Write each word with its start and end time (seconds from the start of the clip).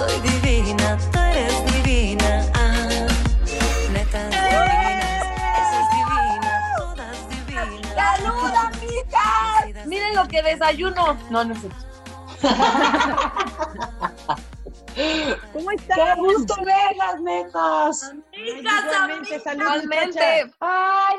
Soy 0.00 0.16
divina, 0.20 0.96
tú 1.12 1.18
eres 1.18 1.64
divina. 1.74 2.46
Ah, 2.54 2.88
netas 3.92 4.30
divinas, 4.30 5.26
esa 5.60 5.78
es 5.78 5.88
divina, 5.92 6.52
todas 6.78 7.28
divinas. 7.28 7.94
¡Salud, 7.94 8.52
amigas! 8.64 9.84
Miren 9.86 10.14
lo 10.14 10.26
que 10.26 10.42
desayuno. 10.42 11.18
No, 11.28 11.44
no 11.44 11.54
sé. 11.54 11.68
¿Cómo 15.52 15.70
están? 15.70 15.98
¡Qué 15.98 16.14
gusto 16.18 16.54
verlas, 16.64 17.20
netas! 17.20 18.14
Amigas, 18.32 18.84
las 19.54 19.84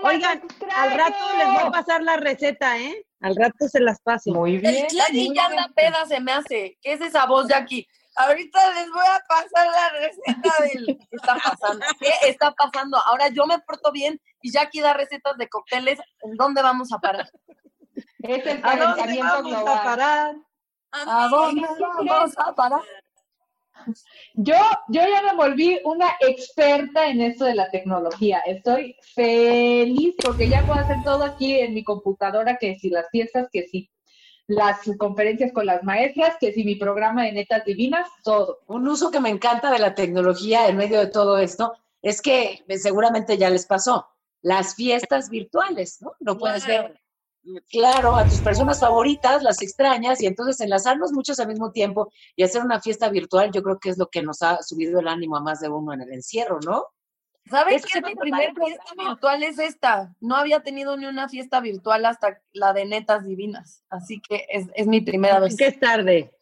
Oigan, 0.01 0.41
al 0.75 0.97
rato 0.97 1.23
les 1.37 1.47
voy 1.47 1.67
a 1.67 1.69
pasar 1.69 2.01
la 2.01 2.17
receta, 2.17 2.79
¿eh? 2.79 3.05
Al 3.19 3.35
rato 3.35 3.67
se 3.67 3.79
las 3.79 4.01
paso. 4.01 4.31
Muy 4.31 4.57
bien. 4.57 4.87
Ya 4.89 5.05
anda 5.45 5.69
peda, 5.75 6.03
se 6.07 6.19
me 6.19 6.31
hace. 6.31 6.79
¿Qué 6.81 6.93
es 6.93 7.01
esa 7.01 7.27
voz, 7.27 7.47
Jackie? 7.47 7.87
Ahorita 8.15 8.73
les 8.73 8.91
voy 8.91 9.05
a 9.05 9.23
pasar 9.27 9.67
la 9.67 9.99
receta 9.99 10.63
del... 10.63 10.85
¿Qué 11.09 11.15
está 11.15 11.35
pasando? 11.35 11.85
¿Qué 11.99 12.29
está 12.29 12.51
pasando? 12.51 12.97
Ahora 13.05 13.29
yo 13.29 13.45
me 13.45 13.59
porto 13.59 13.91
bien 13.91 14.19
y 14.41 14.51
Jackie 14.51 14.81
da 14.81 14.93
recetas 14.93 15.37
de 15.37 15.49
cócteles. 15.49 15.99
¿En 16.21 16.35
dónde 16.35 16.61
vamos 16.61 16.91
a 16.91 16.99
parar? 16.99 17.29
Es 18.19 18.45
el 18.45 18.61
¿A 18.63 18.75
dónde 18.75 19.19
vamos 19.19 19.67
a 19.67 19.83
parar? 19.83 20.35
¿A 20.91 21.27
dónde 21.29 21.67
vamos 21.79 22.37
a 22.37 22.55
parar? 22.55 22.81
Yo, 24.33 24.55
yo 24.89 25.01
ya 25.01 25.21
me 25.23 25.35
volví 25.35 25.79
una 25.83 26.11
experta 26.19 27.07
en 27.07 27.21
esto 27.21 27.45
de 27.45 27.55
la 27.55 27.69
tecnología. 27.69 28.39
Estoy 28.45 28.95
feliz 29.15 30.15
porque 30.23 30.49
ya 30.49 30.65
puedo 30.65 30.79
hacer 30.79 30.97
todo 31.03 31.23
aquí 31.23 31.59
en 31.59 31.73
mi 31.73 31.83
computadora, 31.83 32.57
que 32.57 32.77
si 32.77 32.89
las 32.89 33.09
fiestas, 33.09 33.47
que 33.51 33.67
si 33.67 33.90
las 34.51 34.79
conferencias 34.97 35.53
con 35.53 35.65
las 35.65 35.83
maestras, 35.83 36.35
que 36.39 36.51
si 36.51 36.63
mi 36.63 36.75
programa 36.75 37.23
de 37.23 37.31
netas 37.31 37.63
divinas, 37.63 38.07
todo. 38.23 38.59
Un 38.67 38.87
uso 38.87 39.09
que 39.09 39.21
me 39.21 39.29
encanta 39.29 39.71
de 39.71 39.79
la 39.79 39.95
tecnología 39.95 40.67
en 40.67 40.77
medio 40.77 40.99
de 40.99 41.07
todo 41.07 41.37
esto 41.37 41.73
es 42.01 42.21
que 42.21 42.65
seguramente 42.77 43.37
ya 43.37 43.49
les 43.49 43.65
pasó, 43.65 44.07
las 44.41 44.75
fiestas 44.75 45.29
virtuales, 45.29 46.01
¿no? 46.01 46.13
Lo 46.19 46.37
puedes 46.37 46.65
ver, 46.67 46.99
claro, 47.69 48.15
a 48.15 48.25
tus 48.25 48.41
personas 48.41 48.79
favoritas, 48.79 49.41
las 49.41 49.61
extrañas, 49.61 50.21
y 50.21 50.25
entonces 50.25 50.59
enlazarnos 50.59 51.13
muchos 51.13 51.39
al 51.39 51.47
mismo 51.47 51.71
tiempo 51.71 52.11
y 52.35 52.43
hacer 52.43 52.61
una 52.61 52.81
fiesta 52.81 53.07
virtual, 53.09 53.51
yo 53.53 53.63
creo 53.63 53.79
que 53.79 53.89
es 53.89 53.97
lo 53.97 54.07
que 54.07 54.21
nos 54.21 54.41
ha 54.41 54.61
subido 54.63 54.99
el 54.99 55.07
ánimo 55.07 55.37
a 55.37 55.41
más 55.41 55.61
de 55.61 55.69
uno 55.69 55.93
en 55.93 56.01
el 56.01 56.11
encierro, 56.11 56.59
¿no? 56.65 56.87
¿Sabes 57.49 57.85
qué? 57.85 58.01
Mi 58.01 58.09
me 58.09 58.15
primer 58.15 58.53
parece 58.53 58.65
fiesta 58.65 58.93
virtual 58.97 59.43
es 59.43 59.59
esta. 59.59 60.15
No 60.19 60.35
había 60.35 60.61
tenido 60.61 60.95
ni 60.95 61.05
una 61.05 61.27
fiesta 61.27 61.59
virtual 61.59 62.05
hasta 62.05 62.41
la 62.53 62.73
de 62.73 62.85
netas 62.85 63.25
divinas. 63.25 63.83
Así 63.89 64.21
que 64.21 64.45
es, 64.49 64.67
es 64.73 64.87
mi 64.87 65.01
primera 65.01 65.39
vez. 65.39 65.57
Que 65.57 65.67
es 65.67 65.79
tarde. 65.79 66.33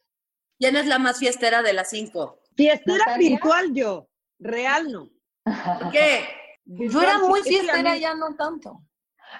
¿Quién 0.60 0.76
es 0.76 0.86
la 0.88 1.00
más 1.00 1.18
fiestera 1.18 1.62
de 1.64 1.74
las 1.74 1.90
cinco? 1.90 2.42
Fiestera 2.56 2.98
¿Natalia? 2.98 3.30
virtual 3.30 3.74
yo, 3.74 4.10
real 4.40 4.92
no. 4.92 5.10
¿Por 5.44 5.92
qué? 5.92 6.28
Yo 6.66 7.02
era 7.02 7.18
muy 7.20 7.42
fiestera, 7.42 7.96
ya 7.96 8.14
no 8.14 8.36
tanto. 8.36 8.82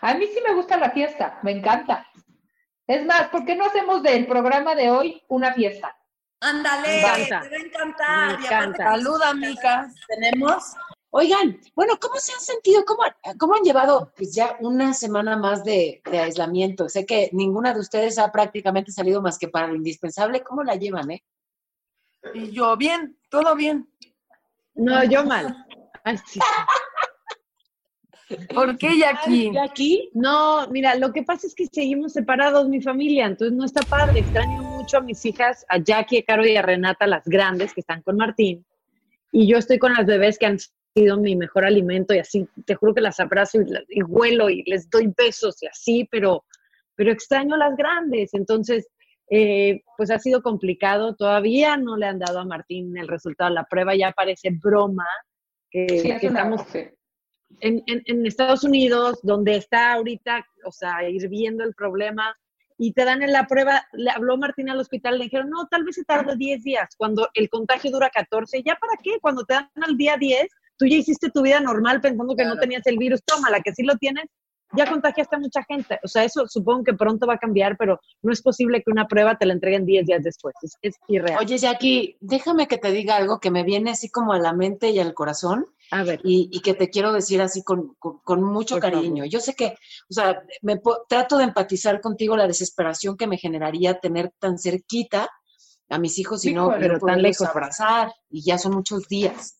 A 0.02 0.14
mí 0.14 0.26
sí 0.28 0.40
me 0.48 0.54
gusta 0.56 0.78
la 0.78 0.92
fiesta, 0.92 1.40
me 1.44 1.52
encanta. 1.52 2.08
Es 2.88 3.06
más, 3.06 3.28
¿por 3.28 3.46
qué 3.46 3.56
no 3.56 3.66
hacemos 3.66 4.02
del 4.02 4.26
programa 4.26 4.74
de 4.74 4.90
hoy 4.90 5.22
una 5.28 5.54
fiesta? 5.54 5.96
Ándale, 6.40 7.02
te 7.02 7.04
va 7.04 7.14
a 7.14 7.20
encantar. 7.20 8.28
Me 8.28 8.32
Y 8.32 8.36
aparte, 8.36 8.46
encanta. 8.46 8.84
Salud, 8.92 9.22
amigas. 9.22 9.94
Tenemos 10.08 10.74
Oigan, 11.12 11.60
bueno, 11.76 11.98
¿cómo 12.00 12.20
se 12.20 12.34
han 12.34 12.40
sentido? 12.40 12.86
¿Cómo, 12.86 13.02
cómo 13.40 13.56
han 13.56 13.64
llevado 13.64 14.14
pues, 14.16 14.36
ya 14.36 14.58
una 14.60 14.94
semana 14.94 15.38
más 15.38 15.64
de, 15.64 16.04
de 16.10 16.20
aislamiento? 16.20 16.88
Sé 16.88 17.06
que 17.06 17.30
ninguna 17.34 17.74
de 17.74 17.80
ustedes 17.80 18.20
ha 18.20 18.32
prácticamente 18.32 18.92
salido 18.92 19.22
más 19.22 19.40
que 19.40 19.48
para 19.48 19.68
lo 19.68 19.76
indispensable. 19.76 20.44
¿Cómo 20.44 20.64
la 20.64 20.76
llevan, 20.76 21.10
eh? 21.10 21.24
Y 22.36 22.52
yo, 22.52 22.78
bien, 22.78 23.18
todo 23.30 23.56
bien. 23.56 23.90
No, 24.76 25.04
yo 25.04 25.26
mal. 25.26 25.66
Ay, 26.04 26.18
sí. 26.28 26.40
¿Por 28.54 28.78
qué, 28.78 29.00
Jackie? 29.00 29.58
aquí? 29.58 30.12
No, 30.14 30.68
mira, 30.68 30.94
lo 30.96 31.12
que 31.12 31.24
pasa 31.24 31.48
es 31.48 31.56
que 31.56 31.66
seguimos 31.66 32.14
separados, 32.14 32.70
mi 32.70 32.80
familia, 32.80 33.26
entonces 33.26 33.58
no 33.58 33.66
está 33.66 33.82
padre. 33.82 34.20
Extraño 34.20 34.62
mucho 34.62 34.98
a 34.98 35.02
mis 35.02 35.26
hijas, 35.26 35.66
a 35.70 35.80
Jackie, 35.80 36.20
a 36.20 36.24
Caro 36.24 36.46
y 36.46 36.56
a 36.56 36.62
Renata, 36.62 37.08
las 37.08 37.26
grandes 37.26 37.74
que 37.74 37.82
están 37.82 38.04
con 38.04 38.18
Martín. 38.18 38.64
Y 39.32 39.48
yo 39.48 39.58
estoy 39.58 39.80
con 39.80 39.94
las 39.94 40.06
bebés 40.06 40.38
que 40.38 40.46
han 40.46 40.60
sido 40.94 41.18
mi 41.18 41.36
mejor 41.36 41.66
alimento 41.66 42.14
y 42.14 42.20
así, 42.20 42.48
te 42.66 42.76
juro 42.76 42.94
que 42.94 43.02
las 43.02 43.20
abrazo 43.20 43.60
y, 43.62 43.66
y 43.90 44.04
huelo 44.04 44.50
y 44.50 44.64
les 44.64 44.90
doy 44.90 45.14
besos 45.18 45.62
y 45.62 45.68
así, 45.68 46.08
pero, 46.12 46.46
pero 46.96 47.12
extraño 47.12 47.56
las 47.58 47.76
grandes. 47.76 48.34
Entonces, 48.34 48.88
eh, 49.30 49.82
pues 49.98 50.10
ha 50.12 50.20
sido 50.20 50.42
complicado. 50.42 51.16
Todavía 51.16 51.78
no 51.78 51.98
le 51.98 52.08
han 52.08 52.20
dado 52.20 52.40
a 52.40 52.46
Martín 52.46 52.98
el 52.98 53.08
resultado 53.08 53.50
de 53.50 53.56
la 53.56 53.64
prueba, 53.66 53.96
ya 53.96 54.12
parece 54.12 54.50
broma 54.52 55.06
que, 55.70 55.88
Sí, 56.00 56.18
que 56.20 56.28
estamos 56.28 56.64
en, 57.62 57.84
en- 57.88 58.04
en 58.06 58.26
Estados 58.26 58.64
Unidos, 58.64 59.20
donde 59.24 59.56
está 59.56 59.94
ahorita, 59.94 60.46
o 60.66 60.72
sea, 60.72 61.08
hirviendo 61.10 61.64
el 61.64 61.74
problema, 61.74 62.36
y 62.78 62.94
te 62.94 63.04
dan 63.06 63.22
en 63.24 63.34
la 63.34 63.46
prueba, 63.46 63.84
le 63.92 64.10
habló 64.10 64.38
Martín 64.38 64.70
al 64.70 64.80
hospital, 64.80 65.18
le 65.18 65.26
dijeron, 65.26 65.50
no, 65.50 65.68
tal 65.68 65.84
vez 65.84 65.96
se 65.96 66.06
tarde 66.06 66.36
10 66.38 66.64
días, 66.64 66.88
cuando 66.98 67.28
el 67.34 67.50
contagio 67.50 67.92
dura 67.92 68.10
14, 68.10 68.64
¿ya 68.64 68.76
para 68.76 68.94
qué? 69.04 69.20
Cuando 69.20 69.44
te 69.46 69.54
dan 69.56 69.70
al 69.82 69.98
día 69.98 70.16
10, 70.18 70.48
tú 70.80 70.88
ya 70.88 70.96
hiciste 70.96 71.30
tu 71.30 71.44
vida 71.44 71.60
normal 71.60 72.02
pensando 72.02 72.36
que 72.36 72.46
no 72.46 72.58
tenías 72.58 72.88
el 72.88 72.98
virus, 72.98 73.22
tómala, 73.24 73.60
que 73.62 73.74
sí 73.76 73.84
lo 73.84 73.96
tienes, 73.98 74.26
ya 74.76 74.88
contagiaste 74.88 75.36
a 75.36 75.40
mucha 75.40 75.64
gente. 75.64 76.00
O 76.04 76.08
sea, 76.08 76.24
eso 76.24 76.48
supongo 76.48 76.84
que 76.84 76.94
pronto 76.94 77.26
va 77.28 77.34
a 77.34 77.38
cambiar, 77.40 77.76
pero 77.76 78.00
no 78.22 78.32
es 78.32 78.42
posible 78.42 78.84
que 78.84 78.92
una 78.92 79.08
prueba 79.08 79.36
te 79.36 79.46
la 79.48 79.54
entreguen 79.54 79.84
10 79.86 80.06
días 80.06 80.24
después, 80.24 80.54
es, 80.62 80.74
es 80.84 80.96
irreal. 81.08 81.40
Oye, 81.40 81.58
Jackie, 81.58 82.18
déjame 82.22 82.68
que 82.68 82.78
te 82.78 82.92
diga 82.92 83.16
algo 83.18 83.40
que 83.40 83.50
me 83.52 83.64
viene 83.64 83.92
así 83.92 84.10
como 84.10 84.32
a 84.32 84.40
la 84.40 84.54
mente 84.54 84.90
y 84.92 85.00
al 85.00 85.14
corazón. 85.14 85.66
A 85.92 86.04
ver. 86.04 86.22
Y, 86.24 86.50
y 86.52 86.60
que 86.62 86.76
te 86.76 86.92
quiero 86.92 87.12
decir 87.12 87.42
así 87.42 87.64
con, 87.64 87.96
con- 87.98 88.20
con 88.20 88.44
mucho 88.44 88.76
Por 88.76 88.84
cariño. 88.84 89.24
favor. 89.24 89.30
Yo 89.30 89.40
sé 89.40 89.56
que, 89.56 89.70
o 90.08 90.14
sea, 90.14 90.44
me 90.62 90.80
trato 91.10 91.38
de 91.40 91.46
empatizar 91.46 92.00
contigo 92.00 92.38
la 92.38 92.46
desesperación 92.48 93.18
que 93.18 93.26
me 93.26 93.38
generaría 93.38 94.00
tener 94.00 94.32
tan 94.38 94.60
cerquita 94.60 95.30
a 95.90 95.98
mis 95.98 96.20
hijos 96.20 96.46
y 96.46 96.54
no, 96.54 96.70
pero 96.80 97.00
tan 97.00 97.24
lejos. 97.24 97.48
abrazar. 97.48 98.14
Y 98.30 98.44
ya 98.46 98.60
son 98.60 98.74
muchos 98.76 99.08
días. 99.08 99.59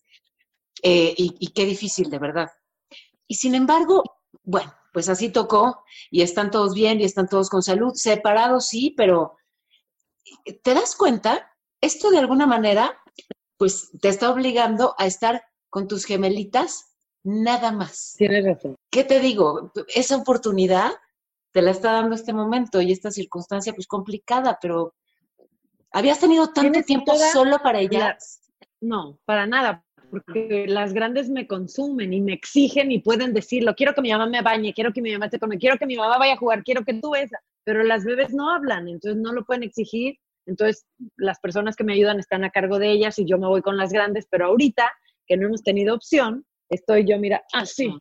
Eh, 0.82 1.14
y, 1.16 1.36
y 1.38 1.48
qué 1.48 1.64
difícil, 1.64 2.10
de 2.10 2.18
verdad. 2.18 2.50
Y 3.26 3.34
sin 3.34 3.54
embargo, 3.54 4.02
bueno, 4.42 4.72
pues 4.92 5.08
así 5.08 5.30
tocó 5.30 5.84
y 6.10 6.22
están 6.22 6.50
todos 6.50 6.74
bien 6.74 7.00
y 7.00 7.04
están 7.04 7.28
todos 7.28 7.48
con 7.50 7.62
salud, 7.62 7.92
separados 7.94 8.68
sí, 8.68 8.94
pero 8.96 9.36
¿te 10.62 10.74
das 10.74 10.96
cuenta? 10.96 11.52
Esto 11.80 12.10
de 12.10 12.18
alguna 12.18 12.46
manera 12.46 12.98
pues 13.56 13.90
te 14.00 14.08
está 14.08 14.30
obligando 14.30 14.94
a 14.98 15.06
estar 15.06 15.42
con 15.68 15.86
tus 15.86 16.04
gemelitas 16.06 16.96
nada 17.22 17.72
más. 17.72 18.14
Tienes 18.16 18.44
razón. 18.44 18.74
¿Qué 18.90 19.04
te 19.04 19.20
digo? 19.20 19.70
Esa 19.94 20.16
oportunidad 20.16 20.92
te 21.52 21.60
la 21.62 21.70
está 21.72 21.92
dando 21.92 22.14
este 22.14 22.32
momento 22.32 22.80
y 22.80 22.90
esta 22.90 23.10
circunstancia 23.10 23.74
pues 23.74 23.86
complicada, 23.86 24.58
pero 24.60 24.94
habías 25.92 26.20
tenido 26.20 26.52
tanto 26.52 26.82
tiempo 26.82 27.12
toda 27.12 27.30
solo 27.32 27.58
para 27.58 27.80
ellas. 27.80 28.00
la- 28.00 28.66
No, 28.80 29.18
para 29.26 29.46
nada, 29.46 29.84
porque 30.10 30.66
las 30.66 30.92
grandes 30.92 31.30
me 31.30 31.46
consumen 31.46 32.12
y 32.12 32.20
me 32.20 32.32
exigen 32.32 32.90
y 32.90 33.00
pueden 33.00 33.32
decirlo. 33.32 33.74
Quiero 33.74 33.94
que 33.94 34.02
mi 34.02 34.10
mamá 34.10 34.26
me 34.26 34.42
bañe, 34.42 34.74
quiero 34.74 34.92
que 34.92 35.00
mi 35.00 35.12
mamá 35.12 35.26
esté 35.26 35.38
conmigo, 35.38 35.60
quiero 35.60 35.78
que 35.78 35.86
mi 35.86 35.96
mamá 35.96 36.18
vaya 36.18 36.34
a 36.34 36.36
jugar, 36.36 36.64
quiero 36.64 36.84
que 36.84 36.94
tú 36.94 37.14
esa. 37.14 37.38
Pero 37.64 37.82
las 37.84 38.04
bebés 38.04 38.32
no 38.32 38.50
hablan, 38.50 38.88
entonces 38.88 39.20
no 39.20 39.32
lo 39.32 39.44
pueden 39.44 39.62
exigir. 39.62 40.16
Entonces 40.46 40.84
las 41.16 41.38
personas 41.40 41.76
que 41.76 41.84
me 41.84 41.92
ayudan 41.92 42.18
están 42.18 42.44
a 42.44 42.50
cargo 42.50 42.78
de 42.78 42.90
ellas 42.90 43.18
y 43.18 43.24
yo 43.24 43.38
me 43.38 43.46
voy 43.46 43.62
con 43.62 43.76
las 43.76 43.92
grandes, 43.92 44.26
pero 44.30 44.46
ahorita 44.46 44.90
que 45.26 45.36
no 45.36 45.46
hemos 45.46 45.62
tenido 45.62 45.94
opción, 45.94 46.44
estoy 46.68 47.06
yo, 47.06 47.18
mira, 47.18 47.42
así. 47.52 47.94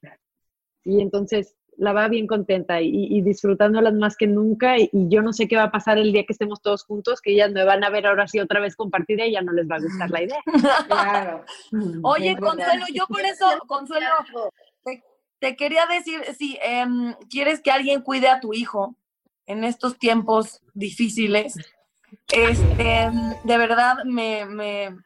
Y 0.84 1.02
entonces 1.02 1.56
la 1.80 1.94
va 1.94 2.10
bien 2.10 2.28
contenta 2.28 2.82
y, 2.82 2.90
y 2.92 3.22
disfrutándolas 3.22 3.94
más 3.94 4.18
que 4.18 4.28
nunca. 4.28 4.78
Y, 4.78 4.90
y 4.92 5.08
yo 5.10 5.22
no 5.22 5.32
sé 5.34 5.48
qué 5.48 5.56
va 5.56 5.64
a 5.64 5.72
pasar 5.72 5.98
el 5.98 6.12
día 6.12 6.26
que 6.26 6.34
estemos 6.34 6.62
todos 6.62 6.84
juntos, 6.84 7.22
que 7.22 7.32
ellas 7.32 7.52
me 7.52 7.64
van 7.64 7.84
a 7.84 7.90
ver 7.90 8.06
ahora 8.06 8.28
sí 8.28 8.40
otra 8.40 8.60
vez 8.60 8.76
compartida 8.76 9.26
y 9.26 9.32
ya 9.32 9.42
no 9.42 9.54
les 9.54 9.68
va 9.70 9.78
a 9.78 9.82
gustar 9.82 10.10
la 10.10 10.24
idea. 10.24 10.42
Claro. 10.88 11.46
Oye. 12.04 12.36
Consuelo, 12.38 12.86
yo 12.94 13.08
por 13.08 13.22
eso, 13.22 13.46
Consuelo, 13.66 14.08
te, 14.84 15.04
te 15.40 15.56
quería 15.56 15.86
decir, 15.86 16.22
si 16.38 16.60
em, 16.62 17.14
quieres 17.30 17.62
que 17.62 17.72
alguien 17.72 18.02
cuide 18.02 18.28
a 18.28 18.42
tu 18.42 18.54
hijo 18.54 18.96
en 19.46 19.64
estos 19.64 19.98
tiempos 19.98 20.62
difíciles, 20.74 21.56
este, 22.32 23.10
de 23.44 23.58
verdad 23.58 24.04
me, 24.04 24.46
me, 24.46 24.98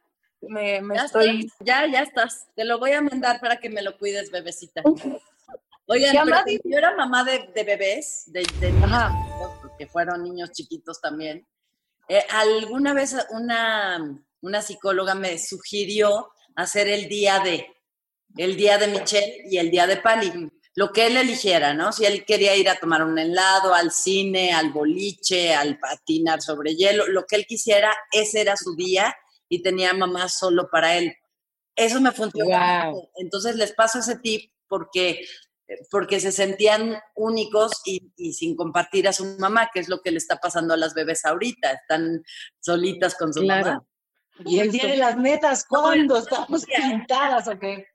me, 0.41 0.81
me 0.81 0.95
Ya 0.95 1.05
estoy... 1.05 1.51
ya, 1.59 1.85
ya 1.85 2.01
estás. 2.01 2.47
Te 2.55 2.65
lo 2.65 2.79
voy 2.79 2.91
a 2.91 3.01
mandar 3.01 3.39
para 3.39 3.57
que 3.57 3.69
me 3.69 3.83
lo 3.83 3.97
cuides, 3.97 4.31
bebecita. 4.31 4.81
Oigan, 5.87 6.15
pero 6.25 6.37
yo 6.63 6.77
era 6.77 6.95
mamá 6.95 7.23
de, 7.23 7.49
de 7.53 7.63
bebés, 7.63 8.23
de, 8.27 8.43
de 8.59 8.71
niños 8.71 9.11
chiquitos, 9.11 9.51
porque 9.61 9.87
fueron 9.87 10.23
niños 10.23 10.51
chiquitos 10.51 11.01
también. 11.01 11.45
eh, 12.07 12.25
alguna 12.29 12.93
vez 12.93 13.15
una, 13.31 14.17
una 14.41 14.61
psicóloga 14.61 15.15
me 15.15 15.37
sugirió 15.37 16.31
hacer 16.55 16.87
el 16.87 17.07
día 17.09 17.39
de, 17.39 17.67
el 18.37 18.55
día 18.55 18.77
de 18.77 18.87
Michelle 18.87 19.43
y 19.49 19.57
el 19.57 19.71
día 19.71 19.87
de 19.87 19.97
Pali, 19.97 20.49
lo 20.75 20.91
que 20.91 21.05
él 21.07 21.17
eligiera, 21.17 21.73
¿no? 21.73 21.91
Si 21.91 22.05
él 22.05 22.25
quería 22.25 22.55
ir 22.55 22.67
a 22.69 22.79
tomar 22.79 23.03
un 23.03 23.19
helado, 23.19 23.73
al 23.75 23.91
cine, 23.91 24.53
al 24.53 24.71
boliche, 24.71 25.53
al 25.53 25.77
patinar 25.79 26.41
sobre 26.41 26.75
hielo, 26.75 27.07
lo 27.07 27.25
que 27.25 27.35
él 27.35 27.45
quisiera, 27.45 27.93
ese 28.11 28.41
era 28.41 28.55
su 28.57 28.75
día 28.75 29.15
y 29.49 29.61
tenía 29.61 29.93
mamá 29.93 30.29
solo 30.29 30.69
para 30.71 30.95
él. 30.97 31.13
Eso 31.75 32.01
me 32.01 32.11
funcionó. 32.11 32.91
Wow. 32.91 33.09
Entonces 33.17 33.55
les 33.55 33.73
paso 33.73 33.99
ese 33.99 34.17
tip 34.17 34.51
porque, 34.67 35.23
porque 35.91 36.19
se 36.19 36.31
sentían 36.31 36.95
únicos 37.15 37.81
y, 37.85 38.11
y 38.17 38.33
sin 38.33 38.55
compartir 38.55 39.07
a 39.07 39.13
su 39.13 39.25
mamá, 39.39 39.69
que 39.73 39.79
es 39.79 39.89
lo 39.89 40.01
que 40.01 40.11
le 40.11 40.17
está 40.17 40.37
pasando 40.37 40.73
a 40.73 40.77
las 40.77 40.93
bebés 40.93 41.25
ahorita. 41.25 41.71
Están 41.71 42.23
solitas 42.59 43.15
con 43.15 43.33
su 43.33 43.41
Claro. 43.41 43.65
mamá. 43.67 43.85
Y 44.45 44.59
el 44.59 44.71
día 44.71 44.87
de 44.87 44.97
las 44.97 45.15
metas, 45.17 45.65
¿cuándo? 45.67 46.17
¿Estamos 46.17 46.65
pintadas 47.07 47.47
o 47.47 47.59
qué? 47.59 47.85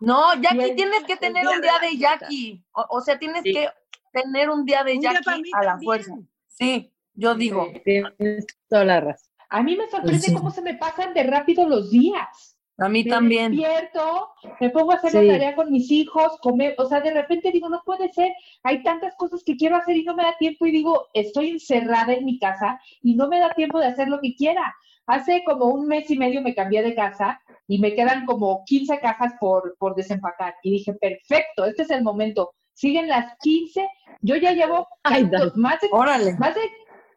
No, 0.00 0.34
Jackie, 0.40 0.60
el- 0.70 0.76
tienes 0.76 1.04
que 1.04 1.16
tener 1.16 1.42
día 1.46 1.56
un 1.56 1.60
día 1.62 1.78
de. 1.80 1.96
Jackie. 1.96 2.64
O, 2.72 2.86
o 2.90 3.00
sea, 3.00 3.18
tienes 3.18 3.42
Sí. 3.42 3.52
que 3.54 3.68
tener 4.12 4.50
un 4.50 4.64
día 4.64 4.84
de 4.84 4.92
día 4.92 5.12
Jackie 5.14 5.50
a 5.54 5.58
la 5.62 5.70
también. 5.72 5.84
fuerza. 5.88 6.14
Sí, 6.46 6.92
yo 7.14 7.34
digo. 7.34 7.66
Tienes 7.84 8.46
toda 8.68 8.84
la 8.84 9.00
razón. 9.00 9.28
A 9.50 9.62
mí 9.62 9.76
me 9.76 9.88
sorprende 9.88 10.20
Sí. 10.20 10.34
cómo 10.34 10.50
se 10.50 10.60
me 10.62 10.74
pasan 10.74 11.14
de 11.14 11.22
rápido 11.22 11.66
los 11.66 11.90
días. 11.90 12.57
A 12.80 12.88
mí 12.88 13.02
Me 13.04 13.10
también. 13.10 13.50
despierto, 13.56 14.28
me 14.60 14.70
pongo 14.70 14.92
a 14.92 14.96
hacer 14.96 15.10
Sí. 15.10 15.16
la 15.22 15.32
tarea 15.32 15.54
con 15.56 15.70
mis 15.72 15.90
hijos, 15.90 16.38
comer, 16.40 16.74
o 16.78 16.86
sea, 16.86 17.00
de 17.00 17.12
repente 17.12 17.50
digo, 17.50 17.68
no 17.68 17.82
puede 17.84 18.12
ser, 18.12 18.32
hay 18.62 18.82
tantas 18.84 19.16
cosas 19.16 19.42
que 19.44 19.56
quiero 19.56 19.76
hacer 19.76 19.96
y 19.96 20.04
no 20.04 20.14
me 20.14 20.22
da 20.22 20.36
tiempo 20.38 20.64
y 20.64 20.70
digo, 20.70 21.06
estoy 21.12 21.50
encerrada 21.50 22.12
en 22.12 22.24
mi 22.24 22.38
casa 22.38 22.80
y 23.02 23.14
no 23.16 23.28
me 23.28 23.40
da 23.40 23.50
tiempo 23.54 23.80
de 23.80 23.86
hacer 23.86 24.08
lo 24.08 24.20
que 24.20 24.34
quiera. 24.36 24.74
Hace 25.06 25.42
como 25.44 25.66
un 25.66 25.86
mes 25.88 26.08
y 26.10 26.18
medio 26.18 26.40
me 26.42 26.54
cambié 26.54 26.82
de 26.82 26.94
casa 26.94 27.40
y 27.66 27.78
me 27.80 27.94
quedan 27.94 28.26
como 28.26 28.62
15 28.66 29.00
cajas 29.00 29.32
por, 29.40 29.74
por 29.78 29.94
desempacar 29.96 30.54
y 30.62 30.70
dije, 30.70 30.92
perfecto, 30.94 31.64
este 31.64 31.82
es 31.82 31.90
el 31.90 32.02
momento. 32.04 32.52
Siguen 32.74 33.08
las 33.08 33.34
15, 33.40 33.88
yo 34.20 34.36
ya 34.36 34.52
llevo 34.52 34.86
Ay, 35.02 35.28
más 35.56 35.80
de 35.80 35.88
Órale. 35.90 36.34
más 36.38 36.54
de 36.54 36.60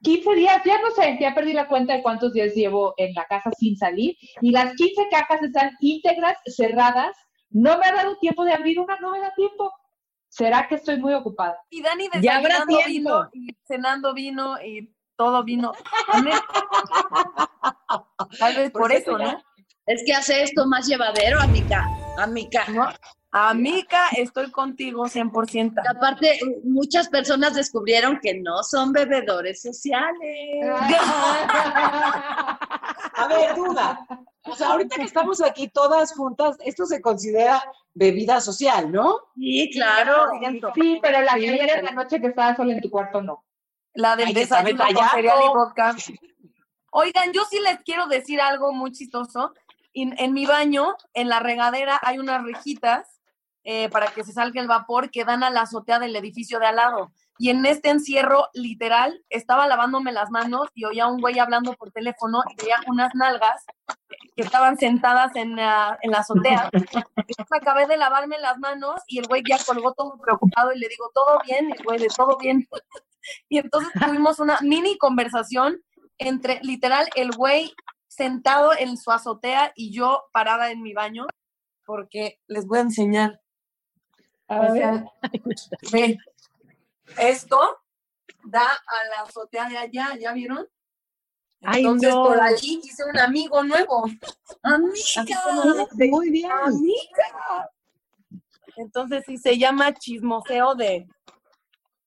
15 0.04 0.36
días, 0.36 0.62
ya 0.66 0.80
no 0.82 0.92
sé, 0.92 1.18
ya 1.20 1.34
perdí 1.34 1.54
la 1.54 1.68
cuenta 1.68 1.94
de 1.94 2.02
cuántos 2.02 2.34
días 2.34 2.54
llevo 2.54 2.94
en 2.98 3.14
la 3.14 3.26
casa 3.26 3.52
sin 3.58 3.78
salir 3.78 4.16
y 4.42 4.52
las 4.52 4.74
15 4.76 5.08
cajas 5.10 5.42
están 5.44 5.72
íntegras, 5.80 6.38
cerradas. 6.46 7.16
No 7.50 7.78
me 7.78 7.86
ha 7.86 7.94
dado 7.94 8.18
tiempo 8.18 8.44
de 8.46 8.54
abrir 8.54 8.80
una, 8.80 8.98
no 9.00 9.12
me 9.12 9.20
da 9.20 9.34
tiempo. 9.36 9.72
¿Será 10.30 10.68
que 10.68 10.76
estoy 10.76 10.98
muy 10.98 11.14
ocupada? 11.14 11.58
Y 11.70 11.82
Dani 11.82 12.08
Ya 12.22 12.38
habrá 12.38 12.66
tiempo. 12.66 12.86
vino 12.88 13.30
y 13.34 13.48
cenando 13.66 14.14
vino 14.14 14.56
y 14.64 14.94
todo 15.18 15.44
vino. 15.44 15.74
Tal 18.40 18.56
vez 18.56 18.72
por 18.72 18.92
eso, 18.94 19.18
¿no? 19.18 19.44
Es 19.92 20.04
que 20.06 20.14
hace 20.14 20.44
esto 20.44 20.66
más 20.66 20.88
llevadero, 20.88 21.42
amiga. 21.42 21.86
Amiga. 22.18 22.64
¿No? 22.70 22.88
Amica, 23.34 24.08
estoy 24.16 24.50
contigo 24.52 25.06
100%. 25.06 25.74
Y 25.84 25.88
aparte, 25.88 26.40
muchas 26.64 27.10
personas 27.10 27.56
descubrieron 27.56 28.20
que 28.22 28.36
no 28.36 28.64
son 28.64 28.94
bebedores 28.94 29.62
sociales. 29.62 30.66
A 33.14 33.28
ver, 33.28 33.56
duda. 33.56 34.08
O 34.46 34.56
sea, 34.56 34.70
ahorita 34.70 34.96
que 34.96 35.04
estamos 35.04 35.42
aquí 35.42 35.68
todas 35.68 36.14
juntas, 36.14 36.56
esto 36.66 36.86
se 36.86 37.02
considera 37.02 37.62
bebida 37.94 38.40
social, 38.40 38.90
¿no? 38.92 39.18
Sí, 39.36 39.70
claro. 39.74 40.28
Sí, 40.74 41.00
pero 41.02 41.22
la 41.22 41.34
Sí, 41.34 41.42
que 41.42 41.50
ayer 41.52 41.80
en 41.80 41.86
la 41.86 41.92
noche 41.92 42.22
que 42.22 42.28
estaba 42.28 42.56
sola 42.56 42.74
en 42.74 42.82
tu 42.82 42.90
cuarto, 42.90 43.22
no. 43.22 43.44
La 43.94 44.16
del 44.16 44.28
Ay, 44.28 44.34
desayuno 44.34 44.86
con 44.86 45.10
cereal 45.10 45.38
y 45.44 45.48
vodka. 45.50 45.96
Oigan, 46.92 47.32
yo 47.32 47.44
sí 47.50 47.60
les 47.60 47.80
quiero 47.84 48.08
decir 48.08 48.42
algo 48.42 48.74
muy 48.74 48.92
chistoso. 48.92 49.54
En, 49.94 50.16
en 50.20 50.34
mi 50.34 50.46
baño, 50.46 50.96
en 51.14 51.30
la 51.30 51.40
regadera, 51.40 52.00
hay 52.02 52.20
unas 52.20 52.44
rejitas 52.44 53.22
eh, 53.64 53.90
para 53.90 54.08
que 54.08 54.24
se 54.24 54.32
salga 54.32 54.60
el 54.60 54.68
vapor 54.68 55.12
que 55.12 55.24
dan 55.24 55.44
a 55.44 55.52
la 55.52 55.62
azotea 55.62 56.00
del 56.00 56.16
edificio 56.16 56.60
de 56.60 56.66
al 56.66 56.78
lado. 56.78 57.12
Y 57.38 57.50
en 57.50 57.64
este 57.66 57.90
encierro, 57.90 58.48
literal, 58.54 59.24
estaba 59.30 59.68
lavándome 59.68 60.12
las 60.12 60.32
manos 60.32 60.70
y 60.74 60.86
oía 60.86 61.04
a 61.04 61.08
un 61.08 61.22
güey 61.22 61.38
hablando 61.38 61.74
por 61.74 61.92
teléfono 61.92 62.44
y 62.50 62.56
veía 62.62 62.78
unas 62.88 63.14
nalgas 63.14 63.64
que 64.36 64.42
estaban 64.42 64.78
sentadas 64.78 65.36
en 65.36 65.56
la, 65.56 65.98
en 66.02 66.12
la 66.12 66.20
azotea. 66.20 66.72
Acabé 67.52 67.86
de 67.86 67.98
lavarme 67.98 68.40
las 68.40 68.58
manos 68.58 69.02
y 69.08 69.20
el 69.20 69.28
güey 69.28 69.44
ya 69.48 69.58
colgó 69.64 69.94
todo 69.94 70.18
preocupado 70.18 70.74
y 70.74 70.80
le 70.80 70.88
digo, 70.88 71.12
¿todo 71.14 71.40
bien? 71.46 71.70
Y 71.70 71.74
el 71.74 71.84
güey 71.84 72.00
de 72.00 72.08
todo 72.08 72.38
bien. 72.38 72.68
Y 73.50 73.60
entonces 73.60 73.92
tuvimos 74.04 74.40
una 74.40 74.58
mini 74.62 74.98
conversación 74.98 75.80
entre 76.18 76.60
literal 76.64 77.08
el 77.16 77.30
güey 77.30 77.72
sentado 78.12 78.74
en 78.78 78.98
su 78.98 79.10
azotea 79.10 79.72
y 79.74 79.94
yo 79.94 80.26
parada 80.34 80.70
en 80.72 80.82
mi 80.84 80.94
baño, 80.94 81.26
porque 81.86 82.40
les 82.48 82.68
voy 82.68 82.80
a 82.80 82.82
enseñar. 82.82 83.42
A 84.50 84.60
O 84.60 84.62
ver. 84.74 84.74
sea, 84.74 85.06
ve, 85.94 86.18
esto 87.18 87.80
da 88.44 88.66
a 88.66 89.08
la 89.16 89.22
azotea 89.28 89.70
de 89.70 89.78
allá, 89.78 90.10
¿ya 90.20 90.34
vieron? 90.34 90.68
Ay, 91.64 91.82
Entonces 91.84 92.10
no. 92.10 92.24
por 92.24 92.42
ahí 92.42 92.82
hice 92.84 93.04
un 93.06 93.18
amigo 93.20 93.64
nuevo. 93.64 94.04
De- 95.94 96.10
Muy 96.10 96.30
bien. 96.32 96.52
amiga. 96.52 97.70
Entonces 98.76 99.24
sí 99.26 99.38
se 99.38 99.58
llama 99.58 99.94
chismoseo 99.94 100.76
de, 100.76 101.08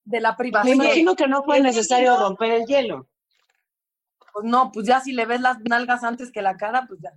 de 0.05 0.21
la 0.21 0.33
Me 0.33 0.37
privacidad. 0.37 0.75
imagino 0.75 1.15
que 1.17 1.29
no 1.29 1.45
fue 1.45 1.61
necesario 1.61 2.19
romper 2.19 2.51
el 2.53 2.67
hielo. 2.67 3.07
Pues 4.35 4.45
no, 4.47 4.73
pues 4.73 4.87
ya 4.87 5.01
si 5.01 5.13
le 5.13 5.27
ves 5.27 5.41
las 5.41 5.59
nalgas 5.61 6.03
antes 6.05 6.33
que 6.33 6.43
la 6.43 6.57
cara, 6.57 6.87
pues 6.89 7.01
ya. 7.01 7.11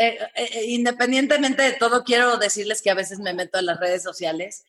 Eh, 0.00 0.18
eh, 0.36 0.50
eh, 0.54 0.64
independientemente 0.70 1.62
de 1.62 1.72
todo, 1.74 2.02
quiero 2.04 2.36
decirles 2.36 2.82
que 2.82 2.90
a 2.90 2.94
veces 2.94 3.20
me 3.20 3.32
meto 3.32 3.58
a 3.58 3.62
las 3.62 3.78
redes 3.80 4.02
sociales 4.02 4.64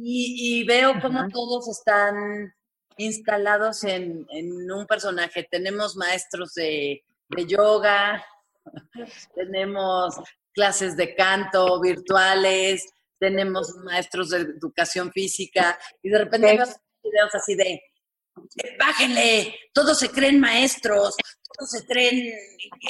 y, 0.00 0.60
y 0.60 0.64
veo 0.64 0.94
cómo 1.02 1.28
todos 1.28 1.68
están 1.68 2.54
instalados 2.96 3.82
en, 3.84 4.24
en 4.30 4.70
un 4.70 4.86
personaje. 4.86 5.48
Tenemos 5.50 5.96
maestros 5.96 6.54
de, 6.54 7.02
de 7.28 7.46
yoga, 7.46 8.24
tenemos 9.34 10.16
clases 10.52 10.96
de 10.96 11.14
canto 11.16 11.80
virtuales, 11.80 12.86
tenemos 13.18 13.74
maestros 13.84 14.30
de 14.30 14.38
educación 14.38 15.10
física 15.12 15.76
y 16.02 16.08
de 16.10 16.18
repente 16.18 16.48
Sí. 16.50 16.56
veo 16.56 16.66
videos 17.02 17.34
así 17.34 17.54
de 17.56 17.64
"Eh, 17.72 17.82
bájenle, 18.78 19.54
todos 19.72 19.98
se 19.98 20.10
creen 20.10 20.40
maestros, 20.40 21.14
todos 21.56 21.70
se 21.70 21.84
creen... 21.86 22.16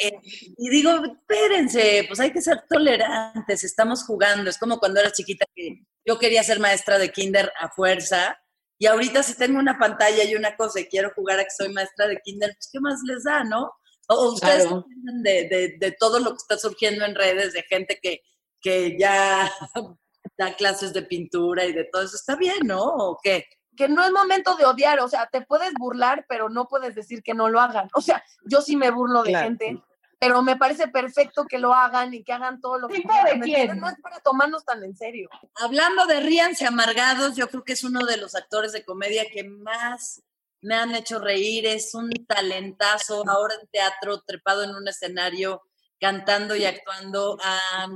eh", 0.03 0.13
y 0.57 0.71
digo, 0.71 0.91
espérense, 1.05 2.05
pues 2.09 2.21
hay 2.21 2.33
que 2.33 2.43
ser 2.43 2.63
tolerantes, 2.69 3.65
estamos 3.65 4.05
jugando, 4.05 4.49
es 4.51 4.59
como 4.59 4.79
cuando 4.79 5.01
era 5.01 5.13
chiquita 5.13 5.45
que 5.55 5.81
yo 6.07 6.19
quería 6.19 6.43
ser 6.43 6.59
maestra 6.61 6.99
de 6.99 7.11
kinder 7.13 7.53
a 7.59 7.69
fuerza, 7.71 8.39
y 8.79 8.87
ahorita 8.87 9.23
si 9.23 9.35
tengo 9.37 9.59
una 9.59 9.79
pantalla 9.79 10.25
y 10.25 10.35
una 10.35 10.57
cosa 10.57 10.81
y 10.81 10.87
quiero 10.87 11.13
jugar 11.15 11.39
a 11.39 11.45
que 11.45 11.51
soy 11.51 11.69
maestra 11.73 12.07
de 12.09 12.19
kinder, 12.25 12.55
pues 12.55 12.69
¿qué 12.73 12.81
más 12.81 13.01
les 13.05 13.25
da, 13.25 13.45
no? 13.45 13.71
O 14.09 14.33
ustedes 14.33 14.65
Claro. 14.67 14.85
de- 15.23 15.77
de 15.79 15.93
todo 15.93 16.19
lo 16.19 16.31
que 16.31 16.37
está 16.39 16.59
surgiendo 16.59 17.05
en 17.05 17.15
redes, 17.15 17.53
de 17.53 17.63
gente 17.65 17.99
que, 18.03 18.23
que 18.61 18.97
ya 18.99 19.53
da 20.39 20.55
clases 20.57 20.93
de 20.95 21.03
pintura 21.03 21.65
y 21.67 21.73
de 21.73 21.85
todo 21.93 22.03
eso. 22.03 22.17
¿Está 22.17 22.37
bien, 22.37 22.59
no? 22.65 22.83
¿O 22.83 23.19
qué? 23.23 23.45
Que 23.81 23.89
no 23.89 24.05
es 24.05 24.13
momento 24.13 24.57
de 24.57 24.67
odiar, 24.67 25.01
o 25.01 25.09
sea, 25.09 25.27
te 25.33 25.41
puedes 25.41 25.73
burlar, 25.73 26.27
pero 26.29 26.51
no 26.51 26.69
puedes 26.69 26.95
decir 26.95 27.23
que 27.23 27.33
no 27.33 27.49
lo 27.49 27.59
hagan. 27.63 27.89
O 27.95 28.03
sea, 28.03 28.23
yo 28.45 28.61
sí 28.61 28.77
me 28.77 28.91
burlo 28.91 29.23
de 29.23 29.31
Claro. 29.31 29.47
gente, 29.47 29.83
pero 30.19 30.43
me 30.43 30.57
parece 30.57 30.89
perfecto 30.89 31.47
que 31.47 31.59
lo 31.59 31.73
hagan 31.73 32.13
y 32.13 32.23
que 32.23 32.35
hagan 32.35 32.61
todo 32.61 32.79
lo 32.79 32.89
que 32.89 32.97
¿Tipo 32.97 33.09
quieran. 33.43 33.81
No 33.81 33.89
es 33.89 33.99
para 34.03 34.21
tomarnos 34.21 34.67
tan 34.67 34.85
en 34.85 34.95
serio. 34.95 35.31
Hablando 35.55 36.05
de 36.05 36.21
Ríanse 36.21 36.67
Amargados, 36.67 37.37
yo 37.37 37.49
creo 37.49 37.65
que 37.65 37.73
es 37.73 37.83
uno 37.83 38.05
de 38.05 38.19
los 38.19 38.35
actores 38.35 38.73
de 38.73 38.85
comedia 38.85 39.25
que 39.33 39.45
más 39.45 40.23
me 40.61 40.75
han 40.75 40.95
hecho 40.95 41.19
reír. 41.19 41.65
Es 41.65 41.95
un 41.95 42.11
talentazo, 42.29 43.25
ahora 43.31 43.55
en 43.63 43.67
teatro, 43.69 44.21
trepado 44.27 44.63
en 44.63 44.75
un 44.75 44.87
escenario, 44.89 45.63
cantando 45.99 46.55
y 46.55 46.67
actuando. 46.67 47.39
ha, 47.43 47.87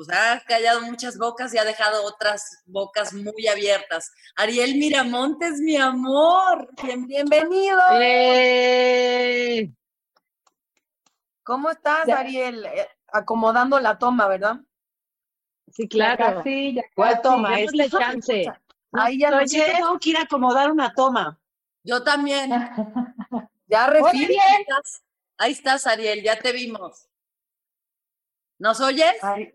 pues 0.00 0.16
ha 0.16 0.42
callado 0.46 0.80
muchas 0.80 1.18
bocas 1.18 1.52
y 1.52 1.58
ha 1.58 1.64
dejado 1.66 2.06
otras 2.06 2.62
bocas 2.64 3.12
muy 3.12 3.46
abiertas. 3.48 4.10
Ariel 4.34 4.76
Miramontes, 4.76 5.60
mi 5.60 5.76
amor. 5.76 6.70
Bien, 6.82 7.06
Bienvenido. 7.06 7.78
¡Eh! 8.00 9.70
¿Cómo 11.42 11.68
estás, 11.68 12.06
Ya. 12.06 12.20
Ariel? 12.20 12.64
Eh, 12.64 12.88
acomodando 13.08 13.78
la 13.78 13.98
toma, 13.98 14.26
¿verdad? 14.26 14.60
Sí, 15.70 15.82
Ya 15.92 16.16
claro. 16.16 16.36
casi, 16.38 16.76
ya 16.76 16.82
¿Cuál 16.94 17.20
toma? 17.20 17.56
Démosle 17.56 17.84
Esta. 17.84 17.98
chance. 17.98 18.52
Ahí 18.92 19.18
ya 19.18 19.36
Oye, 19.36 19.58
yo 19.58 19.64
tengo 19.66 19.98
que 19.98 20.08
ir 20.08 20.16
a 20.16 20.22
acomodar 20.22 20.70
una 20.70 20.94
toma. 20.94 21.38
Yo 21.84 22.02
también. 22.02 22.50
Ya 23.66 23.86
estás, 23.86 25.02
ahí 25.36 25.52
estás, 25.52 25.86
Ariel, 25.86 26.24
ya 26.24 26.36
te 26.40 26.50
vimos. 26.50 27.06
¿Nos 28.58 28.80
oyes? 28.80 29.14
Ay, 29.22 29.54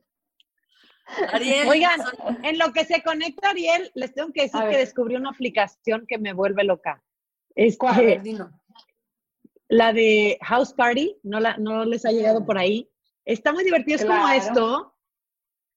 Ariel. 1.31 1.67
Oigan, 1.67 1.99
en 2.43 2.57
lo 2.57 2.71
que 2.73 2.85
se 2.85 3.01
conecta 3.03 3.49
Ariel, 3.51 3.91
les 3.95 4.13
tengo 4.13 4.31
que 4.33 4.43
decir 4.43 4.59
que 4.71 4.77
descubrí 4.77 5.15
una 5.15 5.29
aplicación 5.29 6.05
que 6.07 6.17
me 6.17 6.33
vuelve 6.33 6.63
loca. 6.63 7.01
Ver, 8.05 8.21
dino. 8.23 8.51
la 9.69 9.93
de 9.93 10.37
House 10.41 10.73
Party, 10.73 11.17
no, 11.23 11.39
la, 11.39 11.57
no 11.57 11.85
les 11.85 12.05
ha 12.05 12.11
llegado 12.11 12.45
por 12.45 12.57
ahí. 12.57 12.89
Está 13.23 13.53
muy 13.53 13.63
divertido, 13.63 13.97
es 13.97 14.05
como 14.05 14.27
esto, 14.29 14.93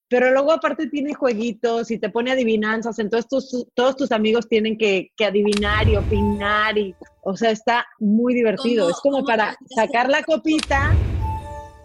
pero 0.09 0.31
luego 0.33 0.53
aparte 0.53 0.87
tiene 0.89 1.15
jueguitos 1.15 1.91
y 1.91 1.99
te 1.99 2.11
pone 2.11 2.33
adivinanzas, 2.33 2.99
entonces 2.99 3.29
tus, 3.29 3.67
todos 3.75 3.97
tus 3.97 4.11
amigos 4.13 4.49
tienen 4.49 4.77
que, 4.77 5.13
que 5.17 5.25
adivinar 5.27 5.89
y 5.89 5.97
opinar, 5.97 6.77
y, 6.79 6.95
o 7.23 7.37
sea, 7.37 7.51
está 7.51 7.87
muy 7.99 8.35
divertido. 8.35 8.85
¿Cómo- 8.85 8.91
es 8.97 9.01
como 9.03 9.17
cómo 9.19 9.27
para 9.27 9.57
sacar 9.75 10.09
la 10.09 10.23
copita. 10.23 10.93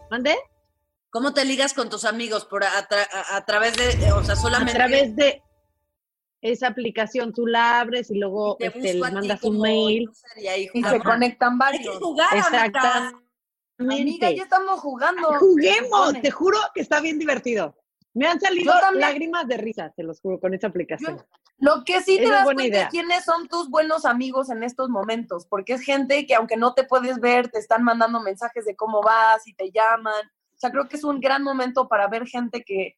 ¿Mande? 0.10 0.36
¿Cómo 1.14 1.32
te 1.32 1.46
ligas 1.46 1.74
con 1.76 1.90
tus 1.90 2.06
amigos? 2.06 2.44
Por 2.46 2.64
a, 2.64 2.90
tra- 2.90 3.08
a- 3.12 3.38
a 3.38 3.46
través 3.46 3.78
de, 3.78 4.12
o 4.14 4.24
sea, 4.24 4.34
A 4.34 4.36
solamente 4.36 4.74
través 4.74 5.16
de 5.16 5.44
esa 6.42 6.68
aplicación 6.68 7.32
tú 7.34 7.46
la 7.46 7.80
abres 7.82 8.10
y 8.10 8.16
luego 8.18 8.58
te 8.58 8.66
este, 8.66 8.90
a 8.90 8.92
ti 8.94 8.98
mandas 9.00 9.44
un 9.44 9.60
mail. 9.62 10.10
y 10.36 10.48
ahí 10.48 10.70
Y 10.74 10.84
se 10.84 11.00
conectan 11.00 11.54
Hay 11.62 11.78
que 11.78 11.86
varios. 11.86 11.98
jugar. 12.00 12.36
Exactamente. 12.36 13.20
Amiga, 13.78 14.32
ya 14.32 14.44
estamos 14.44 14.80
jugando. 14.80 15.36
Juguemos, 15.40 16.14
te 16.20 16.32
juro 16.32 16.58
que 16.74 16.82
está 16.82 17.00
bien 17.00 17.20
divertido. 17.20 17.76
Me 18.16 18.28
han 18.28 18.40
salido 18.40 18.74
lágrimas 18.96 19.48
de 19.48 19.58
risa, 19.58 19.92
te 19.96 20.02
los 20.04 20.20
juro, 20.20 20.40
con 20.40 20.54
esta 20.56 20.68
aplicación. 20.68 21.24
Lo 21.60 21.84
que 21.84 22.02
sí 22.02 22.18
te 22.18 22.24
Esa 22.24 22.24
es 22.26 22.30
das 22.32 22.44
buena 22.44 22.58
cuenta 22.62 22.78
idea. 22.78 22.84
es 22.86 22.90
quiénes 22.90 23.24
son 23.24 23.48
tus 23.48 23.70
buenos 23.70 24.06
amigos 24.06 24.50
en 24.50 24.64
estos 24.64 24.90
momentos, 24.90 25.46
porque 25.48 25.74
es 25.74 25.82
gente 25.82 26.26
que 26.26 26.34
aunque 26.36 26.58
no 26.58 26.74
te 26.74 26.84
puedes 26.84 27.20
ver, 27.20 27.50
te 27.50 27.60
están 27.60 27.84
mandando 27.84 28.20
mensajes 28.20 28.66
de 28.66 28.76
cómo 28.76 29.02
vas 29.04 29.48
y 29.48 29.54
te 29.54 29.70
llaman. 29.72 30.24
O 30.64 30.66
sea, 30.66 30.72
creo 30.72 30.88
que 30.88 30.96
es 30.96 31.04
un 31.04 31.20
gran 31.20 31.44
momento 31.44 31.90
para 31.90 32.08
ver 32.08 32.26
gente 32.26 32.64
que, 32.64 32.96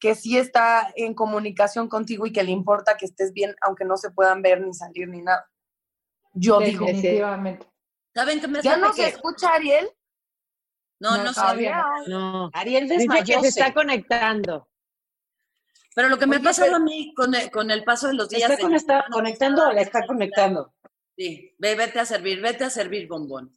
que 0.00 0.16
sí 0.16 0.36
está 0.36 0.92
en 0.96 1.14
comunicación 1.14 1.88
contigo 1.88 2.26
y 2.26 2.32
que 2.32 2.42
le 2.42 2.50
importa 2.50 2.96
que 2.96 3.04
estés 3.06 3.32
bien, 3.32 3.54
aunque 3.60 3.84
no 3.84 3.96
se 3.96 4.10
puedan 4.10 4.42
ver 4.42 4.60
ni 4.60 4.74
salir 4.74 5.06
ni 5.08 5.22
nada. 5.22 5.48
Yo 6.32 6.58
digo. 6.58 6.86
Definitivamente. 6.86 7.68
¿Saben 8.12 8.40
qué 8.40 8.48
me 8.48 8.60
¿Ya 8.62 8.72
hace 8.72 8.80
no 8.80 8.92
se 8.92 9.02
que- 9.02 9.08
escucha, 9.10 9.54
Ariel? 9.54 9.88
No, 10.98 11.16
No, 11.18 11.22
no 11.22 11.32
No. 12.08 12.50
Ariel 12.52 12.88
que 12.88 12.98
se 13.42 13.46
está 13.48 13.72
conectando. 13.72 14.68
Pero 15.94 16.08
lo 16.08 16.18
que 16.18 16.26
me 16.26 16.34
Oye, 16.38 16.42
ha 16.42 16.48
pasado 16.48 16.66
pero- 16.66 16.76
a 16.78 16.80
mí 16.80 17.14
con 17.14 17.32
el, 17.32 17.48
con 17.52 17.70
el 17.70 17.84
paso 17.84 18.08
de 18.08 18.14
los 18.14 18.26
¿Se 18.26 18.38
días. 18.38 18.50
está 18.50 18.66
de- 18.66 19.02
conectando 19.12 19.68
o 19.68 19.72
la 19.72 19.80
está 19.82 20.04
conectando? 20.04 20.74
Sí, 21.16 21.54
ve, 21.60 21.76
vete 21.76 22.00
a 22.00 22.04
servir, 22.06 22.40
vete 22.40 22.64
a 22.64 22.70
servir, 22.70 23.06
bombón. 23.06 23.56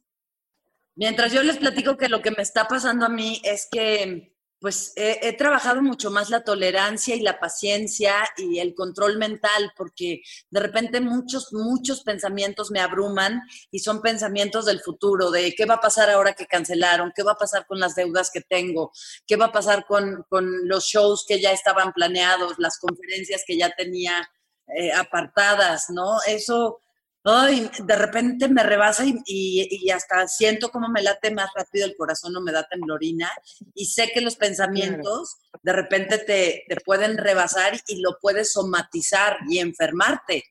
Mientras 0.98 1.32
yo 1.32 1.44
les 1.44 1.58
platico 1.58 1.96
que 1.96 2.08
lo 2.08 2.22
que 2.22 2.32
me 2.32 2.42
está 2.42 2.66
pasando 2.66 3.06
a 3.06 3.08
mí 3.08 3.40
es 3.44 3.68
que, 3.70 4.34
pues, 4.58 4.92
he, 4.96 5.32
trabajado 5.34 5.80
mucho 5.80 6.10
más 6.10 6.28
la 6.28 6.42
tolerancia 6.42 7.14
y 7.14 7.20
la 7.20 7.38
paciencia 7.38 8.28
y 8.36 8.58
el 8.58 8.74
control 8.74 9.16
mental, 9.16 9.70
porque 9.76 10.22
de 10.50 10.58
repente 10.58 11.00
muchos, 11.00 11.52
muchos 11.52 12.02
pensamientos 12.02 12.72
me 12.72 12.80
abruman 12.80 13.40
y 13.70 13.78
son 13.78 14.02
pensamientos 14.02 14.66
del 14.66 14.80
futuro, 14.80 15.30
de 15.30 15.54
qué 15.54 15.66
va 15.66 15.74
a 15.74 15.80
pasar 15.80 16.10
ahora 16.10 16.32
que 16.32 16.46
cancelaron, 16.46 17.12
qué 17.14 17.22
va 17.22 17.32
a 17.32 17.38
pasar 17.38 17.64
con 17.68 17.78
las 17.78 17.94
deudas 17.94 18.32
que 18.32 18.40
tengo, 18.40 18.90
qué 19.24 19.36
va 19.36 19.46
a 19.46 19.52
pasar 19.52 19.86
con, 19.86 20.24
con 20.28 20.66
los 20.66 20.86
shows 20.86 21.24
que 21.28 21.40
ya 21.40 21.52
estaban 21.52 21.92
planeados, 21.92 22.54
las 22.58 22.76
conferencias 22.80 23.44
que 23.46 23.56
ya 23.56 23.70
tenía 23.70 24.28
eh, 24.76 24.92
apartadas, 24.92 25.90
¿no? 25.90 26.18
Eso 26.26 26.80
Ay, 27.24 27.70
de 27.84 27.96
repente 27.96 28.48
me 28.48 28.62
rebasa 28.62 29.04
y, 29.04 29.14
y- 29.26 29.68
y 29.86 29.90
hasta 29.90 30.26
siento 30.28 30.70
como 30.70 30.88
me 30.88 31.02
late 31.02 31.30
más 31.30 31.50
rápido 31.54 31.84
el 31.86 31.96
corazón 31.96 32.34
o 32.36 32.40
me 32.40 32.52
da 32.52 32.66
temblorina 32.68 33.30
y 33.74 33.86
sé 33.86 34.10
que 34.14 34.20
los 34.20 34.36
pensamientos 34.36 35.36
de 35.62 35.72
repente 35.72 36.18
te, 36.18 36.64
te 36.68 36.76
pueden 36.80 37.18
rebasar 37.18 37.78
y 37.88 38.00
lo 38.00 38.18
puedes 38.20 38.52
somatizar 38.52 39.38
y 39.48 39.58
enfermarte. 39.58 40.44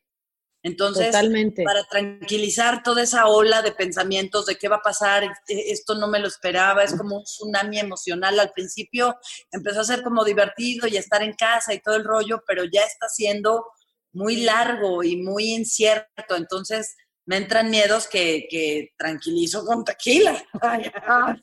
Entonces, 0.63 1.07
Totalmente. 1.07 1.63
para 1.63 1.83
tranquilizar 1.85 2.83
toda 2.83 3.01
esa 3.03 3.27
ola 3.27 3.61
de 3.61 3.71
pensamientos 3.71 4.45
de 4.47 4.57
qué 4.57 4.67
va 4.67 4.77
a 4.77 4.81
pasar, 4.81 5.23
e- 5.23 5.71
esto 5.71 5.95
no 5.95 6.07
me 6.09 6.19
lo 6.19 6.27
esperaba, 6.27 6.83
es 6.83 6.93
como 6.95 7.17
un 7.17 7.23
tsunami 7.23 7.79
emocional. 7.79 8.37
Al 8.39 8.51
principio 8.51 9.15
empezó 9.51 9.79
a 9.81 9.85
ser 9.85 10.03
como 10.03 10.25
divertido 10.25 10.87
y 10.87 10.97
estar 10.97 11.23
en 11.23 11.33
casa 11.33 11.73
y 11.73 11.79
todo 11.79 11.95
el 11.95 12.03
rollo, 12.03 12.43
pero 12.45 12.65
ya 12.65 12.81
está 12.83 13.07
siendo 13.07 13.65
muy 14.13 14.37
largo 14.37 15.03
y 15.03 15.17
muy 15.17 15.53
incierto. 15.53 16.35
Entonces, 16.35 16.95
me 17.27 17.37
entran 17.37 17.69
miedos 17.69 18.07
que, 18.07 18.47
que 18.49 18.93
tranquilizo 18.97 19.63
con 19.65 19.83
tequila. 19.83 20.43
Ah, 20.61 21.35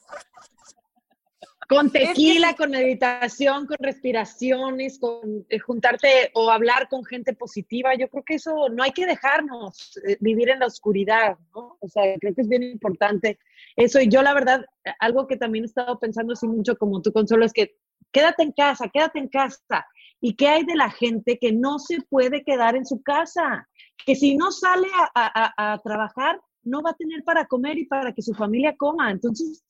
Con 1.68 1.90
tequila, 1.90 2.54
con 2.54 2.70
meditación, 2.70 3.66
con 3.66 3.78
respiraciones, 3.80 4.98
con 4.98 5.46
eh, 5.48 5.58
juntarte 5.58 6.30
o 6.34 6.50
hablar 6.50 6.88
con 6.90 7.04
gente 7.04 7.32
positiva. 7.32 7.94
Yo 7.94 8.08
creo 8.08 8.22
que 8.22 8.34
eso 8.34 8.68
no 8.68 8.82
hay 8.82 8.92
que 8.92 9.06
dejarnos 9.06 9.98
eh, 10.06 10.18
vivir 10.20 10.50
en 10.50 10.58
la 10.58 10.66
oscuridad, 10.66 11.38
¿no? 11.54 11.78
O 11.80 11.88
sea, 11.88 12.02
creo 12.20 12.34
que 12.34 12.42
es 12.42 12.48
bien 12.48 12.64
importante 12.64 13.38
eso. 13.76 13.98
Y 13.98 14.08
yo, 14.08 14.22
la 14.22 14.34
verdad, 14.34 14.66
eh, 14.84 14.90
algo 15.00 15.26
que 15.26 15.38
también 15.38 15.64
he 15.64 15.66
estado 15.66 15.98
pensando 15.98 16.34
así 16.34 16.46
mucho 16.46 16.76
como 16.76 17.00
tú, 17.00 17.12
Consuelo, 17.12 17.46
es 17.46 17.52
que 17.54 17.76
quédate 18.14 18.42
en 18.44 18.52
casa, 18.52 18.88
quédate 18.88 19.18
en 19.18 19.28
casa. 19.28 19.84
¿Y 20.20 20.34
qué 20.36 20.48
hay 20.48 20.64
de 20.64 20.74
la 20.76 20.90
gente 20.90 21.36
que 21.38 21.52
no 21.52 21.78
se 21.78 22.00
puede 22.08 22.42
quedar 22.44 22.76
en 22.76 22.86
su 22.86 23.02
casa? 23.02 23.68
Que 24.06 24.14
si 24.14 24.36
no 24.36 24.50
sale 24.52 24.86
a, 24.94 25.10
a- 25.14 25.52
a- 25.56 25.72
a 25.74 25.78
trabajar, 25.82 26.40
no 26.62 26.80
va 26.80 26.90
a 26.90 26.94
tener 26.94 27.22
para 27.24 27.44
comer 27.46 27.76
y 27.76 27.84
para 27.86 28.12
que 28.14 28.22
su 28.22 28.32
familia 28.32 28.74
coma. 28.78 29.10
Entonces, 29.10 29.64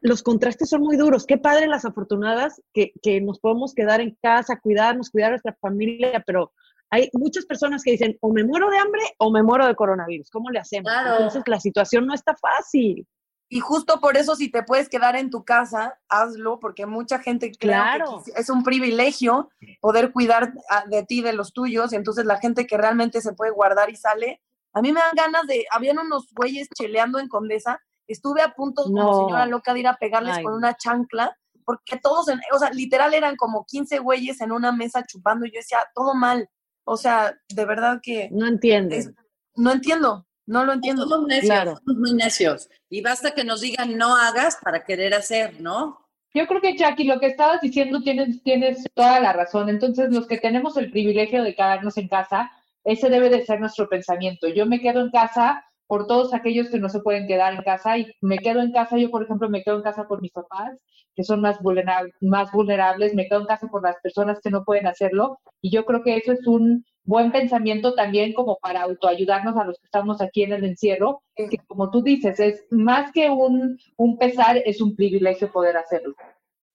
los 0.00 0.22
contrastes 0.22 0.68
son 0.70 0.82
muy 0.82 0.96
duros. 0.96 1.26
Qué 1.26 1.36
padre 1.38 1.66
las 1.66 1.84
afortunadas 1.84 2.62
que, 2.72 2.92
que 3.02 3.20
nos 3.20 3.40
podemos 3.40 3.74
quedar 3.74 4.00
en 4.00 4.16
casa, 4.22 4.60
cuidarnos, 4.60 5.10
cuidar 5.10 5.28
a 5.28 5.32
nuestra 5.32 5.56
familia, 5.60 6.22
pero 6.24 6.52
hay 6.90 7.08
muchas 7.14 7.44
personas 7.46 7.82
que 7.82 7.92
dicen, 7.92 8.16
o 8.20 8.32
me 8.32 8.44
muero 8.44 8.70
de 8.70 8.78
hambre 8.78 9.02
o 9.18 9.30
me 9.32 9.42
muero 9.42 9.66
de 9.66 9.74
coronavirus. 9.74 10.30
¿Cómo 10.30 10.50
le 10.50 10.60
hacemos? 10.60 10.92
Claro. 10.92 11.14
Entonces, 11.14 11.42
la 11.46 11.58
situación 11.58 12.06
no 12.06 12.14
está 12.14 12.36
fácil. 12.36 13.06
Y 13.54 13.60
justo 13.60 14.00
por 14.00 14.16
eso, 14.16 14.34
si 14.34 14.50
te 14.50 14.62
puedes 14.62 14.88
quedar 14.88 15.14
en 15.14 15.28
tu 15.28 15.44
casa, 15.44 15.98
hazlo, 16.08 16.58
porque 16.58 16.86
mucha 16.86 17.18
gente 17.18 17.50
cree 17.52 17.74
Claro. 17.74 18.22
que 18.24 18.32
es 18.40 18.48
un 18.48 18.62
privilegio 18.62 19.50
poder 19.82 20.10
cuidar 20.10 20.54
a- 20.70 20.86
de 20.86 21.02
ti, 21.04 21.20
de 21.20 21.34
los 21.34 21.52
tuyos, 21.52 21.92
y 21.92 21.96
entonces 21.96 22.24
la 22.24 22.38
gente 22.38 22.66
que 22.66 22.78
realmente 22.78 23.20
se 23.20 23.34
puede 23.34 23.50
guardar 23.50 23.90
y 23.90 23.96
sale. 23.96 24.40
A 24.72 24.80
mí 24.80 24.90
me 24.90 25.00
dan 25.00 25.14
ganas 25.14 25.46
de, 25.46 25.66
habían 25.70 25.98
unos 25.98 26.28
güeyes 26.34 26.66
cheleando 26.74 27.18
en 27.18 27.28
Condesa, 27.28 27.78
estuve 28.06 28.40
a 28.40 28.54
punto 28.54 28.84
como 28.84 29.02
No. 29.02 29.18
señora 29.18 29.44
loca 29.44 29.74
de 29.74 29.80
ir 29.80 29.86
a 29.86 29.98
pegarles 29.98 30.38
Ay, 30.38 30.44
con 30.44 30.54
una 30.54 30.74
chancla, 30.74 31.36
porque 31.66 31.98
todos, 32.02 32.28
en- 32.28 32.40
o 32.54 32.58
sea, 32.58 32.70
literal 32.70 33.12
eran 33.12 33.36
como 33.36 33.66
15 33.66 33.98
güeyes 33.98 34.40
en 34.40 34.50
una 34.52 34.72
mesa 34.72 35.04
chupando, 35.06 35.44
y 35.44 35.50
yo 35.52 35.58
decía, 35.58 35.80
todo 35.94 36.14
mal. 36.14 36.48
O 36.84 36.96
sea, 36.96 37.38
de 37.50 37.64
verdad 37.66 38.00
que 38.02 38.30
No 38.32 38.46
entienden. 38.46 38.98
es- 38.98 39.10
no 39.56 39.72
entiendo, 39.72 40.26
no 40.52 40.64
lo 40.64 40.72
entiendo. 40.74 41.06
Somos 41.08 41.26
necios, 41.26 41.46
Claro. 41.50 41.76
somos 41.84 42.00
muy 42.00 42.14
necios. 42.14 42.68
Y 42.88 43.00
basta 43.00 43.32
que 43.32 43.44
nos 43.44 43.60
digan 43.60 43.96
no 43.98 44.16
hagas 44.16 44.58
para 44.62 44.84
querer 44.84 45.14
hacer, 45.14 45.60
¿no? 45.60 45.98
Yo 46.34 46.46
creo 46.46 46.60
que, 46.60 46.76
Jackie, 46.76 47.04
lo 47.04 47.20
que 47.20 47.26
estabas 47.26 47.60
diciendo 47.60 48.00
tienes, 48.00 48.42
tienes 48.42 48.84
toda 48.94 49.20
la 49.20 49.32
razón. 49.32 49.68
Entonces, 49.68 50.10
los 50.10 50.26
que 50.26 50.38
tenemos 50.38 50.76
el 50.76 50.90
privilegio 50.90 51.42
de 51.42 51.54
quedarnos 51.54 51.98
en 51.98 52.08
casa, 52.08 52.50
ese 52.84 53.10
debe 53.10 53.28
de 53.28 53.44
ser 53.44 53.60
nuestro 53.60 53.88
pensamiento. 53.88 54.48
Yo 54.48 54.64
me 54.64 54.80
quedo 54.80 55.00
en 55.00 55.10
casa 55.10 55.64
por 55.86 56.06
todos 56.06 56.32
aquellos 56.32 56.70
que 56.70 56.78
no 56.78 56.88
se 56.88 57.00
pueden 57.00 57.26
quedar 57.26 57.52
en 57.52 57.62
casa 57.62 57.98
y 57.98 58.06
me 58.22 58.38
quedo 58.38 58.60
en 58.62 58.72
casa, 58.72 58.96
yo 58.96 59.10
por 59.10 59.24
ejemplo 59.24 59.50
me 59.50 59.62
quedo 59.62 59.76
en 59.76 59.82
casa 59.82 60.08
por 60.08 60.22
mis 60.22 60.32
papás, 60.32 60.78
que 61.14 61.22
son 61.22 61.42
más, 61.42 61.60
vulnerables, 61.60 62.14
más 62.22 62.50
vulnerables, 62.50 63.14
me 63.14 63.28
quedo 63.28 63.40
en 63.40 63.46
casa 63.46 63.66
por 63.68 63.82
las 63.82 63.96
personas 64.02 64.40
que 64.42 64.50
no 64.50 64.64
pueden 64.64 64.86
hacerlo 64.86 65.38
y 65.60 65.70
yo 65.70 65.84
creo 65.84 66.02
que 66.02 66.16
eso 66.16 66.32
es 66.32 66.46
un 66.46 66.86
buen 67.04 67.32
pensamiento 67.32 67.94
también 67.94 68.32
como 68.32 68.58
para 68.60 68.82
autoayudarnos 68.82 69.56
a 69.56 69.64
los 69.64 69.78
que 69.78 69.86
estamos 69.86 70.20
aquí 70.20 70.42
en 70.42 70.52
el 70.52 70.64
encierro, 70.64 71.22
que 71.36 71.58
como 71.66 71.90
tú 71.90 72.02
dices, 72.02 72.38
es 72.40 72.64
más 72.70 73.12
que 73.12 73.30
un, 73.30 73.78
un 73.96 74.18
pesar, 74.18 74.58
es 74.64 74.80
un 74.80 74.94
privilegio 74.94 75.50
poder 75.50 75.76
hacerlo. 75.76 76.14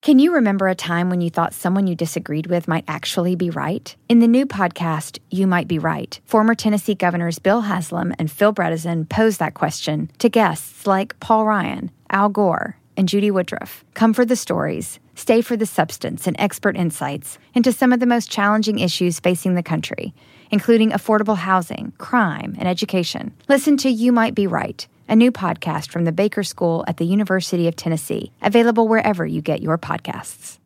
Can 0.02 0.20
you 0.20 0.32
remember 0.32 0.68
a 0.68 0.76
time 0.76 1.10
when 1.10 1.22
you 1.22 1.30
thought 1.30 1.54
someone 1.54 1.88
you 1.88 1.96
disagreed 1.96 2.48
with 2.48 2.68
might 2.68 2.86
actually 2.88 3.36
be 3.36 3.50
right? 3.50 3.94
In 4.08 4.20
the 4.20 4.28
new 4.28 4.46
podcast, 4.46 5.20
You 5.32 5.48
Might 5.48 5.68
Be 5.68 5.80
Right, 5.80 6.20
former 6.24 6.56
Tennessee 6.56 6.96
governors 6.96 7.40
Bill 7.40 7.62
Haslam 7.62 8.14
and 8.20 8.32
Phil 8.32 8.54
Bredesen 8.54 9.10
pose 9.10 9.38
that 9.38 9.56
question 9.56 10.10
to 10.20 10.30
guests 10.30 10.86
like 10.86 11.20
Paul 11.20 11.46
Ryan, 11.46 11.92
Al 12.12 12.30
Gore, 12.30 12.78
and 12.98 13.08
Judy 13.08 13.32
Woodruff. 13.32 13.86
Come 13.94 14.14
for 14.14 14.26
the 14.26 14.36
stories, 14.36 15.00
stay 15.16 15.42
for 15.42 15.56
the 15.56 15.66
substance 15.66 16.28
and 16.28 16.36
expert 16.40 16.76
insights 16.76 17.38
into 17.54 17.72
some 17.72 17.94
of 17.94 18.02
the 18.02 18.06
most 18.06 18.30
challenging 18.30 18.80
issues 18.80 19.20
facing 19.20 19.54
the 19.54 19.64
country, 19.64 20.14
including 20.52 20.92
affordable 20.92 21.38
housing, 21.38 21.94
crime, 21.98 22.56
and 22.60 22.68
education. 22.68 23.34
Listen 23.48 23.78
to 23.78 23.90
You 23.90 24.12
Might 24.12 24.36
Be 24.36 24.48
Right 24.48 24.86
a 25.10 25.16
new 25.16 25.32
podcast 25.32 25.90
from 25.90 26.04
the 26.06 26.12
Baker 26.12 26.44
School 26.44 26.84
at 26.88 26.98
the 26.98 27.06
University 27.06 27.68
of 27.68 27.76
Tennessee, 27.76 28.32
available 28.42 28.88
wherever 28.88 29.26
you 29.26 29.42
get 29.42 29.62
your 29.62 29.78
podcasts. 29.78 30.60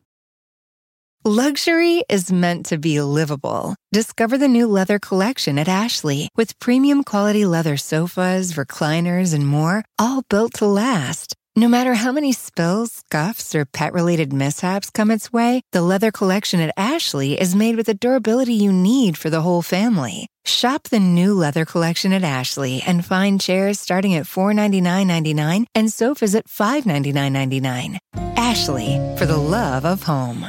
Luxury 1.24 2.02
is 2.08 2.32
meant 2.32 2.66
to 2.66 2.78
be 2.78 3.00
livable. 3.00 3.76
Discover 3.92 4.38
the 4.38 4.48
new 4.48 4.66
leather 4.66 4.98
collection 4.98 5.56
at 5.56 5.68
Ashley 5.68 6.28
with 6.34 6.58
premium 6.58 7.04
quality 7.04 7.46
leather 7.46 7.76
sofas, 7.76 8.54
recliners, 8.54 9.32
and 9.32 9.46
more, 9.46 9.84
all 10.00 10.22
built 10.28 10.54
to 10.54 10.66
last. 10.66 11.36
No 11.54 11.68
matter 11.68 11.92
how 11.92 12.12
many 12.12 12.32
spills, 12.32 13.02
scuffs, 13.04 13.54
or 13.54 13.66
pet 13.66 13.92
related 13.92 14.32
mishaps 14.32 14.88
come 14.88 15.10
its 15.10 15.30
way, 15.30 15.60
the 15.70 15.82
leather 15.82 16.10
collection 16.10 16.60
at 16.60 16.72
Ashley 16.78 17.38
is 17.38 17.54
made 17.54 17.76
with 17.76 17.84
the 17.84 17.92
durability 17.92 18.54
you 18.54 18.72
need 18.72 19.18
for 19.18 19.28
the 19.28 19.42
whole 19.42 19.60
family. 19.60 20.28
Shop 20.46 20.84
the 20.84 20.98
new 20.98 21.34
leather 21.34 21.66
collection 21.66 22.14
at 22.14 22.24
Ashley 22.24 22.80
and 22.86 23.04
find 23.04 23.38
chairs 23.38 23.78
starting 23.78 24.14
at 24.14 24.24
$499.99 24.24 25.66
and 25.74 25.92
sofas 25.92 26.34
at 26.34 26.48
$599.99. 26.48 27.98
Ashley, 28.38 28.98
for 29.18 29.26
the 29.26 29.36
love 29.36 29.84
of 29.84 30.04
home. 30.04 30.46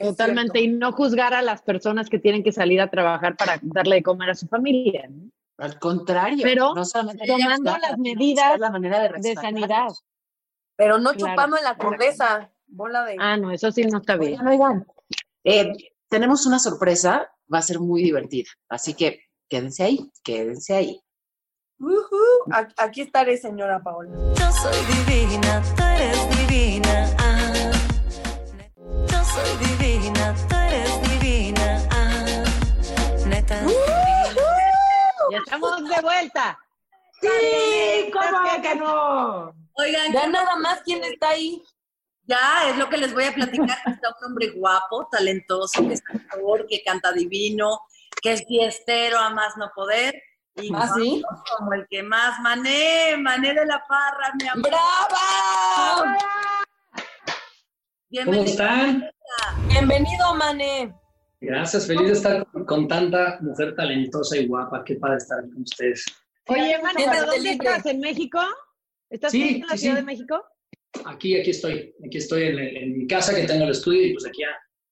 Totalmente, 0.00 0.62
y 0.62 0.68
no 0.68 0.92
juzgar 0.92 1.34
a 1.34 1.42
las 1.42 1.60
personas 1.60 2.08
que 2.08 2.18
tienen 2.18 2.42
que 2.42 2.52
salir 2.52 2.80
a 2.80 2.88
trabajar 2.88 3.36
para 3.36 3.60
darle 3.60 3.96
de 3.96 4.02
comer 4.02 4.30
a 4.30 4.34
su 4.34 4.46
familia. 4.46 5.06
¿no? 5.10 5.28
Al 5.60 5.78
contrario, 5.78 6.42
Pero 6.42 6.74
no 6.74 6.84
solamente 6.84 7.26
tomando 7.26 7.76
las 7.76 7.98
medidas 7.98 8.58
la 8.58 8.70
manera 8.70 9.08
de, 9.08 9.34
sanidad. 9.34 9.88
Pero 10.76 10.98
no 10.98 11.12
Claro. 11.12 11.32
chupando 11.34 11.58
en 11.58 11.64
la 11.64 11.76
cerveza. 11.76 12.50
Bola 12.66 13.04
de. 13.04 13.16
Ah, 13.18 13.36
no, 13.36 13.50
eso 13.50 13.70
sí 13.70 13.84
no 13.84 13.98
está 13.98 14.16
bien. 14.16 14.40
Oigan, 14.40 14.46
oigan, 14.48 14.86
eh, 15.44 15.72
tenemos 16.08 16.46
una 16.46 16.58
sorpresa, 16.58 17.30
va 17.52 17.58
a 17.58 17.62
ser 17.62 17.78
muy 17.80 18.02
divertida, 18.02 18.48
así 18.68 18.94
que 18.94 19.24
quédense 19.48 19.84
ahí, 19.84 20.10
quédense 20.24 20.74
ahí. 20.74 21.00
Ujú, 21.78 22.52
Aquí, 22.52 22.74
aquí 22.78 23.00
estaré, 23.02 23.36
señora 23.36 23.82
Paola. 23.82 24.10
Yo 24.34 24.52
soy 24.52 24.76
divina, 25.06 25.62
tú 25.76 25.82
eres 25.82 26.38
divina. 26.38 27.16
Estamos 35.80 35.96
de 35.96 36.02
vuelta. 36.02 36.58
Sí, 37.20 38.10
¿cómo 38.12 38.62
que 38.62 38.74
no? 38.76 39.54
Oigan, 39.74 40.12
Ya 40.12 40.22
¿qué 40.22 40.28
nada 40.28 40.56
más, 40.56 40.80
¿quién 40.84 41.02
está 41.04 41.30
ahí? 41.30 41.62
Ya, 42.24 42.68
es 42.68 42.76
lo 42.76 42.88
que 42.88 42.96
les 42.96 43.12
voy 43.12 43.24
a 43.24 43.34
platicar. 43.34 43.78
que 43.84 43.90
Está 43.90 44.08
un 44.20 44.26
hombre 44.28 44.50
guapo, 44.50 45.08
talentoso, 45.10 45.86
que 45.86 45.94
es 45.94 46.02
actor, 46.08 46.66
que 46.68 46.82
canta 46.82 47.12
divino, 47.12 47.80
que 48.22 48.32
es 48.32 48.44
fiestero 48.46 49.18
a 49.18 49.30
más 49.30 49.56
no 49.56 49.70
poder. 49.74 50.14
Y 50.56 50.72
¿Ah, 50.74 50.88
sí? 50.94 51.22
como 51.58 51.72
el 51.74 51.86
que 51.88 52.02
más, 52.02 52.38
Mané, 52.40 53.16
Mané 53.18 53.54
de 53.54 53.66
la 53.66 53.84
Parra, 53.86 54.32
mi 54.40 54.48
amor. 54.48 54.68
¡Brava! 54.68 56.64
¿Cómo 56.94 57.02
Bienvenido. 58.08 58.44
están? 58.44 59.10
Bienvenido, 59.68 60.34
Mané. 60.34 60.94
Gracias, 61.40 61.86
feliz 61.86 62.06
de 62.06 62.12
estar 62.12 62.46
con, 62.52 62.64
con 62.64 62.88
tanta 62.88 63.38
mujer 63.40 63.74
talentosa 63.74 64.36
y 64.36 64.46
guapa. 64.46 64.84
Qué 64.84 64.96
padre 64.96 65.16
estar 65.16 65.40
con 65.40 65.62
ustedes. 65.62 66.04
Oye, 66.46 66.76
¿pero 66.94 67.26
dónde 67.26 67.38
libre. 67.50 67.68
estás? 67.68 67.86
¿En 67.86 68.00
México? 68.00 68.40
¿Estás 69.08 69.32
Sí, 69.32 69.56
en 69.56 69.60
la 69.66 69.72
sí, 69.72 69.78
Ciudad 69.78 69.94
sí. 69.96 70.00
de 70.00 70.06
México? 70.06 70.44
Aquí, 71.06 71.38
aquí 71.40 71.50
estoy. 71.50 71.94
Aquí 72.04 72.18
estoy 72.18 72.42
en, 72.44 72.58
en 72.58 72.98
mi 72.98 73.06
casa 73.06 73.34
que 73.34 73.44
tengo 73.46 73.64
el 73.64 73.70
estudio 73.70 74.06
y 74.06 74.12
pues 74.12 74.26
aquí 74.26 74.42
ya 74.42 74.48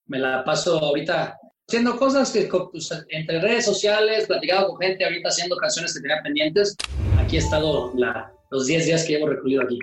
me 0.06 0.18
la 0.18 0.42
paso 0.44 0.78
ahorita 0.78 1.36
haciendo 1.68 1.96
cosas 1.98 2.32
que 2.32 2.48
pues, 2.72 2.88
entre 3.10 3.40
redes 3.40 3.64
sociales, 3.66 4.26
platicado 4.26 4.68
con 4.68 4.80
gente, 4.80 5.04
ahorita 5.04 5.28
haciendo 5.28 5.56
canciones 5.56 5.92
que 5.94 6.00
tenía 6.00 6.22
pendientes. 6.22 6.76
Aquí 7.18 7.36
he 7.36 7.40
estado 7.40 7.92
la- 7.96 8.32
los 8.50 8.66
10 8.66 8.86
días 8.86 9.04
que 9.04 9.12
llevo 9.14 9.28
recluido 9.28 9.62
aquí. 9.62 9.78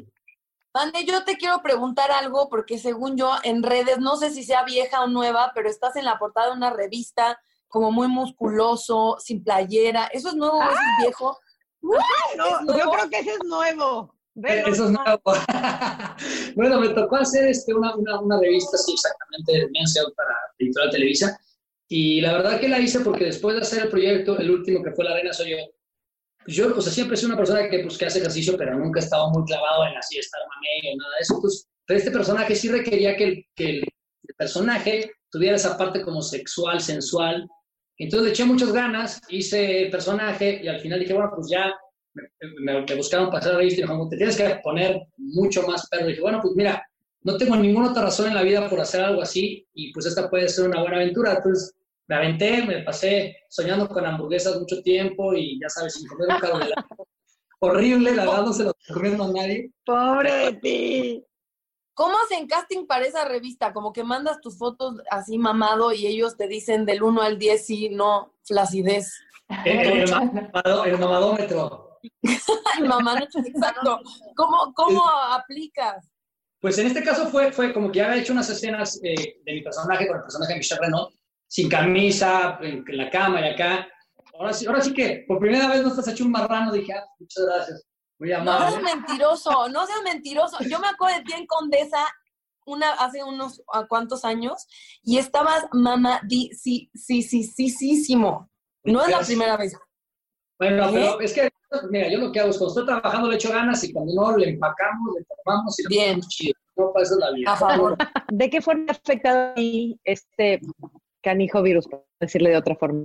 Mané, 0.76 1.06
yo 1.06 1.24
te 1.24 1.38
quiero 1.38 1.62
preguntar 1.62 2.12
algo 2.12 2.50
porque 2.50 2.78
según 2.78 3.16
yo 3.16 3.32
en 3.46 3.64
redes, 3.64 3.98
no 3.98 4.18
sé 4.18 4.30
si 4.30 4.44
sea 4.44 4.66
vieja 4.66 5.02
o 5.02 5.08
nueva, 5.08 5.54
pero 5.56 5.70
estás 5.70 5.96
en 5.96 6.04
la 6.04 6.20
portada 6.20 6.48
de 6.48 6.58
una 6.58 6.70
revista 6.70 7.40
como 7.70 7.94
muy 7.94 8.10
musculoso, 8.10 9.16
sin 9.24 9.42
playera. 9.42 10.08
¿Eso 10.08 10.28
es 10.28 10.36
nuevo 10.36 10.58
o 10.58 10.64
eso 10.64 10.74
es 10.74 11.06
viejo? 11.06 11.40
No, 11.82 11.94
¿Es 12.74 12.78
yo 12.78 12.92
creo 12.92 13.10
que 13.10 13.20
ese 13.20 13.32
es 13.32 13.40
nuevo. 13.46 14.14
Velo. 14.34 14.68
Eso 14.68 14.86
es 14.88 14.92
nuevo. 14.92 15.22
bueno, 16.58 16.82
me 16.82 16.90
tocó 16.90 17.16
hacer 17.16 17.48
este, 17.48 17.74
una, 17.74 17.96
una, 17.96 18.20
una 18.20 18.38
revista, 18.38 18.78
sí, 18.78 18.92
exactamente, 18.92 19.54
de 19.54 19.70
Men's 19.72 19.98
para 20.14 20.36
Editorial 20.60 20.92
Televisa. 20.92 21.40
Y 21.88 22.20
la 22.20 22.34
verdad 22.34 22.60
que 22.60 22.68
la 22.68 22.80
hice 22.80 23.00
porque 23.00 23.24
después 23.24 23.56
de 23.56 23.62
hacer 23.62 23.84
el 23.84 23.90
proyecto, 23.90 24.38
el 24.38 24.52
último 24.52 24.84
que 24.84 24.92
fue 24.92 25.06
La 25.06 25.14
Reina 25.14 25.32
Soy 25.32 25.52
Yo, 25.52 25.58
yo, 26.48 26.76
o 26.76 26.82
siempre 26.82 27.18
sido 27.18 27.30
una 27.30 27.38
persona 27.38 27.70
que, 27.70 27.80
pues, 27.80 27.98
que 27.98 28.06
hace 28.06 28.20
ejercicio, 28.20 28.56
pero 28.58 28.78
nunca 28.78 29.00
he 29.00 29.04
estado 29.04 29.30
muy 29.32 29.44
clavado 29.46 29.86
en 29.88 29.98
así 29.98 30.18
estar 30.18 30.42
mamey 30.48 30.94
o 30.94 30.98
nada 30.98 31.12
de 31.18 31.22
eso. 31.22 31.42
Pues, 31.42 31.68
pero 31.86 32.00
este 32.00 32.12
personaje 32.12 32.56
sí 32.56 32.70
requería 32.70 33.16
que 33.16 33.24
el, 33.24 33.46
que 33.56 33.70
el, 33.70 33.84
personaje 34.38 35.12
tuviera 35.32 35.56
esa 35.56 35.78
parte 35.78 36.02
como 36.02 36.22
sexual, 36.22 36.82
sensual. 36.82 37.48
Entonces 37.98 38.26
le 38.26 38.32
eché 38.32 38.44
muchas 38.44 38.74
ganas, 38.74 39.22
hice 39.30 39.88
personaje 39.90 40.60
y 40.62 40.68
al 40.68 40.80
final 40.82 41.00
dije, 41.00 41.14
bueno, 41.14 41.32
pues 41.34 41.48
ya 41.50 41.74
me, 42.14 42.24
me- 42.60 42.82
me 42.82 42.96
buscaron 42.96 43.34
hacer 43.34 43.54
la 43.54 43.60
revista 43.60 43.80
y 43.80 43.84
me 43.84 43.88
dijeron, 43.92 44.10
te 44.10 44.18
tienes 44.18 44.36
que 44.36 44.60
poner 44.62 45.02
mucho 45.18 45.66
más 45.68 45.88
perro. 45.88 46.06
Y 46.08 46.10
dije, 46.10 46.22
bueno, 46.22 46.40
pues 46.42 46.54
mira, 46.56 46.84
no 47.22 47.38
tengo 47.38 47.56
ninguna 47.56 47.92
otra 47.92 48.04
razón 48.04 48.28
en 48.28 48.36
la 48.36 48.44
vida 48.44 48.70
por 48.70 48.80
hacer 48.82 49.02
algo 49.02 49.22
así 49.22 49.66
y 49.74 49.94
pues 49.94 50.06
esta 50.06 50.30
puede 50.30 50.50
ser 50.50 50.68
una 50.68 50.82
buena 50.82 50.98
aventura. 50.98 51.36
Entonces 51.36 51.74
me 52.08 52.15
aventé, 52.15 52.63
me 52.63 52.84
pasé 52.84 53.38
soñando 53.50 53.88
con 53.88 54.06
hamburguesas 54.06 54.60
mucho 54.60 54.82
tiempo 54.82 55.34
y 55.34 55.60
ya 55.62 55.70
sabes, 55.70 55.94
sin 55.96 56.08
comer 56.08 56.30
un 56.36 56.39
carbohidrato. 56.39 57.08
Horrible, 57.60 58.12
la 58.15 58.26
verdad 58.26 58.44
no 58.46 58.54
se 58.54 58.63
lo 58.63 58.74
recomiendo 58.88 59.24
a 59.24 59.32
nadie. 59.32 59.72
Pobre 59.86 60.32
de 60.34 60.54
ti. 60.62 61.26
¿Cómo 61.94 62.15
hacen 62.26 62.46
casting 62.48 62.86
para 62.86 63.06
esa 63.06 63.24
revista? 63.26 63.72
Como 63.74 63.94
que 63.94 64.04
mandas 64.04 64.41
tus 64.41 64.58
fotos 64.58 64.96
así 65.10 65.38
mamado 65.38 65.94
y 65.94 66.06
ellos 66.08 66.36
te 66.36 66.48
dicen 66.48 66.86
del 66.86 67.02
1 67.02 67.22
al 67.22 67.39
10 67.39 67.65
sí, 67.65 67.89
no, 67.89 68.34
flacidez. 68.44 69.13
El, 69.63 69.80
el 70.02 70.10
mamado- 70.12 70.84
el 70.86 70.98
mamadómetro. 71.00 72.00
Mamá, 72.86 73.15
no, 73.20 73.26
exacto. 73.46 74.02
¿Cómo, 74.36 74.74
cómo 74.76 75.02
aplicas? 75.32 76.12
Pues 76.60 76.78
en 76.80 76.88
este 76.88 77.04
caso 77.04 77.28
fue, 77.28 77.52
fue 77.54 77.74
como 77.74 77.91
que 77.91 78.00
ya 78.00 78.08
había 78.10 78.22
hecho 78.22 78.34
unas 78.34 78.50
escenas 78.50 79.00
eh, 79.02 79.38
de 79.46 79.54
mi 79.54 79.62
personaje 79.62 80.06
con 80.08 80.18
el 80.18 80.24
personaje 80.24 80.54
de 80.54 80.58
Michelle 80.60 80.82
Renaud, 80.82 81.10
sin 81.48 81.70
camisa, 81.70 82.58
en, 82.62 82.84
la 82.88 83.10
cama 83.10 83.42
y 83.42 83.54
acá. 83.54 83.88
Ahora 84.38 84.54
sí, 84.54 84.66
ahora 84.66 84.82
sí 84.82 84.94
que 84.94 85.24
por 85.28 85.40
primera 85.40 85.68
vez 85.68 85.82
no 85.82 85.90
estás 85.90 86.08
hecho 86.10 86.26
un 86.26 86.32
marrano, 86.32 86.72
dije, 86.72 86.94
ah, 86.94 87.06
muchas 87.20 87.46
gracias, 87.46 87.88
muy 88.20 88.30
No 88.30 88.38
amable. 88.38 88.72
seas 88.72 88.84
mentiroso, 88.96 89.70
no 89.70 89.86
seas 89.86 90.04
mentiroso. 90.04 90.58
Yo 90.64 90.80
me 90.80 90.88
acuerdo 90.88 91.18
de 91.18 91.24
ti 91.24 91.34
en 91.34 91.46
Condesa 91.48 92.06
una, 92.66 92.92
hace 92.94 93.24
unos 93.24 93.62
¿a 93.72 93.86
cuántos 93.88 94.26
años 94.26 94.68
y 95.04 95.18
estabas 95.18 95.66
mamá, 95.72 96.22
sí, 96.28 96.50
sí, 96.54 96.90
sí, 96.94 97.22
sí, 97.22 97.70
sí, 97.70 98.04
sí, 98.04 98.16
No 98.16 98.48
es 98.84 99.10
la 99.10 99.20
primera 99.20 99.56
vez. 99.58 99.78
Bueno, 100.58 100.88
¿Eh? 100.88 100.92
pero 100.92 101.20
es 101.22 101.34
que, 101.34 101.50
mira, 101.90 102.10
yo 102.10 102.18
lo 102.18 102.32
que 102.32 102.40
hago 102.40 102.50
es 102.50 102.58
cuando 102.58 102.74
estoy 102.74 102.86
trabajando 102.86 103.30
le 103.30 103.36
echo 103.36 103.52
ganas 103.52 103.84
y 103.84 103.92
cuando 103.92 104.14
no 104.14 104.38
le 104.38 104.50
empacamos, 104.50 105.16
le 105.18 105.26
tomamos 105.44 105.80
y 105.80 105.84
le 105.84 105.90
Bien. 105.90 106.22
chido. 106.22 106.54
No 106.78 106.92
pasa 106.92 107.16
la 107.20 107.32
vida. 107.32 107.54
A 107.54 107.56
favor. 107.56 107.98
¿De 108.32 108.50
qué 108.50 108.62
forma 108.62 108.86
ha 108.90 108.92
afectado 108.92 109.52
a 109.52 109.54
ti 109.54 110.00
este 110.04 110.60
canijo 111.26 111.62
virus, 111.62 111.88
por 111.88 112.06
decirle 112.22 112.52
de 112.52 112.58
otra 112.58 112.76
forma? 112.76 113.04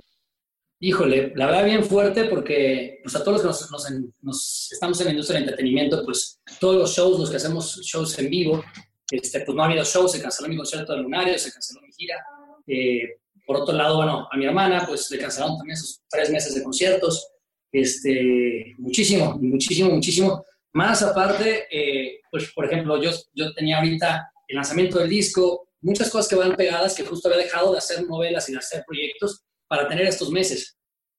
Híjole, 0.79 1.33
la 1.35 1.47
verdad 1.47 1.65
bien 1.65 1.83
fuerte 1.83 2.25
porque 2.25 2.99
pues, 3.03 3.15
a 3.15 3.23
todos 3.23 3.43
los 3.43 3.59
que 3.59 3.71
nos, 3.71 3.91
nos 3.91 4.13
nos 4.21 4.71
estamos 4.71 4.99
en 4.99 5.05
la 5.05 5.11
industria 5.11 5.39
del 5.39 5.49
entretenimiento, 5.49 6.03
pues 6.05 6.39
todos 6.59 6.75
los 6.75 6.95
shows, 6.95 7.19
los 7.19 7.29
que 7.29 7.37
hacemos 7.37 7.81
shows 7.81 8.17
en 8.17 8.29
vivo, 8.29 8.63
este, 9.11 9.41
pues 9.41 9.55
no 9.55 9.63
ha 9.63 9.67
habido 9.67 9.83
shows, 9.83 10.11
se 10.11 10.21
canceló 10.21 10.47
mi 10.49 10.57
concierto 10.57 10.93
de 10.93 11.01
Lunario, 11.03 11.37
se 11.37 11.51
canceló 11.51 11.81
mi 11.81 11.91
gira. 11.93 12.15
Eh, 12.65 13.19
por 13.45 13.57
otro 13.57 13.75
lado, 13.75 13.97
bueno, 13.97 14.27
a 14.31 14.37
mi 14.37 14.45
hermana 14.45 14.85
pues 14.87 15.11
le 15.11 15.19
cancelaron 15.19 15.57
también 15.57 15.77
sus 15.77 16.01
tres 16.09 16.29
meses 16.31 16.55
de 16.55 16.63
conciertos. 16.63 17.27
este, 17.71 18.73
muchísimo, 18.77 19.37
muchísimo, 19.39 19.89
muchísimo. 19.91 20.43
Más 20.73 21.03
aparte, 21.03 21.67
eh, 21.69 22.21
pues 22.31 22.51
por 22.53 22.65
ejemplo, 22.65 23.01
yo, 23.01 23.11
yo 23.33 23.53
tenía 23.53 23.77
ahorita 23.77 24.31
el 24.47 24.55
lanzamiento 24.55 24.99
del 24.99 25.09
disco, 25.09 25.67
muchas 25.81 26.09
cosas 26.09 26.27
que 26.27 26.35
van 26.35 26.55
pegadas, 26.55 26.95
que 26.95 27.03
justo 27.03 27.27
había 27.27 27.43
dejado 27.43 27.71
de 27.71 27.77
hacer 27.79 28.07
novelas 28.07 28.47
y 28.49 28.53
de 28.53 28.59
hacer 28.59 28.83
proyectos 28.85 29.43
para 29.67 29.87
tener 29.87 30.05
estos 30.07 30.31
meses. 30.31 30.77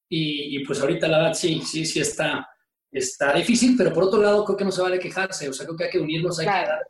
Y, 0.09 0.57
y 0.57 0.65
pues 0.65 0.81
ahorita 0.81 1.09
la 1.09 1.19
verdad 1.19 1.35
sí, 1.35 1.63
sí, 1.63 1.85
sí 1.85 2.01
está, 2.01 2.47
está 2.91 3.33
difícil, 3.33 3.75
pero 3.77 3.93
por 3.93 4.05
otro 4.05 4.21
lado 4.21 4.45
creo 4.45 4.57
que 4.57 4.65
no 4.65 4.73
se 4.73 4.83
vale 4.83 4.99
quejarse, 4.99 5.49
o 5.49 5.53
sea, 5.53 5.67
creo 5.67 5.77
que 5.77 5.85
hay 5.85 5.91
que 5.91 5.99
unirnos, 5.99 6.39
hay 6.39 6.47
que 6.47 6.53
dar 6.53 6.87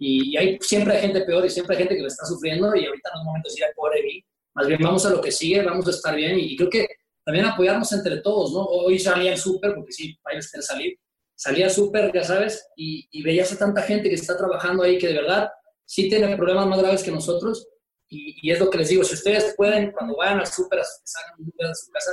y, 0.00 0.32
y 0.32 0.36
hay, 0.36 0.58
siempre 0.60 0.94
hay 0.94 1.00
gente 1.00 1.22
peor 1.22 1.44
y 1.44 1.50
siempre 1.50 1.74
hay 1.74 1.82
gente 1.82 1.96
que 1.96 2.02
lo 2.02 2.08
está 2.08 2.24
sufriendo 2.24 2.74
y 2.76 2.86
ahorita 2.86 3.10
no 3.14 3.20
es 3.20 3.24
momento 3.24 3.48
de 3.48 3.52
decir, 3.52 3.64
"Ay, 3.64 3.72
pobre 3.74 4.02
mí, 4.02 4.24
más 4.54 4.66
bien 4.66 4.80
vamos 4.82 5.04
a 5.06 5.10
lo 5.10 5.20
que 5.20 5.32
sigue, 5.32 5.62
vamos 5.62 5.86
a 5.88 5.90
estar 5.90 6.14
bien 6.14 6.38
y, 6.38 6.52
y 6.52 6.56
creo 6.56 6.70
que 6.70 6.86
también 7.24 7.46
apoyarnos 7.46 7.90
entre 7.92 8.18
todos, 8.20 8.52
¿no? 8.52 8.62
Hoy 8.64 8.98
salí 8.98 9.28
al 9.28 9.36
súper, 9.36 9.74
porque 9.74 9.92
sí, 9.92 10.18
bailes 10.22 10.50
que 10.50 10.62
salir, 10.62 10.98
salí 11.34 11.62
al 11.62 11.70
súper, 11.70 12.12
ya 12.12 12.24
sabes, 12.24 12.68
y, 12.76 13.08
y 13.10 13.22
veías 13.22 13.52
a 13.52 13.58
tanta 13.58 13.82
gente 13.82 14.08
que 14.08 14.14
está 14.14 14.36
trabajando 14.36 14.82
ahí 14.82 14.98
que 14.98 15.08
de 15.08 15.14
verdad 15.14 15.48
sí 15.88 16.08
tiene 16.08 16.36
problemas 16.36 16.66
más 16.66 16.80
graves 16.80 17.02
que 17.02 17.10
nosotros 17.10 17.66
y, 18.10 18.46
y 18.46 18.52
es 18.52 18.60
lo 18.60 18.68
que 18.70 18.78
les 18.78 18.88
digo, 18.90 19.04
si 19.04 19.14
ustedes 19.14 19.54
pueden, 19.56 19.92
cuando 19.92 20.16
vayan 20.16 20.38
al 20.40 20.46
súper, 20.46 20.80
salgan 21.04 21.36
de 21.38 21.74
su 21.74 21.90
casa, 21.90 22.12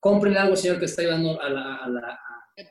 compren 0.00 0.36
algo, 0.36 0.56
señor, 0.56 0.78
que 0.78 0.86
está 0.86 1.02
ayudando 1.02 1.40
a 1.40 1.48
la, 1.50 1.76
a 1.76 1.88
la, 1.88 2.18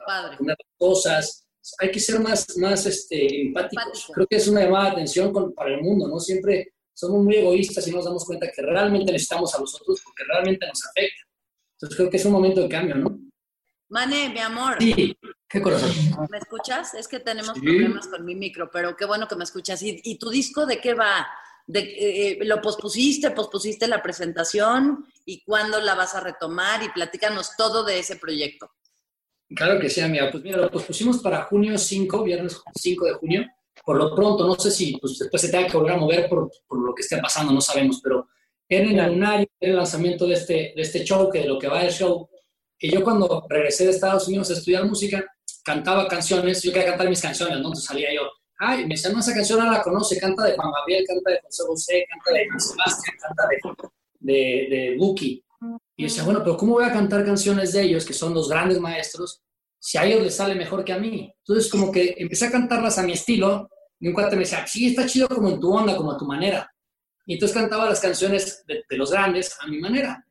padre. 0.06 0.38
poner 0.38 0.58
cosas. 0.78 1.46
Hay 1.80 1.92
que 1.92 2.00
ser 2.00 2.20
más, 2.20 2.46
más 2.58 2.86
este, 2.86 3.42
empáticos. 3.42 4.12
Creo 4.14 4.28
que 4.28 4.38
es 4.38 4.48
una 4.48 4.62
llamada 4.62 4.86
de 4.86 4.92
atención 4.92 5.32
con- 5.32 5.54
para 5.54 5.74
el 5.74 5.82
mundo, 5.82 6.08
¿no? 6.08 6.20
Siempre 6.20 6.74
somos 6.94 7.24
muy 7.24 7.36
egoístas 7.36 7.88
y 7.88 7.92
no 7.92 7.98
nos 7.98 8.06
damos 8.06 8.26
cuenta 8.26 8.52
que 8.54 8.62
realmente 8.62 9.12
necesitamos 9.12 9.54
a 9.56 9.60
los 9.60 9.74
otros 9.76 10.02
porque 10.04 10.24
realmente 10.28 10.66
nos 10.68 10.86
afecta. 10.86 11.22
Entonces 11.76 11.98
creo 11.98 12.10
que 12.10 12.18
es 12.18 12.26
un 12.26 12.32
momento 12.34 12.62
de 12.62 12.70
cambio, 12.70 12.96
¿no? 12.96 13.20
Mane, 13.89 14.30
mi 14.30 14.39
amor. 14.39 14.78
Sí, 14.80 15.17
qué 15.47 15.62
corazón. 15.62 15.91
¿Me 16.30 16.38
escuchas? 16.38 16.93
Es 16.93 17.08
que 17.08 17.19
tenemos 17.19 17.54
Sí. 17.56 17.62
problemas 17.62 18.08
con 18.08 18.23
mi 18.23 18.36
micro, 18.36 18.69
pero 18.71 18.95
qué 18.95 19.06
bueno 19.06 19.28
que 19.28 19.36
me 19.36 19.43
escuchas. 19.43 19.82
¿Y, 19.82 19.99
y 20.04 20.17
tu 20.17 20.30
disco 20.30 20.65
de 20.65 20.80
qué 20.80 20.93
va? 20.93 21.28
De, 21.65 21.80
eh, 21.82 22.39
¿Lo 22.45 22.62
pospusiste? 22.62 23.32
¿Pospusiste 23.32 23.88
la 23.88 24.02
presentación? 24.02 25.06
¿Y 25.25 25.43
cuándo 25.43 25.80
la 25.82 25.95
vas 25.95 26.15
a 26.15 26.19
retomar? 26.19 26.84
Y 26.84 26.89
platícanos 26.89 27.52
todo 27.58 27.84
de 27.84 27.99
ese 27.99 28.15
proyecto. 28.17 28.71
Claro 29.56 29.80
que 29.80 29.89
sí, 29.89 30.02
amiga. 30.02 30.30
Pues 30.32 30.43
mira, 30.43 30.58
lo 30.58 30.69
pospusimos 30.69 31.17
para 31.19 31.43
junio 31.43 31.78
5, 31.78 32.23
viernes 32.23 32.62
5 32.75 33.06
de 33.06 33.13
junio. 33.13 33.45
Por 33.84 33.97
lo 33.97 34.13
pronto, 34.13 34.45
no 34.45 34.56
sé 34.56 34.69
si 34.69 34.97
pues, 34.97 35.17
después 35.17 35.41
se 35.41 35.49
tenga 35.49 35.67
que 35.67 35.78
volver 35.78 35.93
a 35.93 35.97
mover 35.97 36.30
por, 36.30 36.52
por 36.67 36.80
lo 36.86 36.93
que 36.93 37.02
esté 37.02 37.17
pasando, 37.17 37.52
no 37.54 37.62
sabemos, 37.62 37.99
pero 38.04 38.28
era 38.67 38.86
en 38.88 38.99
el 38.99 39.12
lunario, 39.13 39.47
era 39.60 39.71
el 39.71 39.78
lanzamiento 39.78 40.28
de 40.28 40.34
este, 40.34 40.54
de 40.75 40.82
este 40.82 41.04
show, 41.04 41.30
que 41.32 41.39
de 41.39 41.47
lo 41.47 41.58
que 41.58 41.67
va 41.67 41.82
el 41.82 41.91
show. 41.91 42.30
Y 42.80 42.92
yo 42.92 43.04
cuando 43.04 43.46
regresé 43.50 43.86
de 43.86 43.92
Estados 43.92 44.28
Unidos 44.28 44.50
a 44.50 44.54
estudiar 44.54 44.86
música, 44.86 45.24
cantaba 45.63 46.08
canciones, 46.08 46.63
yo 46.63 46.72
quería 46.72 46.89
cantar 46.89 47.10
mis 47.10 47.22
canciones, 47.22 47.56
¿no? 47.56 47.68
Entonces 47.68 47.86
salía 47.86 48.13
yo, 48.13 48.22
ay, 48.58 48.84
me 48.84 48.96
decían, 48.96 49.13
no, 49.13 49.20
esa 49.20 49.34
canción 49.34 49.60
no 49.60 49.72
la 49.72 49.82
conoce, 49.82 50.18
canta 50.18 50.44
de 50.44 50.56
Juan 50.56 50.72
Gabriel, 50.72 51.06
canta 51.08 51.32
de 51.32 51.42
José 51.42 51.63
José, 51.68 52.06
canta 52.10 52.39
de 52.39 52.60
Sebastián, 52.60 53.15
canta 53.22 53.48
de, 53.50 53.60
de, 54.20 54.68
de 54.70 54.98
Buki. 54.98 55.44
Y 55.98 56.04
yo 56.04 56.08
decía, 56.08 56.24
bueno, 56.24 56.39
pero 56.42 56.56
¿cómo 56.56 56.74
voy 56.74 56.86
a 56.86 56.94
cantar 56.94 57.26
canciones 57.26 57.74
de 57.74 57.82
ellos, 57.84 58.06
que 58.06 58.13
son 58.13 58.34
los 58.34 58.48
grandes 58.48 58.80
maestros, 58.80 59.42
si 59.78 59.98
a 59.98 60.06
ellos 60.06 60.24
les 60.24 60.36
sale 60.36 60.56
mejor 60.56 60.86
que 60.86 60.94
a 60.94 60.98
mí? 60.98 61.34
Entonces, 61.39 61.70
como 61.70 61.92
que 61.92 62.15
empecé 62.18 62.46
a 62.46 62.52
cantarlas 62.52 62.98
a 62.98 63.04
mi 63.04 63.12
estilo, 63.13 63.70
y 64.00 64.08
un 64.08 64.13
cuate 64.13 64.38
me 64.38 64.44
decía, 64.44 64.65
sí, 64.65 64.88
está 64.88 65.06
chido 65.06 65.28
como 65.28 65.50
en 65.50 65.60
tu 65.60 65.76
onda, 65.76 65.98
como 65.98 66.13
a 66.13 66.18
tu 66.18 66.26
manera. 66.26 66.72
Y 67.26 67.34
entonces 67.34 67.58
cantaba 67.58 67.89
las 67.89 68.00
canciones 68.00 68.63
de, 68.65 68.84
de 68.89 68.98
los 68.98 69.12
grandes 69.12 69.58
a 69.60 69.68
mi 69.68 69.80
manera. 69.80 70.26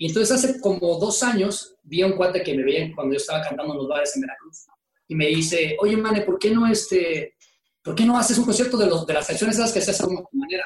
Y 0.00 0.06
entonces 0.06 0.34
hace 0.34 0.58
como 0.62 0.98
dos 0.98 1.22
años 1.22 1.76
vi 1.82 2.00
a 2.00 2.06
un 2.06 2.12
cuate 2.12 2.42
que 2.42 2.54
me 2.54 2.64
veía 2.64 2.90
cuando 2.94 3.12
yo 3.12 3.18
estaba 3.18 3.42
cantando 3.42 3.74
en 3.74 3.80
los 3.80 3.86
bares 3.86 4.16
en 4.16 4.22
Veracruz. 4.22 4.64
Y 5.06 5.14
me 5.14 5.26
dice, 5.26 5.76
oye, 5.78 5.94
Mane, 5.94 6.22
¿por 6.22 6.38
qué 6.38 6.50
no, 6.50 6.66
este, 6.66 7.34
¿por 7.82 7.94
qué 7.94 8.06
no 8.06 8.16
haces 8.18 8.38
un 8.38 8.46
concierto 8.46 8.78
de, 8.78 8.86
los, 8.86 9.06
de 9.06 9.12
las 9.12 9.26
canciones 9.26 9.58
esas 9.58 9.74
que 9.74 9.82
se 9.82 9.90
hacen 9.90 10.06
a 10.06 10.22
tu 10.22 10.38
manera? 10.38 10.64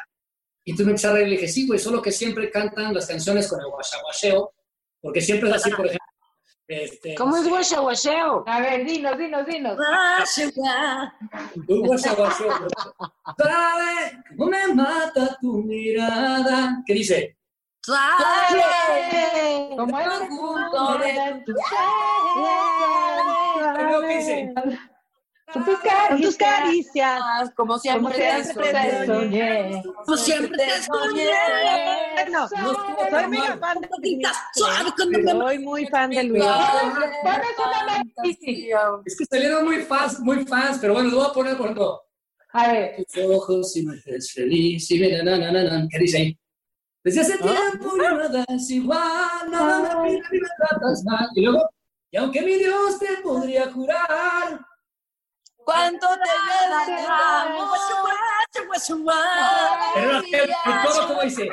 Y 0.62 0.70
entonces 0.70 0.86
me 0.86 0.92
empecé 0.92 1.08
a 1.08 1.12
reír 1.14 1.26
y 1.26 1.30
le 1.30 1.36
dije, 1.36 1.48
sí, 1.48 1.66
güey, 1.66 1.80
solo 1.80 2.00
que 2.00 2.12
siempre 2.12 2.48
cantan 2.48 2.94
las 2.94 3.08
canciones 3.08 3.48
con 3.48 3.60
el 3.60 3.66
guachaguacheo, 3.66 4.54
porque 5.00 5.20
siempre 5.20 5.48
es 5.48 5.56
así, 5.56 5.70
por 5.70 5.86
ejemplo. 5.86 6.06
Este, 6.68 7.16
¿Cómo 7.16 7.36
es 7.36 7.48
guachaguacheo? 7.48 8.44
A 8.46 8.60
ver, 8.60 8.86
dinos, 8.86 9.18
dinos, 9.18 9.44
dinos. 9.48 9.76
Un 11.66 11.80
guachaguacheo. 11.80 12.50
¿Sabe 13.36 14.22
cómo 14.38 14.50
me 14.50 14.74
mata 14.74 15.36
tu 15.40 15.60
mirada? 15.60 16.84
¿Qué 16.86 16.94
dice? 16.94 17.36
Como 19.76 20.00
es 20.00 20.08
junto 20.28 20.98
de 20.98 21.42
tu 21.44 21.52
Creo 23.74 24.00
que 24.00 24.16
dice. 24.16 24.54
Con 25.52 25.64
tus 25.64 25.78
caricias. 25.78 26.20
tus 26.20 26.36
caricias. 26.36 27.50
Como 27.54 27.78
siempre, 27.78 28.02
Como 28.02 28.14
siempre 28.14 28.72
te 28.72 29.06
soñé. 29.06 29.82
Como 30.04 30.16
siempre 30.16 30.56
te 30.56 30.82
soñé. 30.82 31.30
Bueno, 32.14 32.48
soy 32.48 32.66
muy 33.28 33.56
fan 33.60 33.80
de 33.80 33.88
Luis. 34.08 34.24
Suave 34.54 34.90
Soy 34.96 35.58
muy 35.58 35.86
fan 35.86 36.08
de 36.08 36.24
Luis. 36.24 36.46
Es 39.04 39.16
que 39.16 39.24
salieron 39.26 39.64
muy 39.64 39.82
fans, 39.82 40.20
muy 40.20 40.46
fans, 40.46 40.78
pero 40.80 40.94
bueno, 40.94 41.10
lo 41.10 41.16
voy 41.18 41.26
a 41.28 41.32
poner 41.32 41.56
por 41.56 41.66
ejemplo. 41.66 42.00
A 42.52 42.72
ver. 42.72 43.04
Tus 43.12 43.24
ojos 43.24 43.76
y 43.76 43.84
me 43.84 43.94
haces 43.98 44.32
feliz 44.32 44.90
y 44.90 44.98
na, 44.98 45.22
na, 45.22 45.52
na, 45.52 45.62
na. 45.62 45.86
¿Qué 45.90 45.98
dice 45.98 46.16
ahí? 46.18 46.38
Desde 47.04 47.20
hace 47.20 47.36
tiempo 47.36 47.96
ya 48.02 48.12
nada 48.12 48.44
es 48.48 48.70
igual, 48.70 49.50
nada 49.50 50.00
me 50.00 50.08
pide 50.08 50.22
ni 50.32 50.40
me 50.40 50.48
tratas 50.56 51.04
mal. 51.04 51.28
Y 51.34 51.42
luego, 51.42 51.68
y 52.10 52.16
aunque 52.16 52.40
mi 52.40 52.54
Dios 52.54 52.98
te 52.98 53.18
podría 53.22 53.70
jurar, 53.70 54.66
¿Cuánto 55.64 56.06
te 56.08 56.30
llena 56.46 56.86
de 56.86 57.06
amor? 57.06 57.68
pero 59.94 60.10
el, 60.18 60.22
coro 60.84 61.08
como 61.08 61.22
dice, 61.22 61.48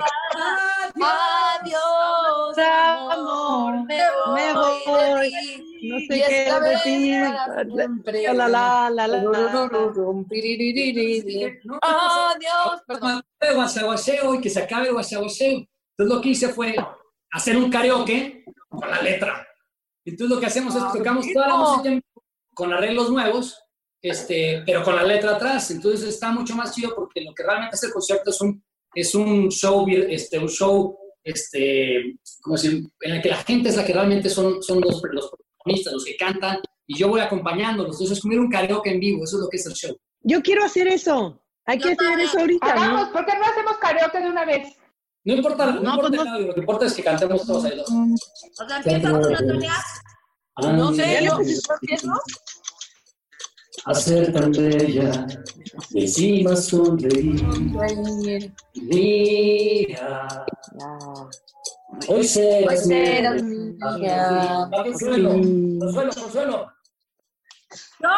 Adiós, 0.95 2.57
amor, 2.57 3.85
me 3.85 3.99
voy. 4.13 5.31
No 5.83 5.99
sé 5.99 6.07
qué 6.07 6.51
decir. 6.61 7.23
La, 8.33 8.47
la, 8.47 8.89
la, 8.89 9.07
la, 9.07 9.07
la. 9.07 9.17
Adiós, 11.81 12.81
perdón. 12.87 13.23
guasaguaseo 13.55 14.35
y 14.35 14.41
que 14.41 14.49
se 14.49 14.61
acabe 14.61 14.87
el 14.87 14.93
guasaguaseo. 14.93 15.65
Entonces 15.97 16.15
lo 16.15 16.21
que 16.21 16.29
hice 16.29 16.49
fue 16.49 16.75
hacer 17.31 17.57
un 17.57 17.69
karaoke 17.69 18.43
con 18.69 18.89
la 18.89 19.01
letra. 19.01 19.47
Entonces 20.05 20.35
lo 20.35 20.39
que 20.39 20.47
hacemos 20.47 20.75
es 20.75 20.83
tocamos 20.91 21.25
toda 21.33 21.47
la 21.47 21.55
música 21.55 21.99
con 22.53 22.73
arreglos 22.73 23.09
nuevos, 23.09 23.61
este, 24.01 24.63
pero 24.65 24.83
con 24.83 24.95
la 24.95 25.03
letra 25.03 25.31
atrás. 25.35 25.71
Entonces 25.71 26.07
está 26.07 26.31
mucho 26.31 26.55
más 26.55 26.73
chido 26.73 26.93
porque 26.95 27.21
lo 27.21 27.33
que 27.33 27.43
realmente 27.43 27.75
es 27.75 27.83
el 27.83 27.91
concierto 27.91 28.29
es 28.29 28.41
un, 28.41 28.63
es 28.93 29.15
un 29.15 29.49
show, 29.49 29.85
este, 29.89 30.39
un 30.39 30.49
show, 30.49 30.97
este, 31.23 32.15
como 32.41 32.57
si, 32.57 32.67
en 33.01 33.11
el 33.11 33.21
que 33.21 33.29
la 33.29 33.37
gente 33.37 33.69
es 33.69 33.77
la 33.77 33.85
que 33.85 33.93
realmente 33.93 34.29
son, 34.29 34.61
son 34.63 34.81
los, 34.81 35.01
los 35.11 35.31
protagonistas, 35.31 35.93
los 35.93 36.05
que 36.05 36.17
cantan, 36.17 36.59
y 36.87 36.97
yo 36.97 37.07
voy 37.09 37.21
acompañándolos. 37.21 37.95
Entonces 37.95 38.17
es 38.17 38.21
como 38.21 38.35
un 38.35 38.49
karaoke 38.49 38.91
en 38.91 38.99
vivo, 38.99 39.23
eso 39.23 39.37
es 39.37 39.43
lo 39.43 39.49
que 39.49 39.57
es 39.57 39.65
el 39.65 39.73
show. 39.73 39.95
Yo 40.21 40.41
quiero 40.41 40.63
hacer 40.63 40.87
eso. 40.87 41.41
Hay 41.65 41.77
que 41.77 41.91
hacer 41.91 42.19
eso 42.19 42.39
ahorita, 42.39 42.71
Hagamos, 42.73 43.07
¿no? 43.07 43.13
¿por 43.13 43.25
qué 43.25 43.33
no 43.37 43.45
hacemos 43.45 43.77
karaoke 43.77 44.19
de 44.19 44.29
una 44.29 44.45
vez? 44.45 44.75
No 45.23 45.35
importa, 45.35 45.67
no, 45.67 45.81
No, 45.81 45.89
importa 45.91 46.07
pues 46.07 46.11
no. 46.11 46.21
el 46.21 46.27
audio, 46.27 46.47
lo 46.47 46.53
que 46.55 46.59
importa 46.61 46.85
es 46.87 46.93
que 46.93 47.03
cantemos 47.03 47.45
todos 47.45 47.65
ahí. 47.65 47.77
dos. 47.77 47.87
O 47.89 48.67
sea, 48.67 48.77
empieza 48.77 49.21
tú, 49.21 49.29
Natalia. 49.29 49.73
No 50.57 50.93
sé, 50.93 51.19
yo 51.23 51.37
yo 51.37 51.39
empiezo. 51.81 52.07
Hacer 53.85 54.31
tan 54.31 54.51
bella, 54.51 55.25
y 55.89 56.01
encima 56.01 56.55
sonreír. 56.55 57.41
Mira, 58.75 60.45
hoy 62.07 62.27
serás. 62.27 62.87
Va, 62.87 64.69
Consuelo, 64.83 65.29
consuelo, 65.79 66.11
consuelo. 66.13 66.71
No, 67.99 68.17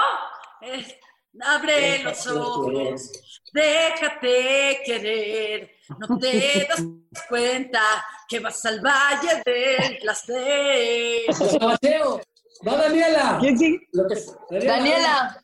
eh, 0.62 1.00
abre 1.42 2.04
los 2.04 2.28
ojos, 2.28 3.12
déjate 3.54 4.82
querer, 4.86 5.72
no 6.00 6.18
te 6.20 6.68
das 6.70 6.84
cuenta 7.30 7.82
que 8.28 8.40
vas 8.40 8.66
al 8.66 8.82
valle 8.82 9.42
del 9.46 9.98
placer. 10.00 11.60
Mateo, 11.62 12.22
va 12.68 12.78
Daniela. 12.78 13.38
¿Quién 13.40 13.58
sí? 13.58 13.80
Daniela, 14.50 15.43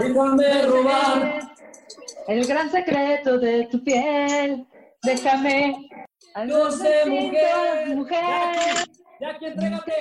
Déjame 0.00 0.62
robar. 0.66 1.40
el 2.28 2.46
gran 2.46 2.70
secreto 2.70 3.38
de 3.38 3.66
tu 3.66 3.82
piel. 3.82 4.66
Déjame. 5.02 5.88
Dios 6.46 6.78
de 6.80 7.06
mujer. 7.06 7.96
mujer. 7.96 8.88
Ya 9.20 9.38
que 9.38 9.46
entrégate. 9.48 9.94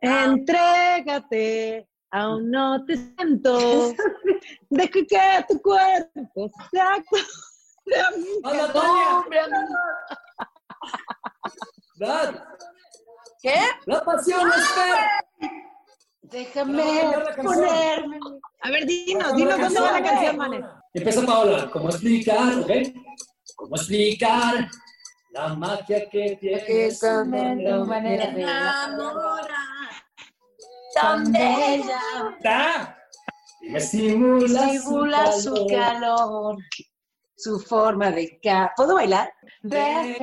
Entrégate. 0.00 1.88
Aún 2.12 2.50
no 2.50 2.84
te 2.84 2.96
siento. 2.96 3.92
Deja 4.70 4.90
que 4.90 5.44
tu 5.48 5.62
cuerpo. 5.62 6.50
¡Anda, 8.44 8.72
Tania! 8.72 9.24
¿Verdad? 11.98 12.44
¿Qué? 13.42 13.56
La 13.86 14.04
pasión 14.04 14.48
espera. 14.48 15.08
Déjame 16.22 17.12
ponerme. 17.42 18.18
A 18.62 18.70
ver, 18.70 18.86
dinos, 18.86 19.34
dinos 19.34 19.58
dónde 19.58 19.80
va 19.80 19.92
la 19.92 20.02
canción, 20.02 20.36
Manes. 20.36 20.64
Empieza 20.92 21.26
Paola. 21.26 21.70
¿Cómo 21.70 21.88
explicar, 21.88 22.58
ok? 22.58 22.70
¿Cómo 23.56 23.76
explicar 23.76 24.68
la 25.32 25.54
magia 25.54 26.08
que 26.10 26.36
tiene 26.40 26.90
su 26.90 27.06
tu 27.06 27.86
manera 27.86 28.30
de 28.32 28.42
enamorar. 28.42 29.48
tan 30.94 31.32
bella. 31.32 32.00
¿Está? 32.36 32.98
Y 33.62 33.70
me 33.70 33.80
simula, 33.80 34.68
Simula 34.70 35.32
su 35.32 35.66
calor, 35.68 36.56
su 37.36 37.60
forma 37.60 38.10
de 38.10 38.40
ca... 38.42 38.72
¿Puedo 38.76 38.94
bailar? 38.94 39.32
Déjate 39.62 40.18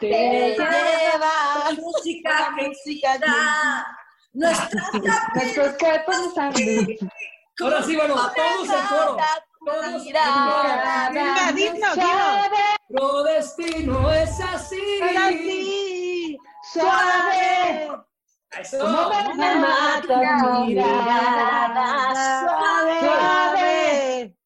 llevar. 0.00 1.74
Música, 1.80 2.50
música 2.56 3.18
da. 3.18 3.86
Nuestras 4.32 4.94
Nuestros 5.34 5.76
cuerpos 5.78 6.16
están 6.28 6.54
Ahora 7.60 7.82
sí, 7.82 7.96
vamos, 7.96 8.34
todos 8.34 8.68
en 8.68 8.86
coro. 8.88 9.16
Todos 9.64 10.04
Mira, 10.04 11.52
destino 13.24 14.10
es 14.10 14.40
así. 14.40 15.00
Así, 15.16 16.38
suave. 16.72 17.90
Eso. 18.58 18.78
No 18.78 19.08
me 19.34 19.54
mata 19.56 20.64
mirada 20.64 22.14
suave. 22.40 23.00
suave. 23.00 24.36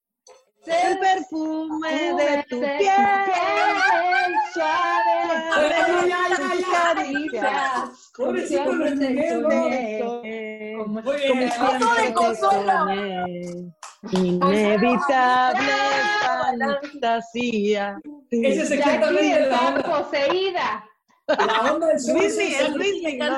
El 0.66 0.98
perfume 0.98 2.14
de 2.14 2.44
tu 2.48 2.60
piel. 2.60 4.15
Caricias. 6.72 8.10
Pobrecito 8.16 8.72
de 11.96 12.14
consuelo. 12.14 12.86
Inevitable 14.12 15.72
fantasía. 16.82 17.98
Ese 18.30 18.62
es 18.62 18.70
exactamente 18.70 19.48
la 19.48 19.82
poseída. 19.82 20.84
La 21.28 21.72
onda 21.72 21.88
del 21.88 22.00
sur 22.00 22.14
Luis 22.14 22.38
es 22.38 22.38
Miguel, 22.38 22.62
esa. 22.62 22.76
Luis 22.76 23.02
Miguel. 23.02 23.32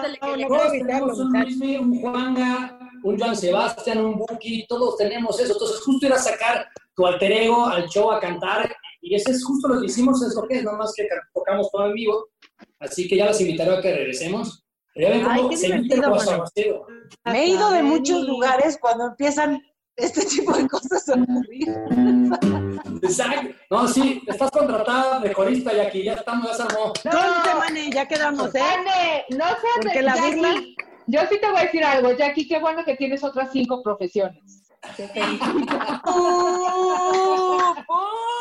Un 1.81 2.01
Juanga, 2.01 2.79
un 3.03 3.19
Joan 3.19 3.37
Sebastián, 3.37 4.05
un 4.05 4.19
Buki, 4.19 4.67
todos 4.67 4.99
tenemos 4.99 5.41
eso. 5.41 5.55
Entonces, 5.55 5.81
justo 5.81 6.07
ir 6.07 6.13
a 6.13 6.19
sacar 6.19 6.69
tu 6.95 7.07
alter 7.07 7.33
ego 7.33 7.65
al 7.67 7.89
show 7.89 8.11
a 8.11 8.21
cantar, 8.21 8.71
y 9.01 9.15
ese 9.15 9.31
es 9.33 9.45
justo 9.45 9.69
lo 9.69 9.81
que 9.81 9.87
hicimos, 9.87 10.23
es 10.23 10.35
lo 10.35 10.47
que 10.47 10.59
es, 10.59 10.65
nada 10.65 10.77
más 10.79 10.93
que 10.97 11.07
tocamos 11.33 11.71
todo 11.71 11.87
en 11.87 11.95
vivo. 11.95 12.27
Así 12.81 13.09
que 13.09 13.17
ya 13.17 13.27
los 13.27 13.41
invitaré 13.41 13.77
a 13.77 13.81
que 13.81 13.95
regresemos. 13.95 14.65
Pero 14.95 15.09
ya 15.11 15.15
ven 15.19 15.27
Ay, 15.29 15.37
cómo 15.39 15.51
qué 15.51 15.57
se 15.57 15.67
divertido, 15.67 16.11
guasaguacero. 16.11 16.87
Me 17.25 17.43
he 17.45 17.47
ido 17.49 17.71
de 17.71 17.83
muchos 17.83 18.19
y- 18.23 18.27
lugares 18.27 18.79
cuando 18.81 19.07
empiezan 19.07 19.63
este 19.97 20.25
tipo 20.27 20.53
de 20.53 20.67
cosas 20.69 21.09
a 21.09 21.15
ocurrir. 21.15 21.69
Exacto. 23.03 23.55
No, 23.71 23.87
sí, 23.89 24.23
estás 24.27 24.51
contratada 24.51 25.21
de 25.21 25.33
corista, 25.33 25.73
Jackie, 25.73 26.05
ya 26.05 26.15
estamos, 26.15 26.49
ya 26.51 26.55
se 26.55 26.63
armó. 26.63 26.93
Conste, 26.93 27.55
Mane, 27.59 27.91
ya 27.93 28.07
quedamos, 28.09 28.55
¿eh? 28.55 28.61
No 29.31 29.45
seas 29.45 29.59
Porque 29.83 29.99
de- 29.99 30.03
la 30.03 30.17
Jackie, 30.17 30.37
burla- 30.37 30.65
Yo 31.07 31.21
sí 31.31 31.39
te 31.41 31.49
voy 31.51 31.61
a 31.61 31.63
decir 31.65 31.85
algo, 31.85 32.13
Jackie, 32.13 32.47
qué 32.49 32.59
bueno 32.59 32.85
que 32.85 32.97
tienes 32.97 33.23
otras 33.25 33.51
cinco 33.53 33.83
profesiones. 33.83 34.58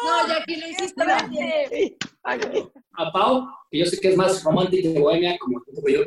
No, 0.04 0.28
Jackie, 0.28 0.58
lo 0.58 0.68
hiciste 0.68 1.04
bien. 1.30 1.70
Sí, 1.70 1.98
aquí. 2.24 2.70
A 2.94 3.12
Pau, 3.12 3.48
que 3.70 3.80
yo 3.80 3.86
sé 3.86 4.00
que 4.00 4.10
es 4.10 4.18
más 4.18 4.44
romántica 4.44 4.88
y 4.88 5.00
bohemia, 5.00 5.38
como 5.40 5.62
yo, 5.88 6.02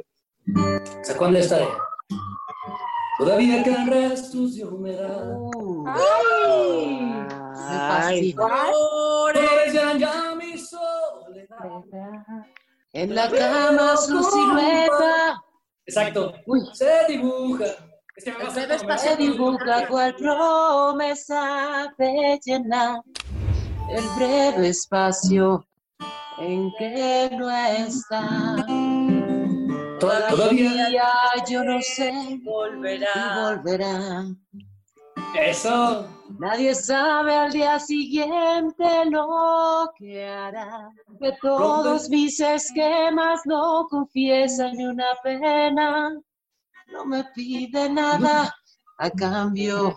sacó 1.02 1.28
de 1.28 1.40
esta 1.40 1.58
de... 1.58 1.68
Todavía 3.18 3.62
quedan 3.62 3.90
restos 3.90 4.56
de 4.56 4.64
humedad. 4.64 5.36
¡Ay! 5.86 7.26
Ay, 7.68 8.32
Flores 8.32 9.72
llenan 9.72 9.98
ya 9.98 10.34
mi 10.34 10.56
soledad. 10.56 11.82
En 12.92 13.14
la 13.14 13.30
cama 13.30 13.96
su 13.96 14.22
silueta 14.22 15.42
Exacto. 15.86 16.34
Uy. 16.46 16.60
Se 16.72 16.90
dibuja. 17.08 17.64
Es 18.16 18.24
que 18.24 18.32
me 18.32 18.94
a 18.94 18.98
se 18.98 19.16
dibuja 19.16 19.86
cual 19.88 20.14
promesa 20.16 21.94
de 21.96 22.38
llenar 22.44 23.00
el 23.90 24.04
breve 24.16 24.68
espacio 24.68 25.64
en 26.38 26.70
que 26.78 27.30
no 27.38 27.50
está. 27.50 28.56
Toda- 29.98 30.28
Todavía. 30.28 30.70
Todavía 30.70 31.08
yo 31.48 31.64
no 31.64 31.80
sé 31.82 32.12
volverá. 32.42 34.24
Eso. 35.38 36.06
Nadie 36.38 36.74
sabe 36.74 37.34
al 37.34 37.52
día 37.52 37.78
siguiente 37.78 39.04
lo 39.06 39.90
que 39.96 40.26
hará. 40.26 40.90
De 41.20 41.32
todos 41.40 42.08
mis 42.08 42.40
esquemas 42.40 43.40
no 43.44 43.86
confiesa 43.88 44.72
ni 44.72 44.86
una 44.86 45.04
pena. 45.22 46.18
No 46.92 47.04
me 47.04 47.24
pide 47.34 47.88
nada 47.88 48.54
a 48.98 49.10
cambio 49.10 49.94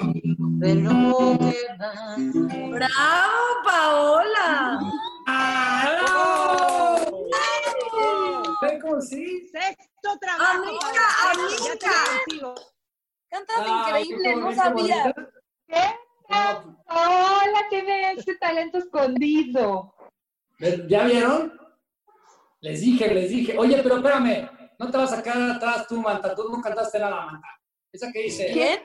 de 0.59 0.75
lo 0.75 1.37
que 1.39 1.57
da. 1.77 2.15
¡Bravo, 2.69 3.43
Paola! 3.65 4.79
¡Ah, 5.27 5.97
bravo! 6.01 7.27
¿Ven 8.61 8.81
cómo 8.81 9.01
sí? 9.01 9.47
Sexto 9.51 10.17
trabajo. 10.21 10.63
Amiga, 10.63 10.79
Paola. 11.21 11.43
amiga. 12.27 12.53
Cantas 13.29 13.67
increíble, 13.67 14.35
no 14.35 14.53
sabía. 14.53 15.13
¿Qué? 15.67 15.81
Hola, 16.29 17.59
tiene 17.69 18.13
este 18.13 18.35
talento 18.35 18.77
escondido. 18.77 19.95
¿Ya 20.87 21.03
vieron? 21.05 21.59
Les 22.61 22.81
dije, 22.81 23.13
les 23.13 23.29
dije. 23.29 23.57
Oye, 23.57 23.81
pero 23.83 23.97
espérame. 23.97 24.49
No 24.83 24.91
te 24.91 24.97
vas 24.97 25.13
a 25.13 25.23
quedar 25.23 25.51
atrás 25.51 25.87
tú, 25.87 26.01
Manta. 26.01 26.35
Tú 26.35 26.49
no 26.51 26.61
cantaste 26.61 26.99
nada, 26.99 27.25
Manta. 27.25 27.47
Esa 27.91 28.11
que 28.11 28.23
dice. 28.23 28.49
¿Quién? 28.51 28.79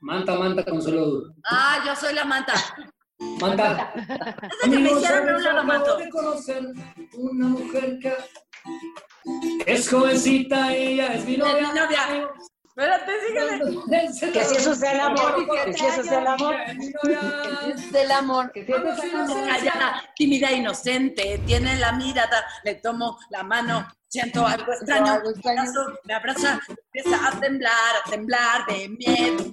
Manta, 0.00 0.34
Manta, 0.38 0.64
consuelo 0.64 1.04
duro. 1.04 1.34
Ah, 1.50 1.82
yo 1.84 1.96
soy 1.96 2.14
la 2.14 2.24
manta. 2.24 2.54
Manta. 3.40 3.92
que 4.62 4.68
me 4.78 4.92
hicieron 4.92 5.34
una 5.34 5.52
la 5.54 5.62
mato. 5.64 5.96
de 5.96 6.08
conocer 6.10 6.62
una 7.14 7.46
mujer 7.48 7.98
que 7.98 8.16
es 9.66 9.90
jovencita 9.90 10.76
y 10.76 10.92
ella 10.92 11.14
es 11.14 11.24
mi 11.24 11.32
Es 11.34 11.38
novia. 11.40 11.56
mi 11.72 11.80
novia. 11.80 12.30
Espérate, 12.68 13.12
sígueme. 13.26 14.32
Que 14.32 14.44
si 14.44 14.54
eso 14.54 14.72
sea 14.76 14.92
el 14.92 15.00
amor, 15.00 15.48
que 15.64 15.72
si 15.72 15.84
eso 15.84 16.04
sea 16.04 16.20
el 16.20 16.26
amor. 16.28 16.54
Es 16.54 16.76
novia. 17.02 17.20
Es 17.74 17.90
del 17.92 18.10
amor. 18.12 18.52
Que 18.52 18.64
sientes 18.64 19.00
Callada, 19.00 20.00
tímida, 20.14 20.52
inocente, 20.52 21.42
tiene 21.44 21.76
la 21.78 21.90
mirada, 21.90 22.44
le 22.62 22.76
tomo 22.76 23.18
la 23.30 23.42
mano, 23.42 23.84
siento 24.08 24.46
algo 24.46 24.72
extraño, 24.72 25.12
algo 25.12 25.30
extraño. 25.30 25.62
me 25.62 25.68
abrazo, 25.68 25.98
me 26.04 26.14
abraza, 26.14 26.60
empieza 26.68 27.28
a 27.28 27.40
temblar, 27.40 27.96
a 28.04 28.10
temblar 28.10 28.66
de 28.66 28.88
miedo, 28.88 29.44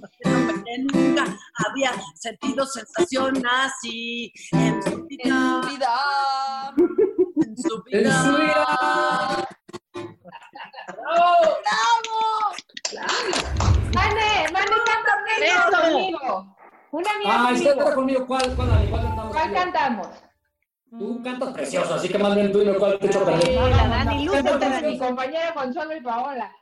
nunca 0.92 1.24
había 1.68 1.92
sentido 2.14 2.66
sensación 2.66 3.42
así 3.46 4.32
en 4.52 4.82
su 4.82 4.88
En 4.90 5.06
vida, 5.06 5.60
su 5.62 5.68
vida. 5.68 6.74
en 7.36 7.56
su 7.56 7.84
En 7.92 8.02
vida. 8.02 8.22
su 8.24 8.36
vida. 8.36 9.48
Mane, 13.94 14.46
Mane, 14.52 14.76
canta 14.86 15.12
Eso. 15.40 15.92
conmigo. 15.92 16.56
Una 16.92 17.18
mía 17.18 17.28
Ah, 17.34 17.50
está 17.52 17.74
conmigo. 17.74 17.94
conmigo. 17.94 18.26
¿Cuál, 18.26 18.56
cuál? 18.56 18.68
¿Cuál 18.90 19.02
cantamos? 19.02 19.32
¿Cuál 19.32 19.52
cantamos? 19.52 20.08
Tú 20.90 21.20
cantas 21.22 21.52
precioso, 21.52 21.94
así 21.94 22.08
que 22.08 22.18
más 22.18 22.34
bien 22.34 22.52
tú 22.52 22.62
y 22.62 22.66
no 22.66 22.78
cuál 22.78 22.98
te 22.98 23.06
echo 23.06 23.24
perder. 23.24 23.54
Dani, 23.54 24.24
lúcete, 24.24 24.58
Dani. 24.58 24.92
Mi 24.92 24.98
compañera 24.98 25.52
Consuelo 25.54 25.96
y 25.96 26.00
Paola. 26.00 26.52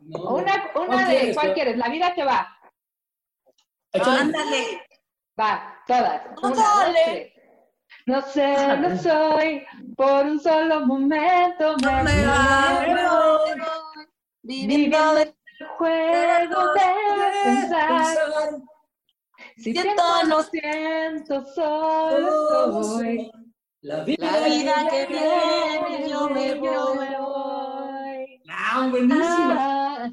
No. 0.00 0.18
Una, 0.36 0.72
¿Cuál 0.72 0.88
una 0.88 1.08
de, 1.08 1.16
quieres, 1.16 1.36
¿cuál 1.36 1.54
quieres? 1.54 1.76
La 1.76 1.88
vida 1.88 2.14
que 2.14 2.24
va. 2.24 2.56
Ándale. 3.92 4.82
Va, 5.38 5.82
todas. 5.86 6.22
Una, 6.42 6.54
dos, 6.54 6.58
Ándale. 6.58 7.34
No 8.06 8.20
sé, 8.20 8.76
no 8.78 8.98
soy, 8.98 9.64
por 9.96 10.26
un 10.26 10.38
solo 10.38 10.84
momento 10.84 11.74
me, 11.78 12.02
me 12.02 12.26
va, 12.26 12.84
me 12.86 13.08
voy. 13.08 13.62
Viviendo 14.42 15.18
el 15.18 15.34
juego 15.78 16.74
de 16.74 16.80
pensar. 17.44 18.50
Si 19.56 19.72
Siento, 19.72 19.82
siento, 19.82 20.02
no 20.02 20.36
no 20.36 20.42
siento, 20.42 21.44
solo 21.54 22.82
soy. 22.82 23.30
La 23.84 24.02
vida, 24.02 24.16
La 24.40 24.46
vida 24.46 24.88
que 24.88 25.06
viene, 25.08 26.08
yo 26.08 26.30
me 26.30 26.54
Yo 26.54 26.60
voy. 26.94 26.98
me 26.98 27.18
voy. 27.20 28.42
Ah, 28.48 28.88
buenísima. 28.90 29.56
Ah, 29.58 30.10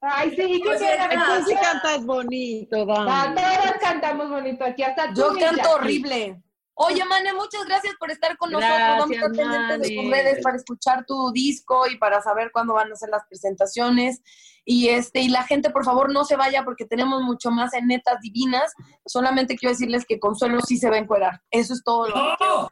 Ay, 0.00 0.30
sí, 0.30 0.36
¿qué 0.36 0.68
Oye, 0.70 0.76
quieres? 0.78 1.18
Tú 1.24 1.44
sí 1.48 1.54
cantas 1.54 2.04
bonito, 2.04 2.84
Ah, 2.90 3.32
Dani. 3.32 3.34
todas 3.36 3.78
cantamos 3.80 4.28
bonito 4.28 4.64
aquí, 4.64 4.82
hasta 4.82 5.14
tú, 5.14 5.20
Yo 5.20 5.38
canto 5.38 5.70
horrible. 5.70 6.42
Oye, 6.74 7.04
Mane, 7.04 7.34
muchas 7.34 7.64
gracias 7.66 7.94
por 7.98 8.10
estar 8.10 8.36
con 8.38 8.50
nosotros. 8.50 8.78
Vamos 8.78 9.10
a 9.10 9.14
estar 9.14 9.32
Gracias, 9.32 9.48
pendientes 9.48 9.88
de 9.88 9.94
tus 9.94 10.04
Mane. 10.04 10.22
redes 10.22 10.42
para 10.42 10.56
escuchar 10.56 11.04
tu 11.06 11.30
disco 11.32 11.86
y 11.86 11.98
para 11.98 12.22
saber 12.22 12.50
cuándo 12.50 12.74
van 12.74 12.90
a 12.90 12.96
ser 12.96 13.10
las 13.10 13.26
presentaciones. 13.26 14.22
Y 14.64 14.88
este, 14.88 15.20
y 15.20 15.28
la 15.28 15.42
gente, 15.42 15.70
por 15.70 15.84
favor, 15.84 16.12
no 16.12 16.24
se 16.24 16.36
vaya 16.36 16.64
porque 16.64 16.84
tenemos 16.84 17.22
mucho 17.22 17.50
más 17.50 17.74
en 17.74 17.88
netas 17.88 18.20
divinas. 18.20 18.72
Solamente 19.04 19.56
quiero 19.56 19.72
decirles 19.72 20.04
que 20.06 20.18
Consuelo 20.18 20.60
sí 20.60 20.78
se 20.78 20.88
va 20.88 20.96
a 20.96 21.00
encuerar. 21.00 21.42
Eso 21.50 21.74
es 21.74 21.82
todo 21.84 22.08
lo 22.08 22.14
que 22.14 22.34
quiero. 22.38 22.68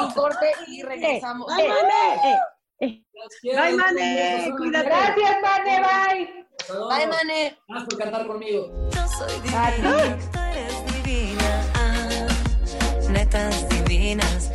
Un 0.00 0.12
corte 0.12 0.52
y 0.66 0.82
regresamos. 0.82 1.50
Eh, 1.58 1.68
eh, 1.68 2.36
eh. 2.80 3.04
Bye, 3.42 3.72
Mane, 3.74 4.52
cuídate. 4.56 4.86
Gracias, 4.86 5.36
Mane, 5.40 5.80
bye. 5.80 6.46
Bye, 6.68 7.06
Mane. 7.06 7.58
Gracias 7.68 7.88
por 7.88 7.98
cantar 7.98 8.26
conmigo. 8.26 8.68
Yo 8.90 9.08
soy 9.08 9.40
divina, 9.40 10.18
tú 10.32 10.38
eres 10.38 11.04
divina. 11.04 11.71
Netas 13.12 13.68
divinas. 13.68 14.50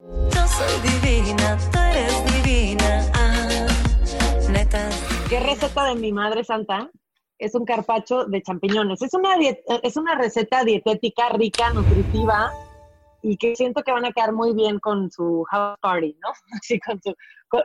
Yo 0.00 0.46
soy 0.46 0.80
divina, 0.82 1.58
tú 1.70 1.78
eres 1.78 2.24
divina. 2.32 3.10
Ah, 3.12 3.66
netas 4.50 4.98
¿Qué 5.28 5.40
receta 5.40 5.84
de 5.84 5.94
mi 5.96 6.10
madre 6.10 6.42
santa? 6.42 6.90
Es 7.38 7.54
un 7.54 7.66
carpacho 7.66 8.24
de 8.24 8.42
champiñones. 8.42 9.02
Es 9.02 9.12
una, 9.12 9.34
es 9.82 9.96
una 9.98 10.14
receta 10.14 10.64
dietética 10.64 11.28
rica, 11.30 11.70
nutritiva 11.74 12.50
y 13.20 13.36
que 13.36 13.54
siento 13.54 13.82
que 13.82 13.92
van 13.92 14.06
a 14.06 14.12
quedar 14.12 14.32
muy 14.32 14.54
bien 14.54 14.78
con 14.78 15.10
su 15.10 15.44
house 15.50 15.78
party, 15.80 16.16
¿no? 16.22 16.30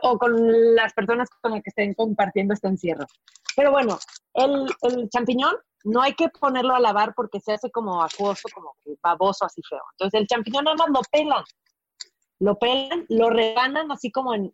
O 0.02 0.18
con 0.18 0.74
las 0.74 0.92
personas 0.92 1.28
con 1.40 1.52
las 1.52 1.62
que 1.62 1.70
estén 1.70 1.94
compartiendo 1.94 2.52
este 2.54 2.68
encierro. 2.68 3.06
Pero 3.56 3.70
bueno, 3.70 3.98
el, 4.34 5.08
champiñón 5.10 5.54
no 5.84 6.00
hay 6.00 6.14
que 6.14 6.28
ponerlo 6.28 6.74
a 6.74 6.80
lavar 6.80 7.14
porque 7.14 7.40
se 7.40 7.52
hace 7.52 7.70
como 7.70 8.02
acuoso, 8.02 8.48
como 8.54 8.74
baboso, 9.02 9.44
así 9.44 9.60
feo. 9.68 9.82
Entonces 9.92 10.20
el 10.20 10.26
champiñón 10.26 10.64
nada 10.64 10.76
más 10.76 10.88
lo 10.88 11.00
pelan. 11.10 11.44
Lo 12.38 12.58
pelan, 12.58 13.06
lo 13.08 13.30
rebanan 13.30 13.90
así 13.92 14.10
como 14.10 14.34
en, 14.34 14.50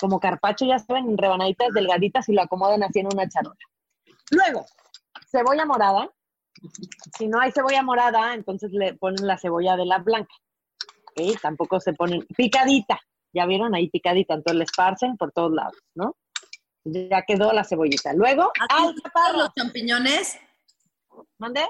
como 0.00 0.20
carpacho, 0.20 0.64
ya 0.64 0.78
saben, 0.78 1.10
en 1.10 1.18
rebanaditas 1.18 1.72
delgaditas 1.72 2.28
y 2.28 2.32
lo 2.32 2.42
acomodan 2.42 2.82
así 2.82 3.00
en 3.00 3.06
una 3.06 3.28
charola. 3.28 3.56
Luego, 4.30 4.64
cebolla 5.30 5.66
morada. 5.66 6.10
Si 7.18 7.26
no 7.26 7.40
hay 7.40 7.50
cebolla 7.50 7.82
morada, 7.82 8.34
entonces 8.34 8.70
le 8.72 8.94
ponen 8.94 9.26
la 9.26 9.36
cebolla 9.36 9.76
de 9.76 9.84
la 9.84 9.98
blanca. 9.98 10.34
¿ok? 11.10 11.40
Tampoco 11.40 11.80
se 11.80 11.92
ponen 11.92 12.24
picadita. 12.36 13.00
Ya 13.32 13.46
vieron 13.46 13.74
ahí 13.74 13.88
picadita, 13.90 14.34
entonces 14.34 14.58
le 14.58 14.64
esparcen 14.64 15.16
por 15.16 15.32
todos 15.32 15.52
lados, 15.52 15.76
¿no? 15.96 16.14
Ya 16.84 17.22
quedó 17.22 17.52
la 17.52 17.64
cebollita. 17.64 18.12
Luego, 18.12 18.52
¿Así 18.68 18.94
crudos 19.02 19.36
los 19.36 19.54
champiñones? 19.54 20.38
¿Mande? 21.38 21.66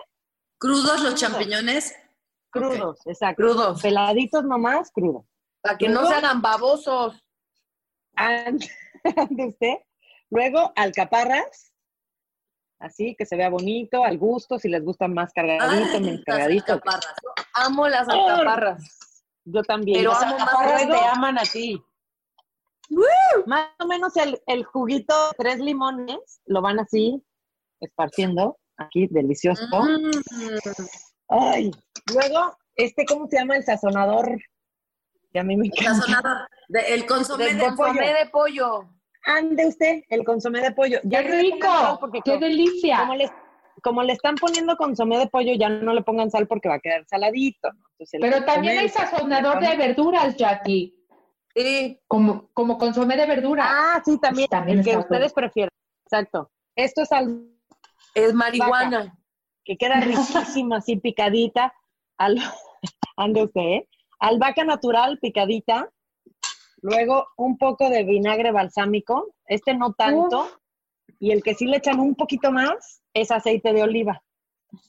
¿Crudos 0.58 0.84
los 1.00 1.14
Crudos. 1.14 1.20
champiñones? 1.20 1.94
Crudos, 2.50 2.98
exacto. 3.06 3.42
Crudos. 3.42 3.82
Peladitos 3.82 4.44
nomás, 4.44 4.90
crudos. 4.90 5.24
Para 5.60 5.78
que 5.78 5.88
no 5.88 6.06
se 6.06 6.14
hagan 6.14 6.42
babosos. 6.42 7.20
Ande 8.16 8.68
usted. 9.48 9.74
Luego, 10.30 10.72
alcaparras. 10.76 11.72
Así, 12.80 13.14
que 13.16 13.24
se 13.24 13.36
vea 13.36 13.48
bonito, 13.48 14.04
al 14.04 14.18
gusto, 14.18 14.58
si 14.58 14.68
les 14.68 14.84
gustan 14.84 15.14
más 15.14 15.32
cargadito, 15.32 16.00
menos 16.00 16.20
cargadito. 16.24 16.80
Amo 17.54 17.88
las 17.88 18.08
alcaparras. 18.08 18.82
Yo 19.44 19.62
también. 19.62 19.98
Pero 19.98 20.10
Las 20.12 20.22
amo 20.22 20.38
más 20.38 20.86
te 20.86 20.98
aman 21.12 21.38
a 21.38 21.42
ti. 21.42 21.82
Más 23.46 23.68
o 23.80 23.86
menos 23.86 24.16
el, 24.16 24.40
el 24.46 24.64
juguito, 24.64 25.14
tres 25.38 25.58
limones, 25.58 26.40
lo 26.46 26.60
van 26.62 26.80
así, 26.80 27.22
esparciendo, 27.80 28.58
aquí, 28.76 29.06
delicioso. 29.10 29.62
Mm. 29.66 30.10
Ay, 31.28 31.70
luego, 32.12 32.56
este, 32.76 33.04
¿cómo 33.06 33.26
se 33.28 33.38
llama? 33.38 33.56
El 33.56 33.64
sazonador. 33.64 34.38
Que 35.32 35.40
a 35.40 35.44
mí 35.44 35.56
me 35.56 35.66
encanta. 35.66 35.94
Sazonador. 35.94 36.48
De- 36.68 36.94
el 36.94 37.06
consomé 37.06 37.54
de 37.54 37.72
pollo. 37.72 38.00
de 38.00 38.28
pollo. 38.30 38.88
Ande 39.26 39.66
usted, 39.66 40.02
el 40.10 40.24
consomé 40.24 40.60
de 40.60 40.72
pollo. 40.72 41.00
¡Qué 41.02 41.08
le 41.08 41.22
pongan 41.22 41.40
rico! 41.40 41.96
porque 42.00 42.20
¡Qué 42.24 42.32
como- 42.32 42.44
delicia! 42.44 42.98
Como 43.00 43.14
le, 43.14 43.30
como 43.82 44.02
le 44.02 44.12
están 44.12 44.34
poniendo 44.36 44.76
consomé 44.76 45.18
de 45.18 45.26
pollo, 45.28 45.54
ya 45.58 45.68
no 45.70 45.94
le 45.94 46.02
pongan 46.02 46.30
sal 46.30 46.46
porque 46.46 46.68
va 46.68 46.76
a 46.76 46.80
quedar 46.80 47.04
saladito. 47.06 47.72
¿no? 47.72 47.80
Entonces, 47.92 48.14
el 48.14 48.20
Pero 48.20 48.44
también 48.44 48.78
hay 48.78 48.84
el 48.84 48.90
sazonador 48.90 49.60
de 49.60 49.76
verduras, 49.76 50.36
Jackie. 50.36 50.94
Sí. 51.54 52.00
Como, 52.08 52.50
como 52.52 52.78
consomé 52.78 53.16
de 53.16 53.26
verduras. 53.26 53.66
Ah, 53.70 54.02
sí, 54.04 54.18
también. 54.18 54.48
También 54.48 54.78
el 54.78 54.84
que 54.84 54.96
ustedes 54.96 55.32
prefieren. 55.32 55.70
Exacto. 56.06 56.50
Esto 56.76 57.02
es 57.02 57.12
al 57.12 57.48
Es 58.14 58.34
marihuana. 58.34 59.16
que 59.64 59.76
queda 59.76 60.00
riquísima, 60.00 60.78
así 60.78 60.96
picadita. 60.96 61.72
Al, 62.18 62.36
ande 63.16 63.44
usted, 63.44 63.60
¿eh? 63.60 63.88
Albahaca 64.18 64.64
natural 64.64 65.18
picadita. 65.20 65.90
Luego 66.82 67.28
un 67.36 67.56
poco 67.56 67.88
de 67.88 68.04
vinagre 68.04 68.52
balsámico. 68.52 69.34
Este 69.46 69.74
no 69.74 69.92
tanto. 69.94 70.48
Y 71.18 71.30
el 71.30 71.42
que 71.42 71.54
sí 71.54 71.66
le 71.66 71.78
echan 71.78 72.00
un 72.00 72.14
poquito 72.14 72.50
más 72.50 73.02
es 73.14 73.30
aceite 73.30 73.72
de 73.72 73.82
oliva. 73.82 74.22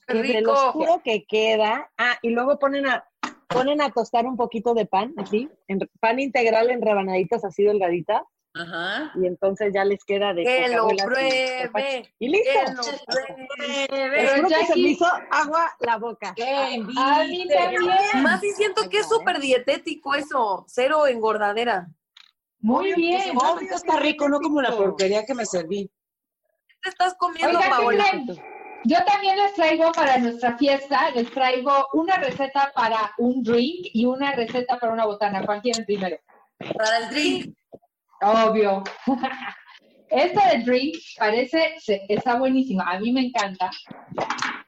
¡Qué 0.08 0.21
rico! 0.21 0.39
lo 0.41 0.54
oscuro 0.54 1.01
que 1.04 1.25
queda. 1.25 1.89
Ah, 1.97 2.17
y 2.21 2.30
luego 2.30 2.58
ponen 2.60 2.88
a, 2.88 3.08
ponen 3.48 3.82
a 3.82 3.92
tostar 3.92 4.26
un 4.26 4.38
poquito 4.38 4.74
de 4.74 4.86
pan, 4.86 5.14
así, 5.18 5.50
en, 5.68 5.80
pan 6.00 6.20
integral 6.20 6.70
en 6.70 6.82
rebanaditas 6.82 7.44
así 7.44 7.64
delgaditas. 7.64 8.22
Ajá. 8.58 9.12
Y 9.22 9.28
entonces 9.28 9.74
ya 9.74 9.84
les 9.84 10.04
queda 10.06 10.34
de 10.34 10.44
Que 10.44 10.70
lo 10.70 10.88
pruebe. 10.88 12.14
Y 12.20 12.30
listo. 12.30 12.50
Que 12.54 12.72
lo 12.72 13.46
pruebe. 13.46 14.48
Que 14.48 14.66
se 14.66 14.76
me 14.76 14.90
hizo 14.90 15.06
agua 15.30 15.76
la 15.82 15.98
boca. 15.98 16.30
A 16.30 17.24
mí 17.26 17.48
también. 17.50 18.24
Más 18.24 18.42
y 18.42 18.52
siento 18.52 18.90
que 18.90 19.00
es 19.00 19.10
súper 19.10 19.42
dietético 19.42 20.16
eso. 20.16 20.64
Cero 20.70 21.06
engordadera. 21.06 21.90
Muy 22.60 22.94
bien. 22.94 23.38
Está 23.70 24.00
rico, 24.00 24.30
no 24.30 24.40
como 24.40 24.62
la 24.62 24.72
porquería 24.72 25.26
que 25.26 25.36
me 25.36 25.46
serví. 25.46 25.92
¿Qué 26.68 26.76
te 26.82 26.90
estás 26.90 27.16
comiendo, 27.16 27.60
Oigan, 27.60 27.64
¿qué 27.64 27.70
Paola? 27.70 28.55
Yo 28.88 28.98
también 29.04 29.36
les 29.36 29.54
traigo 29.56 29.91
para 29.93 30.19
nuestra 30.19 30.56
fiesta, 30.60 31.10
les 31.10 31.32
traigo 31.32 31.88
una 31.93 32.17
receta 32.17 32.71
para 32.76 33.12
un 33.17 33.41
drink 33.41 33.88
y 33.93 34.06
una 34.06 34.34
receta 34.34 34.78
para 34.80 34.93
una 34.93 35.06
botana. 35.06 35.43
¿Cuál 35.43 35.63
quieren 35.63 35.86
primero? 35.86 36.17
Para 36.78 36.98
el 37.00 37.10
drink. 37.10 37.58
Obvio. 38.21 38.84
Esta 40.10 40.50
de 40.50 40.63
drink 40.63 40.98
parece, 41.17 41.78
está 42.08 42.36
buenísima. 42.36 42.84
A 42.84 43.00
mí 43.00 43.12
me 43.12 43.21
encanta. 43.21 43.71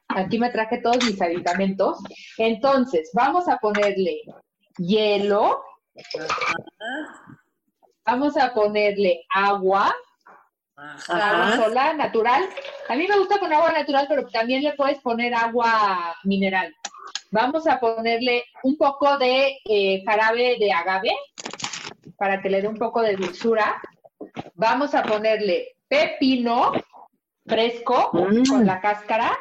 Aquí 0.07 0.39
me 0.39 0.49
traje 0.49 0.79
todos 0.79 1.03
mis 1.05 1.21
aditamentos. 1.21 1.99
Entonces, 2.39 3.11
vamos 3.13 3.47
a 3.47 3.57
ponerle 3.57 4.21
hielo. 4.79 5.61
Vamos 8.03 8.35
a 8.35 8.51
ponerle 8.51 9.25
agua. 9.29 9.93
Agua 10.77 11.55
sola, 11.55 11.93
natural. 11.93 12.47
A 12.87 12.95
mí 12.95 13.07
me 13.07 13.17
gusta 13.17 13.39
con 13.39 13.51
agua 13.51 13.71
natural, 13.71 14.05
pero 14.07 14.27
también 14.27 14.61
le 14.61 14.73
puedes 14.73 14.99
poner 14.99 15.33
agua 15.33 16.15
mineral. 16.23 16.75
Vamos 17.31 17.67
a 17.67 17.79
ponerle 17.79 18.43
un 18.63 18.77
poco 18.77 19.17
de 19.17 19.57
eh, 19.65 20.03
jarabe 20.05 20.57
de 20.59 20.71
agave 20.71 21.11
para 22.17 22.41
que 22.41 22.49
le 22.49 22.61
dé 22.61 22.67
un 22.67 22.77
poco 22.77 23.01
de 23.01 23.15
dulzura. 23.15 23.81
Vamos 24.53 24.93
a 24.93 25.01
ponerle 25.01 25.77
pepino 25.87 26.73
fresco 27.45 28.11
con 28.11 28.65
la 28.65 28.79
cáscara 28.79 29.37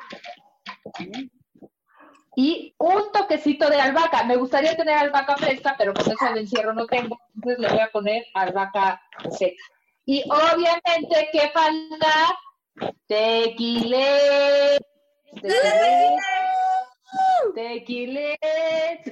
y 2.35 2.75
un 2.79 3.12
toquecito 3.12 3.68
de 3.68 3.81
albahaca. 3.81 4.25
Me 4.25 4.37
gustaría 4.37 4.75
tener 4.75 4.94
albahaca 4.96 5.37
fresca, 5.37 5.75
pero 5.77 5.92
con 5.92 6.11
eso 6.11 6.33
de 6.33 6.40
encierro 6.40 6.72
no 6.72 6.87
tengo, 6.87 7.18
entonces 7.35 7.59
le 7.59 7.68
voy 7.68 7.81
a 7.81 7.90
poner 7.90 8.25
albahaca 8.35 9.03
seca. 9.31 9.62
Y 10.06 10.22
obviamente, 10.30 11.28
¿qué 11.32 11.50
falta? 11.52 12.38
Tequilé. 13.08 14.78
Tequilé. 15.42 16.16
Tequilé. 17.54 18.38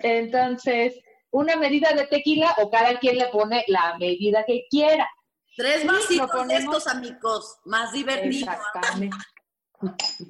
Entonces, 0.03 0.95
una 1.33 1.57
medida 1.57 1.93
de 1.93 2.07
tequila 2.07 2.55
o 2.59 2.71
cada 2.71 2.97
quien 3.01 3.19
le 3.19 3.27
pone 3.27 3.65
la 3.67 3.99
medida 3.99 4.45
que 4.47 4.67
quiera. 4.71 5.09
Tres 5.57 5.85
vasitos 5.85 6.49
de 6.49 6.55
estos, 6.55 6.87
amigos. 6.87 7.59
Más 7.65 7.93
divertido. 7.93 8.53
Exactamente. 8.53 9.17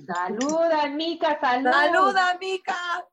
Saluda, 0.06 0.86
Mica, 0.88 1.38
salud. 1.40 1.70
¡Saluda, 1.70 2.38
Mica! 2.40 3.06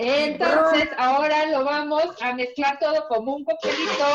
Entonces, 0.00 0.88
ahora 0.96 1.46
lo 1.46 1.64
vamos 1.64 2.04
a 2.22 2.32
mezclar 2.32 2.78
todo 2.78 3.08
como 3.08 3.34
un 3.34 3.44
coctelito. 3.44 4.06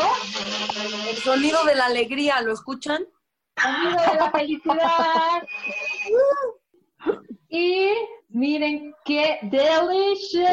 El 1.09 1.17
sonido 1.17 1.65
de 1.65 1.75
la 1.75 1.87
alegría, 1.87 2.41
¿lo 2.41 2.53
escuchan? 2.53 3.05
Sonido 3.61 4.01
de 4.11 4.15
la 4.17 4.31
felicidad. 4.31 5.43
Y 7.55 7.93
miren 8.29 8.95
qué 9.05 9.37
delicious. 9.43 10.49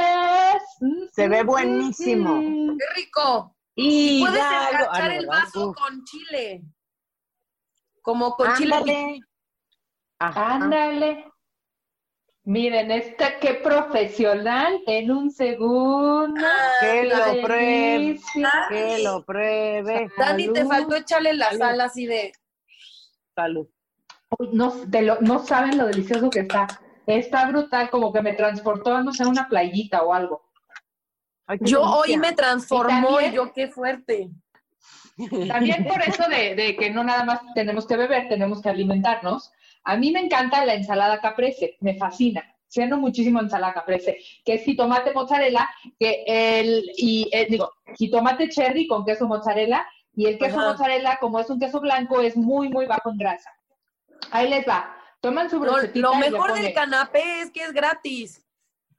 Se 1.14 1.28
ve 1.28 1.42
buenísimo. 1.44 2.76
¡Qué 2.78 3.00
rico! 3.00 3.56
Y 3.74 4.20
Puedes 4.20 4.42
enganchar 4.42 5.12
el 5.12 5.26
vaso 5.26 5.72
con 5.72 6.04
chile. 6.04 6.62
Como 8.02 8.34
con 8.34 8.54
chile. 8.54 8.74
Ándale. 8.74 9.20
Ajá. 10.18 10.54
Ándale. 10.56 11.29
Miren, 12.44 12.90
esta, 12.90 13.38
qué 13.38 13.54
profesional 13.54 14.80
en 14.86 15.10
un 15.10 15.30
segundo. 15.30 16.40
Que 16.80 17.04
lo 17.04 17.42
pruebe, 17.42 18.18
que 18.70 18.98
lo 19.04 19.24
pruebe. 19.24 20.10
Dani, 20.16 20.48
te 20.52 20.64
faltó 20.64 20.96
echarle 20.96 21.34
la 21.34 21.46
Salud. 21.46 21.58
sal 21.60 21.80
así 21.82 22.06
de. 22.06 22.32
Salud. 23.34 23.68
Uy, 24.38 24.48
no, 24.52 24.70
de 24.86 25.02
lo- 25.02 25.20
no 25.20 25.44
saben 25.44 25.76
lo 25.76 25.86
delicioso 25.86 26.30
que 26.30 26.40
está. 26.40 26.66
Está 27.06 27.46
brutal, 27.46 27.90
como 27.90 28.12
que 28.12 28.22
me 28.22 28.32
transportó, 28.32 29.02
no 29.02 29.12
sé, 29.12 29.24
a 29.24 29.28
una 29.28 29.48
playita 29.48 30.02
o 30.02 30.14
algo. 30.14 30.48
Yo 31.60 31.82
hoy 31.82 32.16
me 32.16 32.32
transformó 32.32 33.20
yo 33.20 33.52
qué 33.52 33.68
fuerte. 33.68 34.30
También 35.48 35.84
por 35.86 36.00
eso 36.02 36.28
de, 36.28 36.54
de 36.54 36.76
que 36.76 36.90
no 36.90 37.02
nada 37.04 37.24
más 37.24 37.40
tenemos 37.54 37.86
que 37.86 37.96
beber, 37.96 38.28
tenemos 38.28 38.62
que 38.62 38.68
alimentarnos. 38.70 39.52
A 39.84 39.96
mí 39.96 40.10
me 40.10 40.20
encanta 40.20 40.64
la 40.64 40.74
ensalada 40.74 41.20
caprese, 41.20 41.76
me 41.80 41.96
fascina. 41.96 42.44
Ceno 42.68 42.98
muchísimo 42.98 43.40
ensalada 43.40 43.74
caprese, 43.74 44.18
que 44.44 44.54
es 44.54 44.62
jitomate 44.62 45.12
mozzarella, 45.12 45.68
que 45.98 46.22
el, 46.26 46.84
y 46.96 47.28
eh, 47.32 47.46
digo, 47.50 47.72
jitomate 47.96 48.48
cherry 48.48 48.86
con 48.86 49.04
queso 49.04 49.26
mozzarella, 49.26 49.84
y 50.14 50.26
el 50.26 50.38
queso 50.38 50.58
Ajá. 50.60 50.72
mozzarella, 50.72 51.18
como 51.20 51.40
es 51.40 51.50
un 51.50 51.58
queso 51.58 51.80
blanco, 51.80 52.20
es 52.20 52.36
muy, 52.36 52.68
muy 52.68 52.86
bajo 52.86 53.10
en 53.10 53.18
grasa. 53.18 53.50
Ahí 54.30 54.48
les 54.48 54.66
va. 54.68 54.96
Toman 55.20 55.50
su 55.50 55.56
Lo, 55.56 55.72
brochetita 55.72 56.00
lo 56.00 56.14
mejor 56.14 56.52
del 56.54 56.72
canapé 56.72 57.40
es 57.42 57.50
que 57.50 57.62
es 57.64 57.72
gratis. 57.72 58.46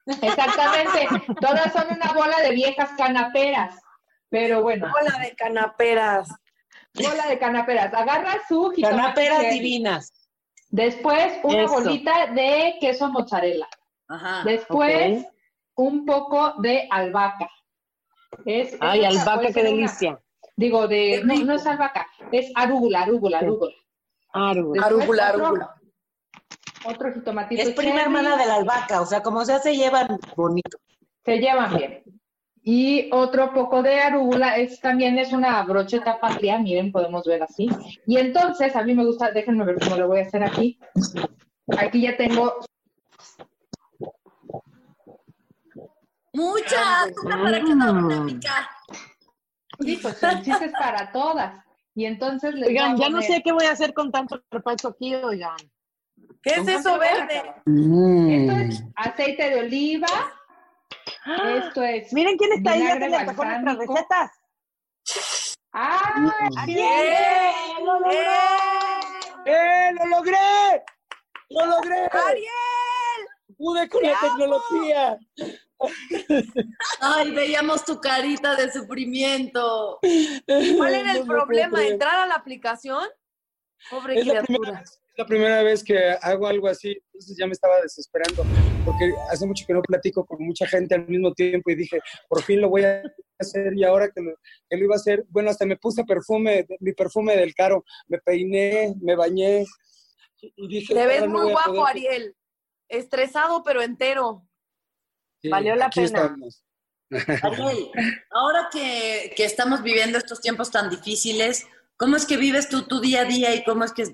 Exactamente. 0.06 1.08
Todas 1.40 1.72
son 1.74 1.86
una 1.96 2.12
bola 2.14 2.40
de 2.42 2.52
viejas 2.52 2.90
canaperas. 2.98 3.76
Pero 4.30 4.62
bueno. 4.62 4.90
Bola 4.92 5.18
de 5.20 5.36
canaperas. 5.36 6.30
Bola 6.94 7.28
de 7.28 7.40
canaperas. 7.40 7.94
Agarra 7.94 8.34
su 8.48 8.72
jitomate 8.72 8.98
Canaperas 8.98 9.42
cherry. 9.42 9.60
divinas. 9.60 10.21
Después 10.72 11.34
una 11.44 11.64
Eso. 11.64 11.74
bolita 11.74 12.28
de 12.28 12.76
queso 12.80 13.10
mozzarella. 13.10 13.68
Ajá. 14.08 14.44
Después 14.46 15.26
un 15.76 16.06
poco 16.06 16.54
de 16.62 16.88
albahaca. 16.90 17.50
Es, 18.46 18.76
Ay, 18.80 19.06
es- 19.06 19.20
albahaca, 19.20 19.52
qué 19.54 19.60
una- 19.62 19.70
delicia. 19.70 20.20
digo, 20.56 20.88
de, 20.88 21.22
no, 21.26 21.36
no 21.44 21.54
es 21.56 21.66
albahaca, 21.68 22.08
es 22.32 22.52
arúgula, 22.56 23.02
arúgula, 23.04 23.40
arúgula. 23.40 23.74
Arúgula. 24.34 24.82
Después 24.88 25.02
Arúgula, 25.02 25.30
otro- 25.32 25.46
arúgula. 25.46 25.76
Otro 26.86 27.14
jitomatito. 27.14 27.62
Es 27.62 27.70
prima 27.72 27.92
cherry. 27.92 28.04
hermana 28.06 28.38
de 28.38 28.46
la 28.46 28.56
albahaca, 28.56 29.02
o 29.02 29.06
sea, 29.06 29.22
como 29.22 29.44
sea, 29.46 29.60
se 29.60 29.76
llevan 29.76 30.18
bonito. 30.36 30.78
Se 31.26 31.38
llevan 31.38 31.76
bien. 31.78 32.04
Y 32.64 33.10
otro 33.12 33.54
poco 33.54 33.82
de 33.82 34.00
arúgula, 34.00 34.58
es, 34.58 34.80
también 34.80 35.18
es 35.18 35.34
una 35.34 35.64
brocheta 35.64 36.20
patria, 36.20 36.60
miren, 36.60 36.92
podemos 36.92 37.26
ver 37.26 37.42
así. 37.42 37.68
Y 38.06 38.18
entonces, 38.18 38.76
a 38.76 38.84
mí 38.84 38.94
me 38.94 39.06
gusta, 39.06 39.32
déjenme 39.32 39.66
ver 39.66 39.80
cómo 39.80 39.98
lo 39.98 40.08
voy 40.08 40.20
a 40.20 40.24
hacer 40.24 40.44
aquí. 40.44 40.80
Aquí 41.78 42.02
ya 42.02 42.16
tengo, 42.18 42.54
Mucha 46.34 47.04
azúcar 47.04 47.42
para 47.42 47.92
una 47.92 48.26
pica. 48.26 48.70
sí, 49.80 50.00
pues 50.02 50.24
el 50.24 50.42
chiste 50.42 50.66
es 50.66 50.72
para 50.72 51.12
todas. 51.12 51.66
Y 51.94 52.06
entonces 52.06 52.56
les 52.56 52.70
Oigan, 52.70 52.96
voy 52.96 53.04
a 53.04 53.08
ya 53.08 53.10
no 53.10 53.22
sé 53.22 53.42
qué 53.44 53.52
voy 53.52 53.66
a 53.66 53.72
hacer 53.72 53.94
con 53.94 54.12
tanto 54.12 54.42
repacho 54.50 54.90
aquí, 54.90 55.14
oigan. 55.14 55.58
¿Qué 56.42 56.52
es 56.52 56.68
eso 56.68 56.98
verde? 56.98 57.54
Esto 57.66 58.52
es 58.58 58.84
aceite 58.96 59.50
de 59.50 59.60
oliva. 59.60 60.08
Esto 61.26 61.84
es. 61.84 62.12
Miren 62.14 62.38
quién 62.38 62.54
está 62.54 62.72
ahí, 62.72 62.84
ya 62.84 62.94
se 62.94 63.10
le 63.10 63.16
antojó 63.16 63.46
nuestras 63.46 63.78
recetas. 63.78 64.32
¡Ah! 65.74 66.32
¡Ariel! 66.58 67.54
¡Lo 67.86 68.00
logré! 68.00 68.26
¡Eh, 69.46 69.92
lo 69.94 70.06
logré! 70.08 70.84
¡Lo 71.50 71.66
logré! 71.66 72.10
¡Ariel! 72.12 73.28
¡Pude 73.58 73.88
con 73.90 74.04
la 74.04 74.20
tecnología! 74.20 75.18
Ay, 77.00 77.32
veíamos 77.32 77.86
tu 77.86 78.00
carita 78.00 78.56
de 78.56 78.72
sufrimiento. 78.72 80.00
¿Cuál 80.78 80.94
era 80.96 81.12
el 81.18 81.26
problema? 81.26 81.84
¿Entrar 81.84 82.16
a 82.16 82.26
la 82.26 82.36
aplicación? 82.36 83.08
Pobre 83.90 84.20
Es 84.20 84.26
la, 84.28 84.44
criatura. 84.44 84.60
primera, 84.60 84.84
la 85.22 85.28
primera 85.28 85.62
vez 85.62 85.84
que 85.84 85.98
hago 86.22 86.48
algo 86.48 86.68
así, 86.68 86.90
entonces 87.14 87.38
ya 87.38 87.46
me 87.46 87.54
estaba 87.54 87.80
desesperando, 87.82 88.44
porque 88.84 89.14
hace 89.30 89.46
mucho 89.46 89.66
que 89.68 89.74
no 89.74 89.82
platico 89.84 90.26
con 90.26 90.44
mucha 90.44 90.66
gente 90.66 90.96
al 90.96 91.08
mismo 91.08 91.32
tiempo 91.34 91.70
y 91.70 91.76
dije, 91.76 92.00
por 92.28 92.42
fin 92.42 92.60
lo 92.60 92.70
voy 92.70 92.84
a 92.86 93.04
hacer 93.38 93.74
y 93.76 93.84
ahora 93.84 94.10
que 94.10 94.20
lo, 94.22 94.32
que 94.68 94.78
lo 94.78 94.86
iba 94.86 94.96
a 94.96 94.98
hacer, 94.98 95.24
bueno, 95.30 95.52
hasta 95.52 95.66
me 95.68 95.78
puse 95.78 96.04
perfume, 96.06 96.66
mi 96.80 96.94
perfume 96.94 97.36
del 97.38 97.54
caro, 97.54 97.86
me 98.08 98.18
peiné, 98.18 98.96
me 99.00 99.16
bañé 99.16 99.64
y 100.42 100.68
dije, 100.68 100.94
Te 100.96 101.06
ves 101.06 101.22
"Ahora 101.22 101.32
no 101.32 101.40
muy 101.44 101.50
a 101.50 101.54
guapo, 101.54 101.70
poder". 101.76 101.88
Ariel. 101.90 102.36
Estresado, 102.90 103.62
pero 103.64 103.82
entero. 103.84 104.44
Sí, 105.40 105.50
Valió 105.50 105.76
la 105.76 105.86
aquí 105.86 106.02
pena. 106.02 106.20
estamos. 106.24 106.64
Ariel, 107.44 107.92
ahora 108.32 108.70
que, 108.72 109.34
que 109.36 109.46
estamos 109.46 109.84
viviendo 109.84 110.18
estos 110.18 110.42
tiempos 110.42 110.72
tan 110.72 110.90
difíciles, 110.90 111.68
¿cómo 112.02 112.16
es 112.16 112.26
que 112.26 112.36
vives 112.36 112.68
tú 112.68 112.88
tu 112.88 113.00
día 113.00 113.22
a 113.22 113.26
día 113.26 113.54
y 113.54 113.64
cómo 113.64 113.84
es 113.86 113.92
que 113.94 114.06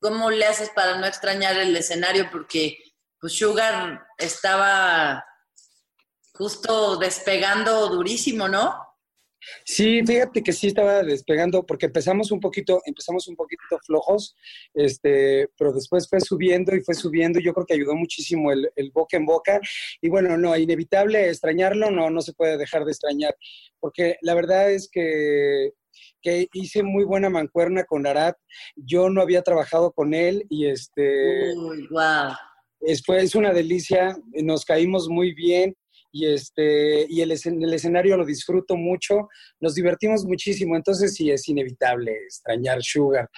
cómo 0.00 0.28
le 0.28 0.44
haces 0.44 0.70
para 0.70 0.98
no 0.98 1.06
extrañar 1.06 1.56
el 1.56 1.76
escenario? 1.76 2.28
Porque 2.32 2.76
pues 3.20 3.34
Sugar 3.34 4.02
estaba 4.18 5.24
justo 6.32 6.96
despegando 6.96 7.90
durísimo, 7.90 8.48
¿no? 8.48 8.74
Sí, 9.64 10.02
fíjate 10.04 10.42
que 10.42 10.52
sí 10.52 10.66
estaba 10.66 11.04
despegando 11.04 11.64
porque 11.64 11.86
empezamos 11.86 12.32
un 12.32 12.40
poquito, 12.40 12.82
empezamos 12.84 13.28
un 13.28 13.36
poquito 13.36 13.78
flojos, 13.86 14.34
este, 14.74 15.48
pero 15.56 15.72
después 15.72 16.08
fue 16.08 16.20
subiendo 16.20 16.74
y 16.74 16.82
fue 16.82 16.96
subiendo. 16.96 17.38
y 17.38 17.44
Yo 17.44 17.54
creo 17.54 17.66
que 17.66 17.74
ayudó 17.74 17.94
muchísimo 17.94 18.50
el, 18.50 18.68
el 18.74 18.90
boca 18.90 19.16
en 19.16 19.26
boca. 19.26 19.60
Y 20.00 20.08
bueno, 20.08 20.36
no, 20.36 20.56
inevitable 20.56 21.28
extrañarlo, 21.28 21.92
no, 21.92 22.10
no 22.10 22.20
se 22.20 22.32
puede 22.32 22.58
dejar 22.58 22.84
de 22.84 22.90
extrañar, 22.90 23.36
porque 23.78 24.16
la 24.22 24.34
verdad 24.34 24.72
es 24.72 24.88
que 24.90 25.74
que 26.22 26.48
hice 26.52 26.82
muy 26.82 27.04
buena 27.04 27.30
mancuerna 27.30 27.84
con 27.84 28.06
Arat. 28.06 28.36
Yo 28.76 29.10
no 29.10 29.22
había 29.22 29.42
trabajado 29.42 29.92
con 29.92 30.14
él 30.14 30.44
y 30.48 30.66
este 30.66 31.54
Uy, 31.54 31.86
wow. 31.90 32.32
es, 32.80 33.02
fue, 33.04 33.22
es 33.22 33.34
una 33.34 33.52
delicia, 33.52 34.16
nos 34.42 34.64
caímos 34.64 35.08
muy 35.08 35.34
bien 35.34 35.74
y, 36.10 36.26
este, 36.26 37.06
y 37.08 37.20
el, 37.20 37.30
escen- 37.32 37.62
el 37.62 37.72
escenario 37.74 38.16
lo 38.16 38.24
disfruto 38.24 38.76
mucho, 38.76 39.28
nos 39.60 39.74
divertimos 39.74 40.24
muchísimo, 40.24 40.74
entonces 40.74 41.14
sí 41.14 41.30
es 41.30 41.48
inevitable 41.48 42.12
extrañar 42.24 42.82
Sugar. 42.82 43.28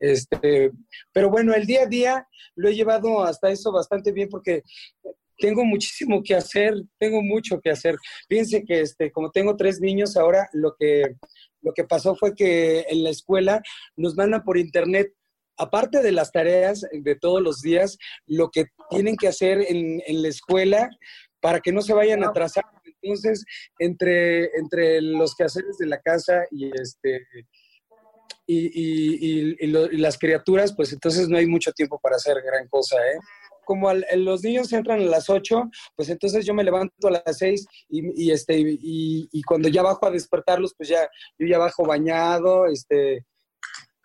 Este, 0.00 0.70
pero 1.12 1.30
bueno, 1.30 1.54
el 1.54 1.66
día 1.66 1.82
a 1.82 1.86
día 1.86 2.28
lo 2.54 2.68
he 2.68 2.74
llevado 2.74 3.24
hasta 3.24 3.50
eso 3.50 3.72
bastante 3.72 4.12
bien 4.12 4.28
porque 4.28 4.62
tengo 5.38 5.64
muchísimo 5.64 6.22
que 6.22 6.34
hacer, 6.34 6.74
tengo 6.98 7.22
mucho 7.22 7.60
que 7.60 7.70
hacer. 7.70 7.96
Fíjense 8.28 8.64
que 8.64 8.80
este, 8.80 9.10
como 9.10 9.30
tengo 9.30 9.56
tres 9.56 9.80
niños 9.80 10.16
ahora, 10.16 10.48
lo 10.52 10.74
que, 10.78 11.02
lo 11.68 11.74
que 11.74 11.84
pasó 11.84 12.14
fue 12.16 12.34
que 12.34 12.86
en 12.88 13.04
la 13.04 13.10
escuela 13.10 13.60
nos 13.96 14.16
mandan 14.16 14.42
por 14.42 14.56
internet 14.56 15.12
aparte 15.58 16.02
de 16.02 16.12
las 16.12 16.30
tareas 16.32 16.86
de 16.92 17.14
todos 17.16 17.42
los 17.42 17.60
días, 17.60 17.98
lo 18.26 18.48
que 18.50 18.66
tienen 18.90 19.16
que 19.16 19.28
hacer 19.28 19.60
en, 19.68 20.00
en 20.06 20.22
la 20.22 20.28
escuela 20.28 20.88
para 21.40 21.60
que 21.60 21.72
no 21.72 21.82
se 21.82 21.92
vayan 21.94 22.22
a 22.24 22.28
atrasar. 22.28 22.64
Entonces, 23.02 23.44
entre, 23.78 24.44
entre 24.56 25.00
los 25.02 25.34
quehaceres 25.34 25.76
de 25.78 25.86
la 25.86 26.00
casa 26.00 26.44
y 26.50 26.70
este 26.80 27.26
y, 28.46 28.56
y- 28.66 29.18
y- 29.20 29.56
y 29.60 29.66
lo- 29.66 29.90
y 29.92 29.98
las 29.98 30.16
criaturas, 30.16 30.74
pues 30.74 30.92
entonces 30.92 31.28
no 31.28 31.36
hay 31.36 31.46
mucho 31.46 31.70
tiempo 31.72 31.98
para 32.02 32.16
hacer 32.16 32.36
gran 32.42 32.66
cosa, 32.68 32.96
¿eh? 32.96 33.18
Como 33.68 33.92
los 33.92 34.42
niños 34.44 34.72
entran 34.72 35.02
a 35.02 35.04
las 35.04 35.28
8, 35.28 35.68
pues 35.94 36.08
entonces 36.08 36.46
yo 36.46 36.54
me 36.54 36.64
levanto 36.64 37.06
a 37.06 37.10
las 37.10 37.36
6 37.36 37.66
y, 37.90 38.30
este, 38.30 38.54
y, 38.56 39.42
cuando 39.42 39.68
ya 39.68 39.82
bajo 39.82 40.06
a 40.06 40.10
despertarlos, 40.10 40.72
pues 40.74 40.88
ya 40.88 41.06
yo 41.38 41.46
ya 41.46 41.58
bajo 41.58 41.84
bañado, 41.84 42.64
este, 42.64 43.26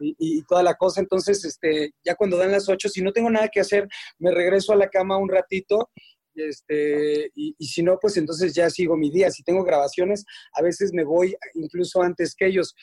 y, 0.01 0.43
toda 0.43 0.63
la 0.63 0.73
cosa. 0.73 0.99
Entonces, 0.99 1.45
este, 1.45 1.93
ya 2.03 2.15
cuando 2.15 2.35
dan 2.35 2.51
las 2.51 2.67
8, 2.67 2.89
si 2.89 3.01
no 3.01 3.13
tengo 3.13 3.29
nada 3.29 3.47
que 3.47 3.61
hacer, 3.61 3.87
me 4.19 4.31
regreso 4.31 4.73
a 4.73 4.75
la 4.75 4.89
cama 4.89 5.15
un 5.15 5.29
ratito. 5.29 5.89
Este, 6.35 7.31
y 7.33 7.65
si 7.65 7.83
no, 7.83 7.97
pues 8.01 8.17
entonces 8.17 8.53
ya 8.53 8.69
sigo 8.69 8.97
mi 8.97 9.11
día. 9.11 9.31
Si 9.31 9.43
tengo 9.43 9.63
grabaciones, 9.63 10.25
a 10.55 10.61
veces 10.61 10.91
me 10.91 11.05
voy 11.05 11.37
incluso 11.53 12.01
antes 12.01 12.35
que 12.35 12.47
ellos. 12.47 12.75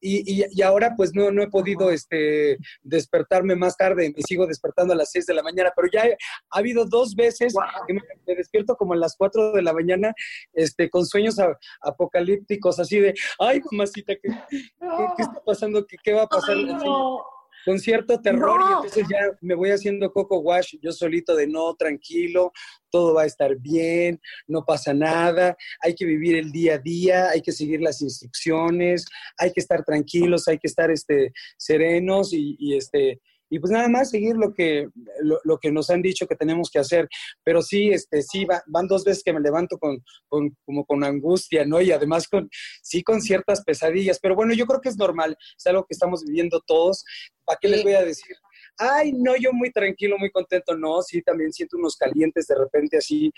Y, 0.00 0.42
y- 0.42 0.46
y 0.50 0.62
ahora 0.62 0.94
pues 0.96 1.12
no, 1.14 1.30
no 1.30 1.42
he 1.42 1.48
podido 1.48 1.90
este, 1.90 2.58
despertarme 2.82 3.54
más 3.56 3.76
tarde, 3.76 4.12
me 4.14 4.22
sigo 4.22 4.46
despertando 4.46 4.92
a 4.92 4.96
las 4.96 5.10
6 5.10 5.26
de 5.26 5.34
la 5.34 5.42
mañana, 5.42 5.72
pero 5.74 5.88
ya 5.92 6.04
he- 6.06 6.16
ha 6.50 6.58
habido 6.58 6.84
dos 6.84 7.14
veces 7.14 7.54
que 7.86 7.94
me, 7.94 8.00
me 8.26 8.34
despierto 8.34 8.76
como 8.76 8.92
a 8.92 8.96
las 8.96 9.16
4 9.16 9.52
de 9.52 9.62
la 9.62 9.72
mañana 9.72 10.12
este, 10.52 10.88
con 10.90 11.06
sueños 11.06 11.38
a- 11.38 11.56
apocalípticos, 11.80 12.78
así 12.78 13.00
de, 13.00 13.14
ay 13.38 13.60
mamacita, 13.70 14.14
¿qué, 14.14 14.28
qué- 14.50 15.06
qué 15.16 15.22
está 15.22 15.42
pasando? 15.44 15.86
¿Qué, 15.86 15.96
qué 16.02 16.12
va 16.12 16.22
a 16.22 16.26
pasar? 16.28 16.56
Ay, 16.56 16.64
no. 16.66 17.24
Con 17.66 17.80
cierto 17.80 18.20
terror, 18.20 18.60
y 18.60 18.72
entonces 18.74 19.06
ya 19.10 19.36
me 19.40 19.56
voy 19.56 19.70
haciendo 19.70 20.12
coco 20.12 20.38
wash 20.38 20.76
yo 20.80 20.92
solito 20.92 21.34
de 21.34 21.48
no, 21.48 21.74
tranquilo, 21.74 22.52
todo 22.92 23.14
va 23.14 23.22
a 23.22 23.26
estar 23.26 23.56
bien, 23.58 24.20
no 24.46 24.64
pasa 24.64 24.94
nada, 24.94 25.56
hay 25.82 25.96
que 25.96 26.04
vivir 26.04 26.36
el 26.36 26.52
día 26.52 26.76
a 26.76 26.78
día, 26.78 27.30
hay 27.30 27.42
que 27.42 27.50
seguir 27.50 27.80
las 27.80 28.00
instrucciones, 28.02 29.04
hay 29.36 29.52
que 29.52 29.58
estar 29.60 29.82
tranquilos, 29.84 30.46
hay 30.46 30.58
que 30.58 30.68
estar 30.68 30.92
este, 30.92 31.32
serenos 31.58 32.32
y, 32.32 32.54
y, 32.60 32.76
este, 32.76 33.20
y 33.50 33.58
pues 33.58 33.70
nada 33.70 33.88
más 33.88 34.10
seguir 34.10 34.36
lo 34.36 34.52
que, 34.52 34.88
lo, 35.22 35.38
lo 35.44 35.58
que 35.58 35.70
nos 35.70 35.90
han 35.90 36.02
dicho 36.02 36.26
que 36.26 36.36
tenemos 36.36 36.70
que 36.70 36.78
hacer. 36.78 37.08
Pero 37.44 37.62
sí, 37.62 37.90
este, 37.90 38.22
sí, 38.22 38.44
va- 38.44 38.62
van 38.66 38.86
dos 38.88 39.04
veces 39.04 39.22
que 39.22 39.32
me 39.32 39.40
levanto 39.40 39.78
con, 39.78 39.98
con- 40.28 40.56
como 40.64 40.84
con 40.84 41.04
angustia, 41.04 41.64
¿no? 41.64 41.80
Y 41.80 41.92
además 41.92 42.28
con, 42.28 42.48
sí 42.82 43.02
con 43.02 43.20
ciertas 43.20 43.62
pesadillas. 43.64 44.18
Pero 44.20 44.34
bueno, 44.34 44.54
yo 44.54 44.66
creo 44.66 44.80
que 44.80 44.88
es 44.88 44.96
normal, 44.96 45.36
es 45.56 45.66
algo 45.66 45.82
que 45.84 45.94
estamos 45.94 46.24
viviendo 46.24 46.60
todos. 46.66 47.04
¿Para 47.44 47.58
qué 47.60 47.68
les 47.68 47.82
voy 47.84 47.92
a 47.94 48.04
decir? 48.04 48.34
Ay, 48.78 49.12
no, 49.12 49.36
yo 49.36 49.52
muy 49.52 49.70
tranquilo, 49.70 50.18
muy 50.18 50.30
contento. 50.30 50.76
No, 50.76 51.00
sí, 51.02 51.22
también 51.22 51.52
siento 51.52 51.76
unos 51.76 51.96
calientes 51.96 52.46
de 52.46 52.54
repente 52.56 52.98
así. 52.98 53.32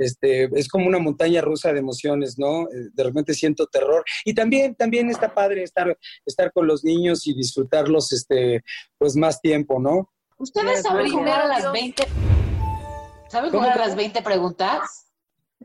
Este, 0.00 0.48
es 0.58 0.66
como 0.66 0.86
una 0.86 0.98
montaña 0.98 1.42
rusa 1.42 1.74
de 1.74 1.78
emociones, 1.80 2.38
¿no? 2.38 2.62
Eh, 2.62 2.88
De 2.94 3.04
repente 3.04 3.34
siento 3.34 3.66
terror. 3.66 4.02
Y 4.24 4.32
también, 4.32 4.74
también 4.74 5.10
está 5.10 5.34
padre 5.34 5.62
estar, 5.62 5.94
estar 6.24 6.50
con 6.52 6.66
los 6.66 6.82
niños 6.84 7.26
y 7.26 7.34
disfrutarlos, 7.34 8.10
este, 8.12 8.62
pues 8.96 9.14
más 9.14 9.42
tiempo, 9.42 9.78
¿no? 9.78 10.10
¿Ustedes 10.38 10.82
saben 10.82 11.10
jugar 11.10 11.42
a 11.42 11.46
las 11.48 11.70
20? 11.70 12.02
¿Saben 13.28 13.50
¿Cómo, 13.50 13.62
jugar 13.62 13.78
a 13.78 13.86
las 13.86 13.94
20 13.94 14.22
preguntas? 14.22 15.06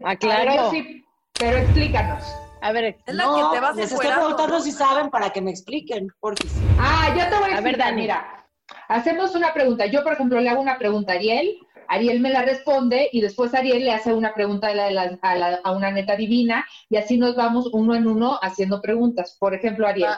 Ah, 0.04 0.18
claro. 0.18 0.70
Sí, 0.70 1.06
pero 1.40 1.58
explícanos. 1.58 2.24
A 2.62 2.74
ver, 2.74 2.98
Es 3.06 3.16
no, 3.16 3.74
les 3.74 3.92
estoy 3.92 4.08
preguntando 4.08 4.60
si 4.60 4.72
saben 4.72 5.10
para 5.10 5.30
que 5.30 5.42
me 5.42 5.52
expliquen. 5.52 6.08
Porque... 6.20 6.46
Ah, 6.78 7.14
yo 7.18 7.30
te 7.30 7.42
voy 7.42 7.52
a, 7.52 7.58
A 7.58 7.62
ver, 7.62 7.76
explicar, 7.76 7.78
Dani. 7.78 8.02
mira. 8.02 8.48
Hacemos 8.90 9.34
una 9.36 9.54
pregunta. 9.54 9.86
Yo, 9.86 10.04
por 10.04 10.14
ejemplo, 10.14 10.42
le 10.42 10.50
hago 10.50 10.62
una 10.62 10.78
pregunta 10.78 11.14
a 11.14 11.16
Ariel, 11.16 11.58
Ariel 11.88 12.20
me 12.20 12.30
la 12.30 12.42
responde 12.44 13.10
y 13.12 13.22
después 13.22 13.54
Ariel 13.54 13.84
le 13.86 13.92
hace 13.92 14.14
una 14.14 14.34
pregunta 14.34 14.68
a, 14.68 14.74
la- 14.74 15.18
a 15.22 15.36
la- 15.36 15.62
una 15.72 15.92
neta 15.92 16.16
divina 16.16 16.66
y 16.90 16.98
así 16.98 17.18
nos 17.18 17.36
vamos 17.36 17.70
uno 17.74 17.96
en 17.96 18.08
uno 18.08 18.40
haciendo 18.42 18.82
preguntas. 18.82 19.36
Por 19.40 19.54
ejemplo, 19.54 19.88
Ariel, 19.88 20.10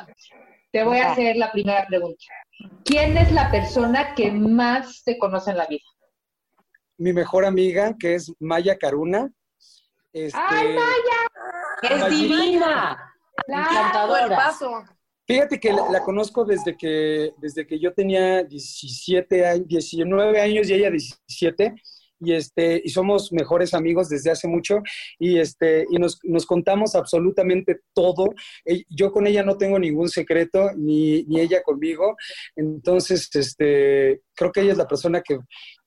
te 0.72 0.84
voy 0.84 0.98
a 1.00 1.12
hacer 1.12 1.36
la 1.36 1.52
primera 1.52 1.86
pregunta. 1.88 2.24
¿Quién 2.84 3.18
es 3.18 3.32
la 3.32 3.52
persona 3.52 4.16
que 4.16 4.32
más 4.32 5.04
te 5.04 5.18
conoce 5.18 5.52
en 5.52 5.58
la 5.58 5.66
vida? 5.68 5.84
Mi 6.98 7.14
mejor 7.14 7.46
amiga, 7.46 7.96
que 8.00 8.16
es 8.16 8.34
Maya 8.40 8.78
Caruna. 8.78 9.30
Este, 10.14 10.40
¡Ay, 10.50 10.68
Maya! 10.74 11.96
¡Es 11.96 12.00
Maya- 12.02 12.10
divina! 12.10 13.14
Encantadora. 13.48 14.52
Fíjate 15.28 15.60
que 15.60 15.74
la, 15.74 16.02
conozco 16.04 16.46
desde 16.46 16.78
que, 16.78 17.34
desde 17.38 17.68
que 17.68 17.78
yo 17.80 17.94
tenía 17.94 18.44
17 18.44 19.46
años, 19.46 19.68
19 19.68 20.40
años 20.40 20.70
y 20.70 20.74
ella 20.74 20.90
17, 20.90 21.76
y, 22.20 22.32
este, 22.32 22.82
y 22.84 22.90
somos 22.90 23.34
mejores 23.34 23.74
amigos 23.74 24.08
desde 24.08 24.32
hace 24.32 24.48
mucho, 24.48 24.80
y, 25.20 25.38
este, 25.38 25.86
y 25.90 25.98
nos, 25.98 26.18
nos 26.24 26.46
contamos 26.46 26.96
absolutamente 26.96 27.82
todo. 27.94 28.34
Yo 28.90 29.12
con 29.12 29.28
ella 29.28 29.44
no 29.44 29.58
tengo 29.58 29.78
ningún 29.78 30.08
secreto, 30.08 30.72
ni, 30.78 31.24
ni 31.24 31.42
ella 31.42 31.62
conmigo, 31.62 32.16
entonces 32.56 33.30
este, 33.36 34.22
creo 34.34 34.52
que 34.54 34.62
ella 34.62 34.72
es 34.72 34.78
la 34.78 34.88
persona 34.88 35.22
que, 35.22 35.40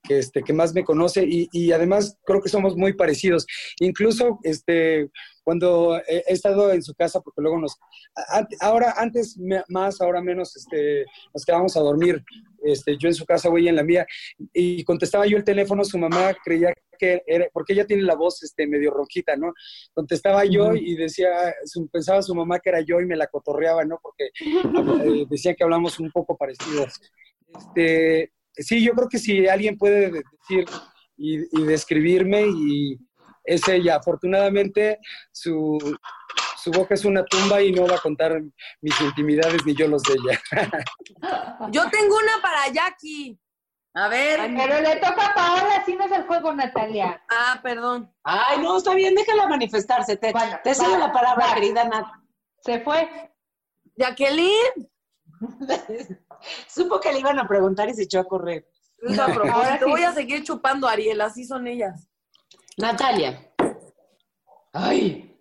que, 0.03 0.19
este, 0.19 0.43
que 0.43 0.53
más 0.53 0.75
me 0.75 0.85
conoce 0.85 1.25
y, 1.27 1.49
y 1.51 1.73
además 1.73 2.19
creo 2.27 2.43
que 2.43 2.51
somos 2.51 2.77
muy 2.77 2.93
parecidos. 2.93 3.47
Incluso 3.81 4.39
este, 4.43 5.09
cuando 5.51 5.97
he, 6.07 6.19
he 6.29 6.33
estado 6.33 6.71
en 6.73 6.81
su 6.81 6.95
casa, 6.95 7.21
porque 7.21 7.41
luego 7.43 7.59
nos, 7.59 7.77
a- 8.17 8.47
ahora 8.61 8.95
antes 8.97 9.37
me- 9.37 9.65
más, 9.69 10.01
ahora 10.01 10.23
menos, 10.23 10.55
este, 10.57 11.05
nos 11.35 11.45
quedábamos 11.45 11.77
a 11.77 11.81
dormir, 11.81 12.23
este, 12.63 12.97
yo 12.97 13.09
en 13.09 13.15
su 13.15 13.25
casa 13.25 13.49
ella 13.57 13.71
en 13.71 13.77
la 13.77 13.83
mía, 13.83 14.07
y 14.53 14.85
contestaba 14.85 15.27
yo 15.27 15.37
el 15.37 15.43
teléfono, 15.43 15.83
su 15.85 15.99
mamá 15.99 16.37
creía 16.45 16.73
que 16.99 17.23
era, 17.27 17.49
porque 17.53 17.73
ella 17.73 17.85
tiene 17.85 18.05
la 18.05 18.15
voz 18.15 18.43
este, 18.45 18.65
medio 18.69 18.93
rojita, 18.93 19.35
¿no? 19.35 19.53
Contestaba 19.93 20.45
yo 20.45 20.75
y 20.77 20.95
decía, 20.95 21.31
su- 21.65 21.89
pensaba 21.89 22.23
su 22.23 22.33
mamá 22.35 22.61
que 22.61 22.71
era 22.71 22.81
yo 22.83 23.01
y 23.01 23.07
me 23.07 23.17
la 23.17 23.27
cotorreaba, 23.27 23.85
¿no? 23.85 23.99
Porque 24.01 24.31
eh, 24.45 25.27
decía 25.29 25.55
que 25.57 25.65
hablamos 25.65 25.99
un 25.99 26.13
poco 26.13 26.37
parecidos. 26.37 27.01
Este, 27.59 28.33
sí, 28.55 28.85
yo 28.85 28.93
creo 28.93 29.09
que 29.09 29.19
si 29.19 29.49
alguien 29.49 29.77
puede 29.77 30.11
de- 30.13 30.23
decir 30.39 30.65
y, 31.17 31.39
y 31.61 31.65
describirme, 31.65 32.47
y 32.47 32.99
es 33.51 33.67
ella. 33.69 33.97
Afortunadamente, 33.97 34.99
su, 35.33 35.79
su 36.63 36.71
boca 36.71 36.95
es 36.95 37.05
una 37.05 37.25
tumba 37.25 37.61
y 37.61 37.73
no 37.73 37.87
va 37.87 37.97
a 37.97 38.01
contar 38.01 38.41
mis 38.81 39.01
intimidades 39.01 39.65
ni 39.67 39.75
yo 39.75 39.89
los 39.89 40.03
de 40.05 40.15
ella. 40.15 40.41
Yo 41.71 41.89
tengo 41.91 42.17
una 42.17 42.41
para 42.41 42.69
Jackie. 42.73 43.39
A 43.95 44.09
ver. 44.09 44.39
Pero 44.57 44.81
le 44.81 44.97
toca 44.97 45.27
a 45.27 45.35
Paola, 45.35 45.77
así 45.77 45.95
no 45.95 46.05
es 46.05 46.13
el 46.13 46.27
juego, 46.27 46.55
Natalia. 46.55 47.23
Ah, 47.29 47.61
perdón. 47.63 48.11
Ay, 48.23 48.59
no, 48.61 48.79
está 48.79 48.95
bien, 48.95 49.15
déjala 49.15 49.49
manifestarse. 49.49 50.17
Te, 50.17 50.33
te 50.65 50.75
cedo 50.75 50.97
la 50.97 51.13
palabra, 51.13 51.49
va. 51.49 51.55
querida 51.55 51.85
Nat. 51.85 52.07
Se 52.61 52.81
fue. 52.81 53.09
Jacqueline. 53.97 54.91
Supo 56.69 57.01
que 57.01 57.13
le 57.13 57.19
iban 57.19 57.39
a 57.39 57.49
preguntar 57.49 57.89
y 57.89 57.95
se 57.95 58.05
echó 58.05 58.21
a 58.21 58.25
correr. 58.25 58.67
Es 58.99 59.19
a 59.19 59.27
propósito. 59.27 59.89
Voy 59.89 60.03
a 60.03 60.13
seguir 60.13 60.45
chupando 60.45 60.87
a 60.87 60.93
Ariel, 60.93 61.21
así 61.21 61.45
son 61.45 61.67
ellas. 61.67 62.10
Natalia. 62.81 63.53
Ay. 64.73 65.39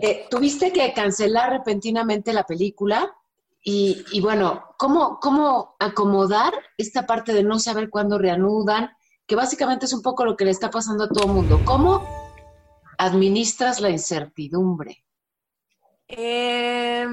Eh, 0.00 0.26
Tuviste 0.30 0.72
que 0.72 0.92
cancelar 0.92 1.50
repentinamente 1.50 2.32
la 2.32 2.44
película 2.44 3.14
y, 3.62 4.04
y 4.12 4.20
bueno, 4.20 4.64
¿cómo, 4.78 5.18
¿cómo 5.20 5.76
acomodar 5.78 6.52
esta 6.76 7.06
parte 7.06 7.32
de 7.32 7.42
no 7.42 7.58
saber 7.58 7.90
cuándo 7.90 8.18
reanudan? 8.18 8.90
Que 9.26 9.36
básicamente 9.36 9.86
es 9.86 9.92
un 9.92 10.02
poco 10.02 10.24
lo 10.24 10.36
que 10.36 10.44
le 10.44 10.50
está 10.50 10.70
pasando 10.70 11.04
a 11.04 11.08
todo 11.08 11.26
el 11.26 11.32
mundo. 11.32 11.60
¿Cómo 11.64 12.06
administras 12.98 13.80
la 13.80 13.90
incertidumbre? 13.90 15.04
Eh, 16.08 17.04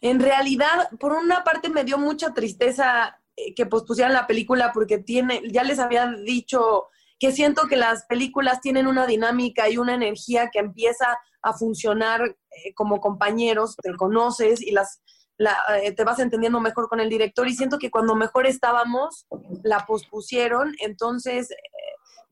en 0.00 0.20
realidad, 0.20 0.88
por 0.98 1.12
una 1.12 1.44
parte 1.44 1.68
me 1.68 1.84
dio 1.84 1.98
mucha 1.98 2.32
tristeza 2.32 3.20
eh, 3.36 3.54
que 3.54 3.66
pospusieran 3.66 4.14
la 4.14 4.26
película 4.26 4.72
porque 4.72 4.98
tiene, 4.98 5.42
ya 5.50 5.62
les 5.64 5.78
había 5.78 6.06
dicho 6.24 6.88
que 7.18 7.32
siento 7.32 7.66
que 7.68 7.76
las 7.76 8.04
películas 8.06 8.60
tienen 8.60 8.86
una 8.86 9.06
dinámica 9.06 9.68
y 9.68 9.78
una 9.78 9.94
energía 9.94 10.50
que 10.52 10.58
empieza 10.60 11.18
a 11.42 11.52
funcionar 11.54 12.22
eh, 12.22 12.74
como 12.74 13.00
compañeros, 13.00 13.76
te 13.82 13.94
conoces 13.96 14.60
y 14.62 14.72
las 14.72 15.02
la- 15.40 15.56
eh, 15.82 15.92
te 15.92 16.02
vas 16.02 16.18
entendiendo 16.18 16.58
mejor 16.60 16.88
con 16.88 16.98
el 16.98 17.08
director 17.08 17.46
y 17.46 17.54
siento 17.54 17.78
que 17.78 17.90
cuando 17.92 18.16
mejor 18.16 18.46
estábamos 18.46 19.26
la 19.62 19.86
pospusieron, 19.86 20.74
entonces 20.80 21.50
eh, 21.52 21.56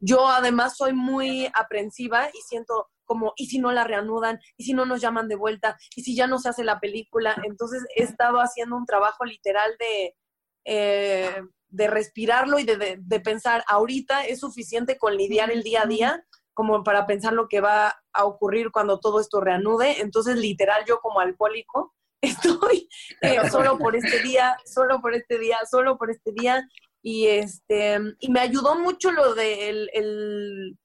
yo 0.00 0.26
además 0.28 0.76
soy 0.76 0.92
muy 0.92 1.48
aprensiva 1.54 2.28
y 2.34 2.38
siento 2.48 2.88
como, 3.04 3.32
¿y 3.36 3.46
si 3.46 3.60
no 3.60 3.70
la 3.70 3.84
reanudan? 3.84 4.40
¿Y 4.56 4.64
si 4.64 4.72
no 4.74 4.84
nos 4.84 5.00
llaman 5.00 5.28
de 5.28 5.36
vuelta? 5.36 5.76
¿Y 5.94 6.02
si 6.02 6.16
ya 6.16 6.26
no 6.26 6.38
se 6.40 6.48
hace 6.48 6.64
la 6.64 6.80
película? 6.80 7.36
Entonces 7.44 7.84
he 7.94 8.02
estado 8.02 8.38
haciendo 8.40 8.76
un 8.76 8.84
trabajo 8.86 9.24
literal 9.24 9.70
de, 9.78 10.14
eh, 10.64 11.42
de 11.68 11.86
respirarlo 11.88 12.58
y 12.58 12.64
de, 12.64 12.76
de- 12.76 12.96
de 13.00 13.20
pensar, 13.20 13.64
ahorita 13.68 14.26
es 14.26 14.40
suficiente 14.40 14.96
con 14.98 15.16
lidiar 15.16 15.50
el 15.50 15.62
día 15.62 15.82
a 15.82 15.86
día 15.86 16.24
como 16.54 16.82
para 16.84 17.06
pensar 17.06 17.34
lo 17.34 17.48
que 17.48 17.60
va 17.60 17.94
a 18.14 18.24
ocurrir 18.24 18.70
cuando 18.70 18.98
todo 18.98 19.20
esto 19.20 19.40
reanude. 19.42 20.00
Entonces, 20.00 20.36
literal, 20.36 20.84
yo 20.86 21.00
como 21.00 21.20
alcohólico 21.20 21.94
estoy 22.22 22.88
eh, 23.20 23.36
solo 23.50 23.76
por 23.78 23.94
este 23.94 24.22
día, 24.22 24.56
solo 24.64 25.00
por 25.02 25.14
este 25.14 25.38
día, 25.38 25.58
solo 25.70 25.98
por 25.98 26.10
este 26.10 26.32
día. 26.32 26.66
Y, 27.02 27.26
este, 27.26 27.98
y 28.20 28.30
me 28.30 28.40
ayudó 28.40 28.78
mucho 28.78 29.12
lo 29.12 29.34
del 29.34 29.90
el, 29.92 30.78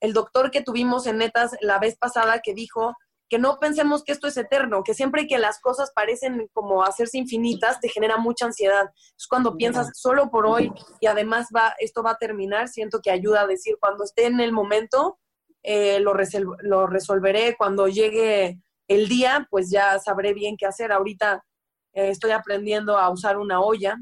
el 0.00 0.12
doctor 0.14 0.50
que 0.50 0.62
tuvimos 0.62 1.06
en 1.06 1.18
Netas 1.18 1.56
la 1.60 1.78
vez 1.78 1.96
pasada 1.98 2.40
que 2.42 2.54
dijo 2.54 2.96
que 3.28 3.38
no 3.38 3.58
pensemos 3.58 4.02
que 4.04 4.12
esto 4.12 4.26
es 4.26 4.36
eterno, 4.36 4.82
que 4.82 4.94
siempre 4.94 5.26
que 5.26 5.38
las 5.38 5.60
cosas 5.60 5.90
parecen 5.94 6.48
como 6.52 6.82
hacerse 6.82 7.18
infinitas, 7.18 7.78
te 7.80 7.88
genera 7.88 8.16
mucha 8.16 8.46
ansiedad. 8.46 8.90
Es 9.16 9.26
cuando 9.26 9.56
piensas 9.56 9.90
solo 9.94 10.30
por 10.30 10.46
hoy 10.46 10.72
y 11.00 11.06
además 11.06 11.48
va, 11.54 11.74
esto 11.78 12.02
va 12.02 12.12
a 12.12 12.16
terminar, 12.18 12.68
siento 12.68 13.00
que 13.02 13.10
ayuda 13.10 13.42
a 13.42 13.46
decir, 13.46 13.76
cuando 13.80 14.04
esté 14.04 14.26
en 14.26 14.40
el 14.40 14.52
momento, 14.52 15.18
eh, 15.62 16.00
lo, 16.00 16.14
resel- 16.14 16.56
lo 16.60 16.86
resolveré, 16.86 17.54
cuando 17.56 17.88
llegue 17.88 18.60
el 18.88 19.08
día, 19.08 19.46
pues 19.50 19.70
ya 19.70 19.98
sabré 19.98 20.32
bien 20.32 20.56
qué 20.56 20.64
hacer. 20.66 20.92
Ahorita 20.92 21.44
eh, 21.92 22.08
estoy 22.08 22.30
aprendiendo 22.30 22.96
a 22.96 23.10
usar 23.10 23.36
una 23.36 23.60
olla 23.60 23.96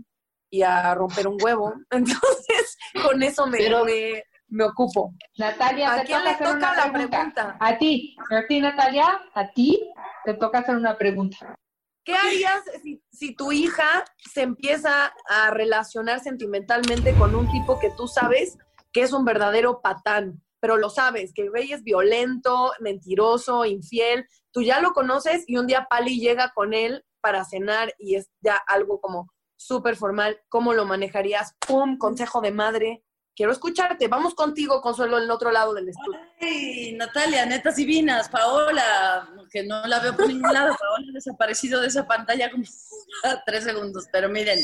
y 0.49 0.63
a 0.63 0.95
romper 0.95 1.27
un 1.27 1.39
huevo, 1.43 1.75
entonces 1.91 2.77
con 3.03 3.21
eso 3.25 3.47
me, 3.49 3.59
Pero- 3.59 3.85
me, 3.85 4.23
me 4.49 4.65
ocupo. 4.65 5.15
Natalia, 5.39 5.93
¿A 5.93 6.05
quién 6.05 6.19
toca 6.19 6.25
le 6.25 6.31
hacer 6.31 6.47
toca 6.47 6.57
una 6.57 6.87
la 6.87 6.93
pregunta? 6.93 7.57
A 7.61 7.79
ti, 7.79 8.17
a 8.31 8.47
ti, 8.47 8.61
Natalia, 8.61 9.21
a 9.35 9.51
ti 9.53 9.91
te 10.25 10.35
toca 10.35 10.59
hacer 10.59 10.77
una 10.77 10.97
pregunta. 10.97 11.57
¿Qué 12.05 12.15
harías 12.15 12.63
si, 12.83 13.03
si 13.11 13.35
tu 13.35 13.51
hija 13.51 14.05
se 14.33 14.43
empieza 14.43 15.13
a 15.29 15.51
relacionar 15.51 16.21
sentimentalmente 16.21 17.13
con 17.15 17.35
un 17.35 17.51
tipo 17.51 17.81
que 17.81 17.91
tú 17.97 18.07
sabes 18.07 18.57
que 18.93 19.03
es 19.03 19.13
un 19.13 19.25
verdadero 19.25 19.81
patán? 19.81 20.43
Pero 20.61 20.77
lo 20.77 20.89
sabes, 20.89 21.33
que 21.35 21.43
el 21.43 21.51
güey 21.51 21.73
es 21.73 21.83
violento, 21.83 22.73
mentiroso, 22.81 23.65
infiel. 23.65 24.27
Tú 24.53 24.63
ya 24.63 24.81
lo 24.81 24.93
conoces 24.93 25.45
y 25.47 25.59
un 25.59 25.67
día 25.67 25.87
Pali 25.91 26.21
llega 26.21 26.53
con 26.55 26.75
él 26.75 27.05
para 27.21 27.45
cenar 27.45 27.93
y 27.99 28.15
es 28.15 28.31
ya 28.41 28.57
algo 28.67 29.01
como 29.01 29.29
súper 29.57 29.97
formal. 29.97 30.41
¿Cómo 30.49 30.75
lo 30.75 30.85
manejarías? 30.85 31.55
¡Pum! 31.67 31.99
Consejo 31.99 32.41
de 32.41 32.53
madre. 32.53 33.03
Quiero 33.37 33.53
escucharte. 33.53 34.09
Vamos 34.09 34.35
contigo, 34.35 34.81
Consuelo, 34.81 35.19
en 35.19 35.25
el 35.25 35.31
otro 35.31 35.53
lado 35.53 35.75
del 35.75 35.91
estudio. 35.91 36.19
Ay, 36.41 36.95
Natalia, 36.97 37.45
netas 37.45 37.77
divinas, 37.77 38.29
Paola, 38.31 39.29
que 39.53 39.63
no 39.63 39.87
la 39.87 40.01
veo 40.01 40.17
por 40.17 40.27
ningún 40.27 40.53
lado, 40.53 40.75
Paola 40.79 41.07
ha 41.11 41.15
desaparecido 41.15 41.81
de 41.83 41.89
esa 41.89 42.07
pantalla 42.07 42.51
como 42.51 42.65
tres 43.47 43.65
segundos, 43.65 44.07
pero 44.11 44.29
miren, 44.31 44.59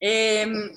Em, 0.00 0.70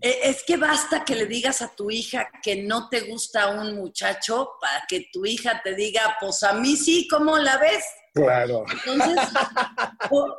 e- 0.00 0.20
es 0.22 0.44
que 0.44 0.56
basta 0.56 1.04
que 1.04 1.14
le 1.16 1.26
digas 1.26 1.62
a 1.62 1.74
tu 1.74 1.90
hija 1.90 2.28
que 2.42 2.62
no 2.62 2.88
te 2.88 3.00
gusta 3.02 3.48
un 3.50 3.74
muchacho 3.74 4.50
para 4.60 4.84
que 4.88 5.08
tu 5.12 5.26
hija 5.26 5.60
te 5.62 5.74
diga, 5.74 6.16
pues 6.20 6.42
a 6.42 6.52
mí 6.52 6.76
sí, 6.76 7.08
¿cómo 7.08 7.36
la 7.38 7.58
ves? 7.58 7.84
Claro. 8.14 8.64
Entonces, 8.70 9.16
yo 10.10 10.36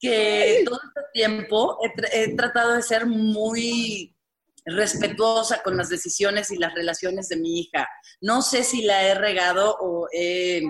que 0.00 0.62
todo 0.64 0.80
este 0.86 1.00
tiempo 1.12 1.78
he 2.12 2.36
tratado 2.36 2.74
de 2.74 2.82
ser 2.82 3.06
muy 3.06 4.14
respetuosa 4.76 5.62
con 5.62 5.76
las 5.76 5.88
decisiones 5.88 6.50
y 6.50 6.56
las 6.58 6.74
relaciones 6.74 7.28
de 7.28 7.36
mi 7.36 7.60
hija. 7.60 7.88
No 8.20 8.42
sé 8.42 8.62
si 8.64 8.82
la 8.82 9.02
he 9.04 9.14
regado 9.14 9.76
o 9.80 10.08
he- 10.12 10.62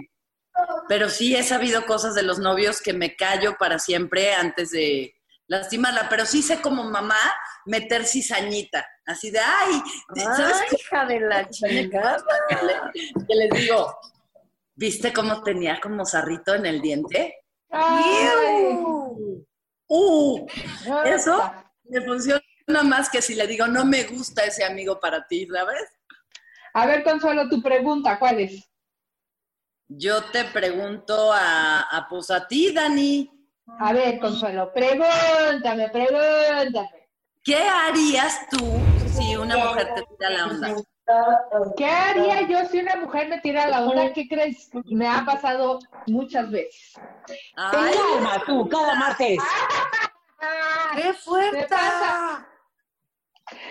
pero 0.89 1.09
sí 1.09 1.37
he 1.37 1.43
sabido 1.45 1.87
cosas 1.87 2.15
de 2.15 2.23
los 2.23 2.39
novios 2.39 2.81
que 2.83 2.93
me 2.93 3.15
callo 3.15 3.57
para 3.59 3.79
siempre 3.79 4.35
antes 4.35 4.71
de 4.71 5.15
lastimarla, 5.47 6.09
pero 6.09 6.27
sí 6.27 6.43
sé 6.43 6.61
como 6.61 6.85
mamá 6.85 7.17
meter 7.65 8.05
cizañita, 8.05 8.87
así 9.07 9.31
de, 9.31 9.39
ay, 9.39 9.83
¿sabes 10.37 10.57
Ay, 10.69 10.77
hija 10.79 11.07
de 11.07 11.21
la 11.21 11.49
chingada. 11.49 12.23
Que 12.49 12.57
le- 12.67 13.25
que 13.27 13.35
les 13.35 13.51
digo, 13.51 13.97
¿viste 14.75 15.13
cómo 15.13 15.43
tenía 15.43 15.79
como 15.81 16.05
sarrito 16.05 16.55
en 16.55 16.67
el 16.67 16.81
diente? 16.81 17.37
¡Uh! 19.89 20.47
Eso 21.07 21.51
me 21.85 22.01
funciona 22.03 22.41
más 22.69 23.09
que 23.11 23.23
si 23.23 23.35
le 23.35 23.47
digo, 23.47 23.67
no 23.67 23.85
me 23.85 24.05
gusta 24.05 24.45
ese 24.45 24.65
amigo 24.65 25.01
para 25.01 25.27
ti, 25.27 25.47
¿sabes? 25.53 25.85
A 26.75 26.87
ver, 26.87 27.03
Consuelo, 27.03 27.49
tu 27.49 27.63
pregunta, 27.63 28.19
¿cuál 28.19 28.41
es? 28.41 28.69
Yo 29.89 30.23
te 30.25 30.45
pregunto 30.45 31.33
a, 31.33 31.81
a 31.81 32.09
pues 32.09 32.31
a 32.31 32.47
ti, 32.47 32.73
Dani. 32.73 33.31
A 33.81 33.93
ver, 33.93 34.19
Consuelo, 34.21 34.71
pregúntame, 34.73 35.89
pregúntame. 35.89 36.91
¿Qué 37.43 37.57
harías 37.57 38.47
tú 38.51 38.79
si 39.17 39.37
una 39.37 39.57
mujer 39.57 39.95
te 39.95 40.03
tira 40.03 40.31
la 40.31 40.47
onda? 40.47 40.75
¿Qué 41.77 41.87
haría 41.87 42.43
yo 42.47 42.69
si 42.69 42.81
una 42.81 42.97
mujer 42.97 43.29
me 43.29 43.41
tira 43.41 43.67
la 43.67 43.87
onda? 43.87 44.13
¿Qué 44.13 44.29
crees? 44.29 44.69
Me 44.85 45.09
ha 45.09 45.25
pasado 45.25 45.79
muchas 46.07 46.51
veces. 46.51 46.93
Ay, 47.57 47.95
calma, 47.95 48.43
tú, 48.45 48.69
cada 48.69 48.95
martes. 48.95 49.39
¡Qué 50.97 51.13
fuerte! 51.15 51.67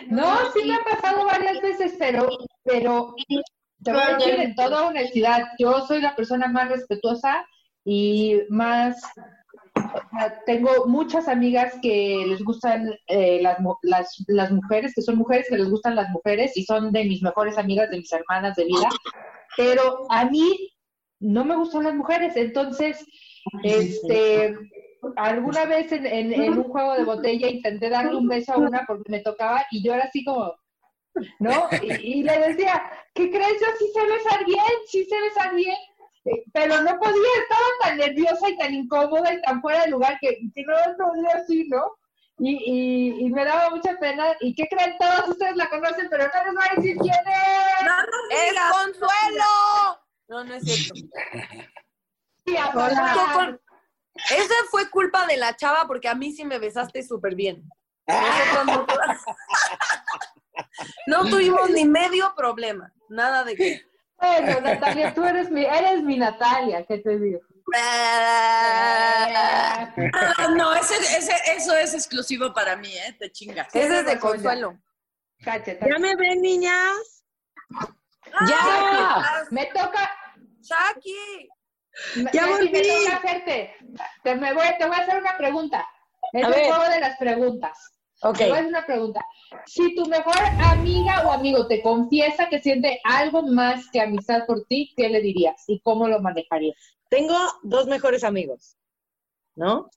No, 0.07 0.51
sí 0.53 0.67
me 0.67 0.75
ha 0.75 0.83
pasado 0.83 1.25
varias 1.25 1.61
veces, 1.61 1.95
pero, 1.99 2.27
pero 2.63 3.15
te 3.83 3.91
voy 3.91 4.01
a 4.01 4.15
decir 4.17 4.39
en 4.39 4.55
toda 4.55 4.87
honestidad, 4.87 5.43
yo 5.59 5.85
soy 5.85 6.01
la 6.01 6.15
persona 6.15 6.47
más 6.47 6.69
respetuosa 6.69 7.45
y 7.85 8.41
más 8.49 9.01
o 9.75 10.09
sea, 10.11 10.43
tengo 10.45 10.85
muchas 10.87 11.27
amigas 11.27 11.73
que 11.81 12.25
les 12.27 12.43
gustan 12.43 12.93
eh, 13.07 13.39
las, 13.41 13.57
las, 13.83 14.23
las 14.27 14.51
mujeres, 14.51 14.93
que 14.95 15.01
son 15.01 15.17
mujeres 15.17 15.47
que 15.49 15.57
les 15.57 15.69
gustan 15.69 15.95
las 15.95 16.09
mujeres 16.09 16.55
y 16.57 16.63
son 16.63 16.91
de 16.91 17.03
mis 17.03 17.21
mejores 17.21 17.57
amigas, 17.57 17.89
de 17.89 17.97
mis 17.97 18.11
hermanas 18.11 18.55
de 18.55 18.65
vida, 18.65 18.89
pero 19.55 20.05
a 20.09 20.25
mí 20.25 20.71
no 21.19 21.45
me 21.45 21.55
gustan 21.55 21.83
las 21.83 21.95
mujeres, 21.95 22.35
entonces, 22.35 23.05
este, 23.63 24.55
alguna 25.15 25.65
vez 25.65 25.91
en, 25.91 26.05
en- 26.05 26.33
en 26.33 26.53
un 26.57 26.63
juego 26.65 26.93
de 26.95 27.03
botella 27.03 27.47
intenté 27.47 27.89
darle 27.89 28.15
un 28.15 28.27
beso 28.27 28.53
a 28.53 28.57
una 28.57 28.85
porque 28.85 29.09
me 29.11 29.19
tocaba 29.21 29.65
y 29.71 29.83
yo 29.83 29.93
era 29.93 30.05
así 30.05 30.23
como, 30.23 30.53
¿no? 31.39 31.67
Y, 31.81 32.19
y 32.19 32.23
le 32.23 32.37
decía, 32.39 32.81
¿qué 33.13 33.29
crees? 33.29 33.59
Yo 33.61 33.67
sí 33.79 33.85
sé 33.93 34.05
besar 34.05 34.45
bien, 34.45 34.63
sí 34.87 35.05
sé 35.05 35.19
besar 35.21 35.53
bien, 35.55 35.75
eh, 36.25 36.43
pero 36.53 36.81
no 36.81 36.97
podía, 36.99 37.29
estaba 37.41 37.61
tan 37.83 37.97
nerviosa 37.97 38.49
y 38.49 38.57
tan 38.57 38.73
incómoda 38.73 39.33
y 39.33 39.41
tan 39.41 39.61
fuera 39.61 39.83
de 39.83 39.91
lugar 39.91 40.17
que, 40.19 40.37
que 40.53 40.63
no 40.63 40.73
podía 40.97 41.29
así, 41.35 41.67
¿no? 41.69 41.83
Y, 42.39 42.51
y, 42.51 43.25
y 43.25 43.29
me 43.31 43.43
daba 43.43 43.71
mucha 43.71 43.97
pena. 43.97 44.27
¿Y 44.41 44.53
qué 44.53 44.67
creen? 44.69 44.95
Todos 44.99 45.29
ustedes 45.29 45.55
la 45.55 45.67
conocen, 45.71 46.07
pero 46.07 46.25
no 46.25 46.43
les 46.45 46.53
voy 46.53 46.63
a 46.69 46.75
decir 46.75 46.97
quién 46.97 47.15
es. 47.15 47.83
¡Es 48.29 48.53
Consuelo! 48.71 49.99
No, 50.27 50.43
no 50.43 50.53
es 50.53 50.63
cierto. 50.63 50.93
Junto 52.71 53.33
con- 53.33 53.59
Esa 54.29 54.53
fue 54.69 54.89
culpa 54.89 55.25
de 55.27 55.37
la 55.37 55.55
chava 55.55 55.85
porque 55.87 56.07
a 56.07 56.15
mí 56.15 56.31
sí 56.31 56.45
me 56.45 56.59
besaste 56.59 57.03
súper 57.03 57.35
bien. 57.35 57.67
Nosotros 58.07 58.97
no, 61.07 61.25
tuvimos 61.25 61.69
ni 61.69 61.85
medio 61.85 62.33
problema. 62.35 62.91
Nada 63.09 63.43
de 63.43 63.55
que. 63.55 63.81
Bueno, 64.19 64.61
Natalia, 64.61 65.13
tú 65.13 65.23
eres 65.23 65.51
mi, 65.51 65.63
eres 65.63 66.01
mi 66.01 66.17
Natalia, 66.17 66.83
¿qué 66.85 66.97
te 66.97 67.19
digo? 67.19 67.39
Ah, 67.75 69.93
no, 70.55 70.73
ese, 70.73 70.95
ese, 70.95 71.33
eso 71.55 71.75
es 71.75 71.93
exclusivo 71.93 72.53
para 72.53 72.77
mí, 72.77 72.87
¿eh? 72.87 73.15
Te 73.19 73.31
chingas. 73.31 73.67
Ese 73.75 73.99
es 73.99 74.05
de 74.05 74.19
Consuelo. 74.19 74.79
¿Ya 75.39 75.99
me 75.99 76.15
ven, 76.15 76.41
niñas? 76.41 77.23
¡Ya! 78.47 79.45
Me 79.51 79.65
toca. 79.67 80.09
¡Shaki! 80.61 81.49
Ya 82.33 82.45
Me- 82.45 82.51
volví. 82.51 82.69
Me 82.69 82.81
toca 82.81 83.15
hacerte. 83.17 83.73
Te, 84.23 84.35
me 84.35 84.53
voy, 84.53 84.65
te 84.77 84.85
voy 84.87 84.95
a 84.95 84.99
hacer 84.99 85.17
una 85.19 85.37
pregunta. 85.37 85.85
Es 86.33 86.43
A 86.43 86.49
ver. 86.49 86.65
juego 86.67 86.89
de 86.91 86.99
las 86.99 87.17
preguntas. 87.17 87.77
Ok. 88.21 88.37
Te 88.37 88.43
voy 88.45 88.53
a 88.53 88.55
hacer 88.59 88.67
una 88.67 88.85
pregunta. 88.85 89.21
Si 89.65 89.95
tu 89.95 90.05
mejor 90.07 90.35
amiga 90.63 91.27
o 91.27 91.31
amigo 91.31 91.67
te 91.67 91.81
confiesa 91.81 92.49
que 92.49 92.59
siente 92.61 92.99
algo 93.03 93.43
más 93.43 93.89
que 93.91 94.01
amistad 94.01 94.45
por 94.45 94.65
ti, 94.65 94.93
¿qué 94.97 95.09
le 95.09 95.21
dirías? 95.21 95.63
¿Y 95.67 95.79
cómo 95.81 96.07
lo 96.07 96.19
manejarías? 96.19 96.75
Tengo 97.09 97.35
dos 97.63 97.85
mejores 97.87 98.23
amigos, 98.23 98.75
¿no? 99.55 99.89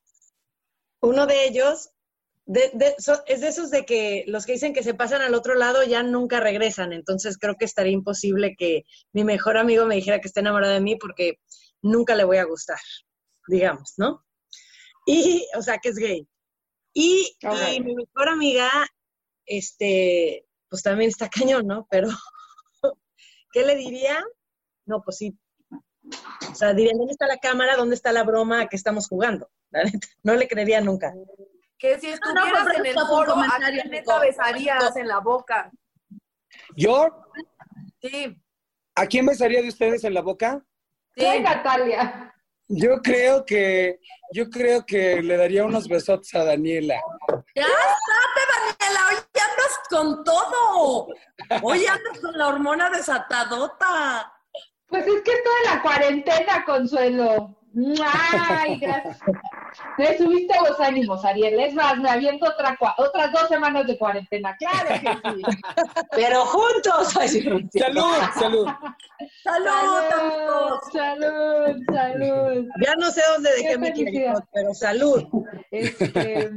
Uno 1.01 1.27
de 1.27 1.47
ellos 1.47 1.91
de- 2.47 2.71
de- 2.75 2.95
so- 2.99 3.23
es 3.27 3.41
de 3.41 3.49
esos 3.49 3.71
de 3.71 3.85
que 3.85 4.25
los 4.27 4.45
que 4.45 4.53
dicen 4.53 4.73
que 4.75 4.83
se 4.83 4.93
pasan 4.95 5.23
al 5.23 5.35
otro 5.35 5.55
lado 5.55 5.83
ya 5.85 6.03
nunca 6.03 6.41
regresan. 6.41 6.93
Entonces 6.93 7.39
creo 7.39 7.55
que 7.57 7.65
estaría 7.65 7.93
imposible 7.93 8.55
que 8.59 8.83
mi 9.13 9.25
mejor 9.25 9.57
amigo 9.57 9.87
me 9.87 9.95
dijera 9.95 10.21
que 10.21 10.27
está 10.29 10.41
enamorado 10.41 10.75
de 10.75 10.81
mí 10.81 10.97
porque 10.97 11.39
nunca 11.83 12.15
le 12.15 12.25
voy 12.25 12.39
a 12.39 12.45
gustar, 12.45 12.81
digamos, 13.47 13.95
¿no? 13.97 14.25
Y, 15.07 15.47
o 15.57 15.63
sea, 15.63 15.79
que 15.79 15.91
es 15.91 15.97
gay. 15.97 16.29
Y, 16.93 17.37
y 17.43 17.81
mi 17.81 17.95
mejor 17.95 18.29
amiga, 18.29 18.71
este, 19.47 20.47
pues 20.69 20.83
también 20.83 21.11
está 21.11 21.29
cañón, 21.31 21.67
¿no? 21.67 21.87
Pero, 21.91 22.09
¿qué 23.53 23.65
le 23.65 23.77
diría? 23.77 24.23
No, 24.87 25.03
pues 25.03 25.19
sí. 25.19 25.39
O 26.51 26.55
sea, 26.55 26.73
diría, 26.73 26.93
¿dónde 26.97 27.13
está 27.13 27.27
la 27.27 27.39
cámara? 27.39 27.77
¿Dónde 27.77 27.95
está 27.95 28.13
la 28.13 28.25
broma 28.25 28.69
que 28.69 28.77
estamos 28.77 29.09
jugando? 29.09 29.51
La 29.71 29.85
neta, 29.85 30.09
no 30.25 30.35
le 30.35 30.49
creería 30.49 30.81
nunca. 30.81 31.15
Que 31.79 32.01
si 32.01 32.09
estuvieras 32.09 32.65
pero 32.67 32.79
en 32.79 32.87
el 32.87 32.95
foro, 33.07 33.37
¿a 33.37 33.57
quién 33.71 33.89
neta 33.89 34.19
besarías 34.19 34.97
en 34.97 35.07
la 35.07 35.21
boca? 35.21 35.71
¿Yo? 36.77 37.09
Sí. 38.03 38.37
¿A 38.97 39.07
quién 39.07 39.27
besaría 39.27 39.63
de 39.63 39.69
ustedes 39.69 40.03
en 40.03 40.15
la 40.15 40.23
boca? 40.23 40.67
Sí, 41.21 41.41
Natalia. 41.41 42.35
Yo 42.69 43.03
creo 43.03 43.45
que, 43.45 44.01
yo 44.33 44.49
creo 44.49 44.87
que 44.87 45.21
le 45.23 45.37
daría 45.37 45.65
unos 45.65 45.87
besotes 45.87 46.35
a 46.35 46.45
Daniela. 46.45 47.01
Ya 47.55 47.63
estate, 47.63 48.79
Daniela, 48.81 49.01
hoy 49.09 49.17
andas 49.35 49.81
con 49.91 50.25
todo. 50.25 51.09
Hoy 51.63 51.85
andas 51.85 52.21
con 52.21 52.39
la 52.39 52.49
hormona 52.49 52.89
desatadota. 52.91 54.33
Pues 54.87 55.07
es 55.07 55.23
que 55.23 55.33
esto 55.33 55.51
de 55.63 55.75
la 55.75 55.83
cuarentena, 55.83 56.65
Consuelo. 56.65 57.60
Ay, 58.05 58.79
gracias. 58.79 59.19
Me 59.97 60.19
subiste 60.19 60.55
los 60.69 60.81
ánimos, 60.81 61.25
Ariel. 61.25 61.61
Es 61.61 61.75
más, 61.75 61.97
me 61.99 62.11
aviento 62.11 62.47
otra, 62.49 62.77
cua- 62.77 62.95
otras 62.99 63.31
dos 63.33 63.49
semanas 63.49 63.87
de 63.87 63.97
cuarentena. 63.97 64.57
Claro 64.57 64.89
que 64.89 65.31
sí. 65.31 65.43
Pero 66.13 66.45
juntos. 66.47 67.13
Salud, 67.13 67.63
salud. 68.39 68.67
Salud, 69.45 70.81
salud, 70.93 71.77
salud. 71.93 72.67
Ya 72.85 72.95
no 72.97 73.11
sé 73.11 73.23
dónde 73.35 73.51
dejé 73.53 73.69
Qué 73.69 73.79
mi 73.79 73.93
quinito, 73.93 74.43
pero 74.53 74.75
salud. 74.75 75.25
Este, 75.71 76.51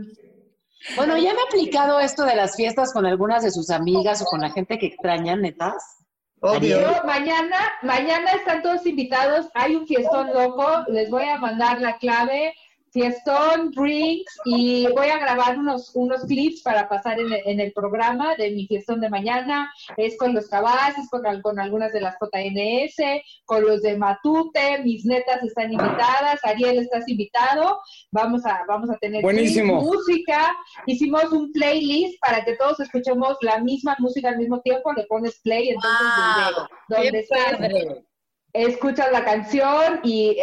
Bueno, 0.98 1.16
ya 1.18 1.34
me 1.34 1.40
ha 1.40 1.44
aplicado 1.46 2.00
esto 2.00 2.26
de 2.26 2.36
las 2.36 2.56
fiestas 2.56 2.92
con 2.92 3.06
algunas 3.06 3.44
de 3.44 3.52
sus 3.52 3.70
amigas 3.70 4.22
o 4.22 4.26
con 4.26 4.42
la 4.42 4.50
gente 4.52 4.78
que 4.80 4.88
extrañan, 4.88 5.42
netas. 5.42 6.00
Yo, 6.44 7.04
mañana, 7.06 7.56
mañana 7.84 8.32
están 8.32 8.62
todos 8.62 8.86
invitados. 8.86 9.48
Hay 9.54 9.78
un 9.78 9.88
fiestón 9.88 10.34
loco. 10.34 10.84
Les 10.90 11.10
voy 11.10 11.24
a 11.24 11.38
mandar 11.38 11.80
la 11.80 11.98
clave. 11.98 12.54
Fiestón, 12.94 13.72
drinks 13.72 14.38
y 14.46 14.86
voy 14.96 15.08
a 15.08 15.18
grabar 15.18 15.58
unos, 15.58 15.92
unos 15.96 16.24
clips 16.26 16.62
para 16.62 16.88
pasar 16.88 17.20
en 17.20 17.34
el, 17.34 17.42
en 17.46 17.60
el 17.60 17.74
programa 17.74 18.36
de 18.36 18.52
mi 18.52 18.68
fiestón 18.68 19.02
de 19.02 19.10
mañana. 19.10 19.74
Es 19.98 20.16
con 20.18 20.34
los 20.36 20.48
caballos, 20.48 21.10
con, 21.10 21.24
con 21.42 21.60
algunas 21.60 21.92
de 21.92 22.02
las 22.02 22.16
JNS, 22.22 23.22
con 23.46 23.64
los 23.66 23.82
de 23.82 23.98
Matute. 23.98 24.84
Mis 24.84 25.06
netas 25.06 25.42
están 25.44 25.74
invitadas. 25.74 26.40
Ariel, 26.44 26.78
estás 26.80 27.08
invitado. 27.10 27.80
Vamos 28.12 28.46
a, 28.46 28.62
vamos 28.68 28.90
a 28.92 28.98
tener 28.98 29.24
Buenísimo. 29.24 29.82
música. 29.82 30.56
Hicimos 30.86 31.32
un 31.32 31.52
playlist 31.52 32.20
para 32.22 32.46
que 32.46 32.56
todos 32.58 32.80
escuchemos 32.80 33.38
la 33.42 33.58
misma 33.60 33.96
música 34.00 34.30
al 34.30 34.38
mismo 34.38 34.62
tiempo. 34.62 34.94
Le 34.94 35.06
pones 35.08 35.40
play, 35.42 35.70
entonces 35.70 36.00
Wow. 36.04 36.54
donde, 36.56 36.70
donde 36.90 37.12
Qué 37.12 37.20
estés, 37.20 37.58
padre. 37.58 38.06
Escuchas 38.54 39.12
la 39.12 39.26
canción 39.26 40.00
y, 40.04 40.38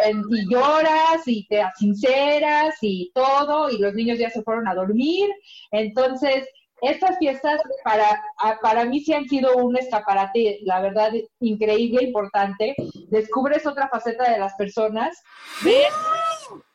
lloras 0.51 1.27
y 1.27 1.47
te 1.47 1.65
sinceras 1.79 2.77
y 2.83 3.11
todo, 3.15 3.71
y 3.71 3.79
los 3.79 3.95
niños 3.95 4.19
ya 4.19 4.31
se 4.31 4.43
fueron 4.43 4.69
a 4.69 4.75
dormir. 4.75 5.31
Entonces, 5.71 6.49
estas 6.83 7.19
fiestas 7.19 7.61
para, 7.85 8.23
para 8.61 8.85
mí 8.85 9.01
sí 9.01 9.13
han 9.13 9.29
sido 9.29 9.57
un 9.57 9.77
escaparate, 9.77 10.59
la 10.63 10.81
verdad, 10.81 11.13
increíble, 11.39 12.05
importante. 12.05 12.75
Descubres 13.09 13.65
otra 13.67 13.89
faceta 13.89 14.31
de 14.31 14.39
las 14.39 14.55
personas. 14.55 15.23
¿Ves? 15.63 15.93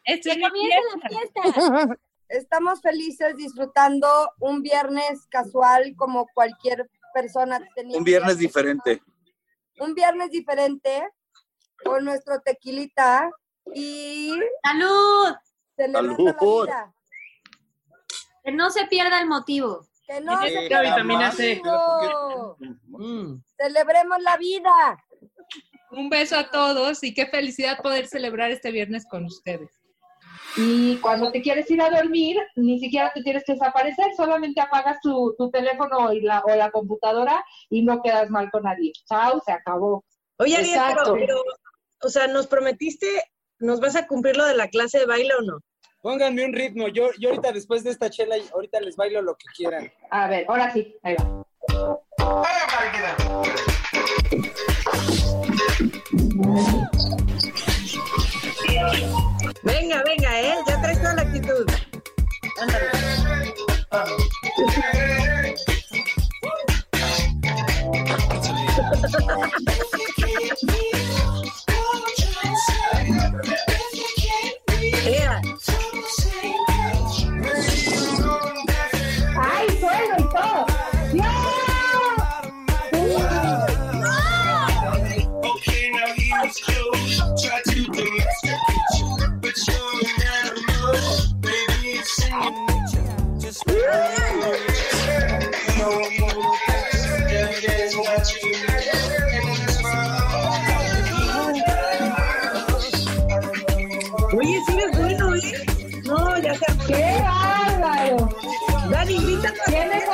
¡Que 0.05 0.39
comience 0.39 0.77
la 1.01 1.09
fiesta! 1.09 1.99
Estamos 2.29 2.81
felices 2.81 3.35
disfrutando 3.37 4.07
un 4.39 4.63
viernes 4.63 5.27
casual 5.29 5.95
como 5.95 6.27
cualquier 6.33 6.89
persona 7.13 7.59
tenía. 7.75 7.97
Un 7.97 8.03
viernes 8.03 8.39
diferente. 8.39 9.01
Un 9.79 9.93
viernes 9.93 10.31
diferente 10.31 11.03
con 11.83 12.05
nuestro 12.05 12.39
tequilita 12.41 13.29
y 13.73 14.31
¡Salud! 14.63 15.35
celebrando 15.75 16.23
la 16.23 16.33
Salud. 16.33 16.65
vida. 16.65 16.93
Que 18.43 18.51
no 18.51 18.69
se 18.69 18.85
pierda 18.87 19.19
el 19.21 19.27
motivo. 19.27 19.85
Que 20.07 20.21
no 20.21 20.39
se 20.41 20.49
pierda 20.67 20.81
el 20.81 20.89
vitamina 20.89 21.31
C. 21.31 21.61
motivo. 21.63 22.57
Mm. 22.87 23.41
Celebremos 23.57 24.21
la 24.21 24.37
vida. 24.37 25.03
Un 25.91 26.09
beso 26.09 26.37
a 26.37 26.49
todos 26.49 27.03
y 27.03 27.13
qué 27.13 27.25
felicidad 27.25 27.79
poder 27.81 28.07
celebrar 28.07 28.51
este 28.51 28.71
viernes 28.71 29.05
con 29.09 29.25
ustedes. 29.25 29.71
Y 30.57 30.97
cuando 30.97 31.31
te 31.31 31.41
quieres 31.41 31.69
ir 31.69 31.81
a 31.81 31.89
dormir, 31.89 32.37
ni 32.55 32.79
siquiera 32.79 33.11
te 33.13 33.21
tienes 33.23 33.43
que 33.45 33.53
desaparecer, 33.53 34.05
solamente 34.15 34.61
apagas 34.61 34.99
tu, 35.01 35.35
tu 35.37 35.49
teléfono 35.51 36.13
y 36.13 36.21
la, 36.21 36.39
o 36.41 36.55
la 36.55 36.71
computadora 36.71 37.43
y 37.69 37.81
no 37.81 38.01
quedas 38.01 38.29
mal 38.29 38.49
con 38.51 38.63
nadie. 38.63 38.93
Chao, 39.05 39.41
se 39.45 39.51
acabó. 39.51 40.05
Oye, 40.37 40.55
Ariel, 40.55 40.71
pero, 40.75 40.91
Exacto. 40.91 41.13
pero, 41.13 41.43
o 42.05 42.09
sea, 42.09 42.27
nos 42.27 42.45
prometiste, 42.45 43.07
¿nos 43.57 43.79
vas 43.79 43.95
a 43.95 44.05
cumplir 44.05 44.37
lo 44.37 44.45
de 44.45 44.55
la 44.55 44.69
clase 44.69 44.99
de 44.99 45.07
baile 45.07 45.33
o 45.39 45.41
no? 45.41 45.59
Pónganme 46.01 46.45
un 46.45 46.53
ritmo. 46.53 46.87
Yo, 46.87 47.09
yo 47.19 47.29
ahorita 47.29 47.51
después 47.51 47.83
de 47.83 47.89
esta 47.89 48.11
chela, 48.11 48.35
ahorita 48.53 48.79
les 48.79 48.95
bailo 48.95 49.23
lo 49.23 49.35
que 49.35 49.47
quieran. 49.55 49.91
A 50.11 50.27
ver, 50.27 50.45
ahora 50.47 50.71
sí, 50.71 50.95
ahí 51.01 51.15
va. 51.15 51.43
Venga, 59.63 60.03
venga, 60.03 60.41
¿eh? 60.41 60.55
Ya 60.67 60.81
traes 60.81 61.01
toda 61.01 61.15
la 61.15 61.21
actitud. 61.23 61.65
Ea. 63.91 64.15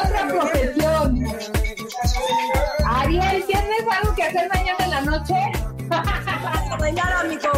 otra 0.04 0.28
profesión. 0.28 1.26
Ariel, 2.86 3.46
¿tienes 3.46 3.84
algo 3.90 4.16
que 4.16 4.24
hacer 4.24 4.50
mañana 4.50 4.86
en 4.86 4.92
la 4.92 5.02
noche? 5.02 5.36
a 5.92 6.78
bailar, 6.78 7.14
amigo. 7.14 7.52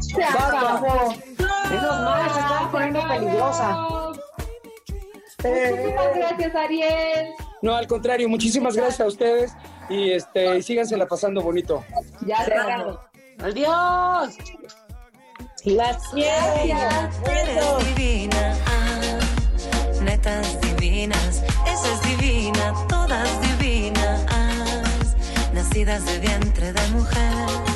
Se 0.00 0.24
acabó. 0.24 1.14
Menos 1.70 2.00
mal, 2.00 2.30
se 2.30 2.40
estaba 2.40 2.70
poniendo 2.70 3.08
peligrosa. 3.08 3.88
Muchísimas 5.42 6.14
gracias, 6.14 6.54
Ariel. 6.54 7.45
No, 7.62 7.74
al 7.74 7.86
contrario, 7.86 8.28
muchísimas 8.28 8.76
gracias 8.76 9.00
a 9.00 9.06
ustedes 9.06 9.52
y 9.88 10.10
este, 10.10 10.62
sígansela 10.62 11.06
pasando 11.06 11.42
bonito. 11.42 11.84
Ya 12.26 12.44
cerrado. 12.44 13.00
¡Adiós! 13.38 14.36
Las 15.64 16.12
Gracias, 16.12 17.20
eres 17.26 17.96
divina, 17.96 18.56
ah, 18.66 19.18
netas 20.00 20.60
divinas, 20.60 21.42
esa 21.66 21.92
es 21.92 22.02
divina, 22.02 22.72
todas 22.88 23.28
divinas, 23.40 24.24
nacidas 25.52 26.06
de 26.06 26.20
vientre 26.20 26.72
de 26.72 26.88
mujer. 26.90 27.75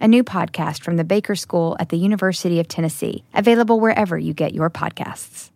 a 0.00 0.08
new 0.08 0.24
podcast 0.24 0.82
from 0.82 0.96
the 0.96 1.04
Baker 1.04 1.34
School 1.34 1.76
at 1.80 1.88
the 1.88 1.96
University 1.96 2.60
of 2.60 2.68
Tennessee, 2.68 3.24
available 3.34 3.80
wherever 3.80 4.18
you 4.18 4.34
get 4.34 4.54
your 4.54 4.70
podcasts. 4.70 5.50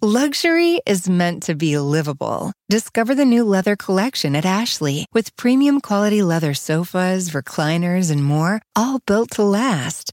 Luxury 0.00 0.80
is 0.86 1.08
meant 1.08 1.42
to 1.42 1.56
be 1.56 1.76
livable. 1.76 2.52
Discover 2.70 3.16
the 3.16 3.24
new 3.24 3.42
leather 3.42 3.74
collection 3.74 4.36
at 4.36 4.44
Ashley 4.44 5.06
with 5.12 5.34
premium 5.36 5.80
quality 5.80 6.22
leather 6.22 6.54
sofas, 6.54 7.30
recliners, 7.30 8.12
and 8.12 8.24
more, 8.24 8.62
all 8.76 9.00
built 9.06 9.32
to 9.32 9.42
last. 9.42 10.12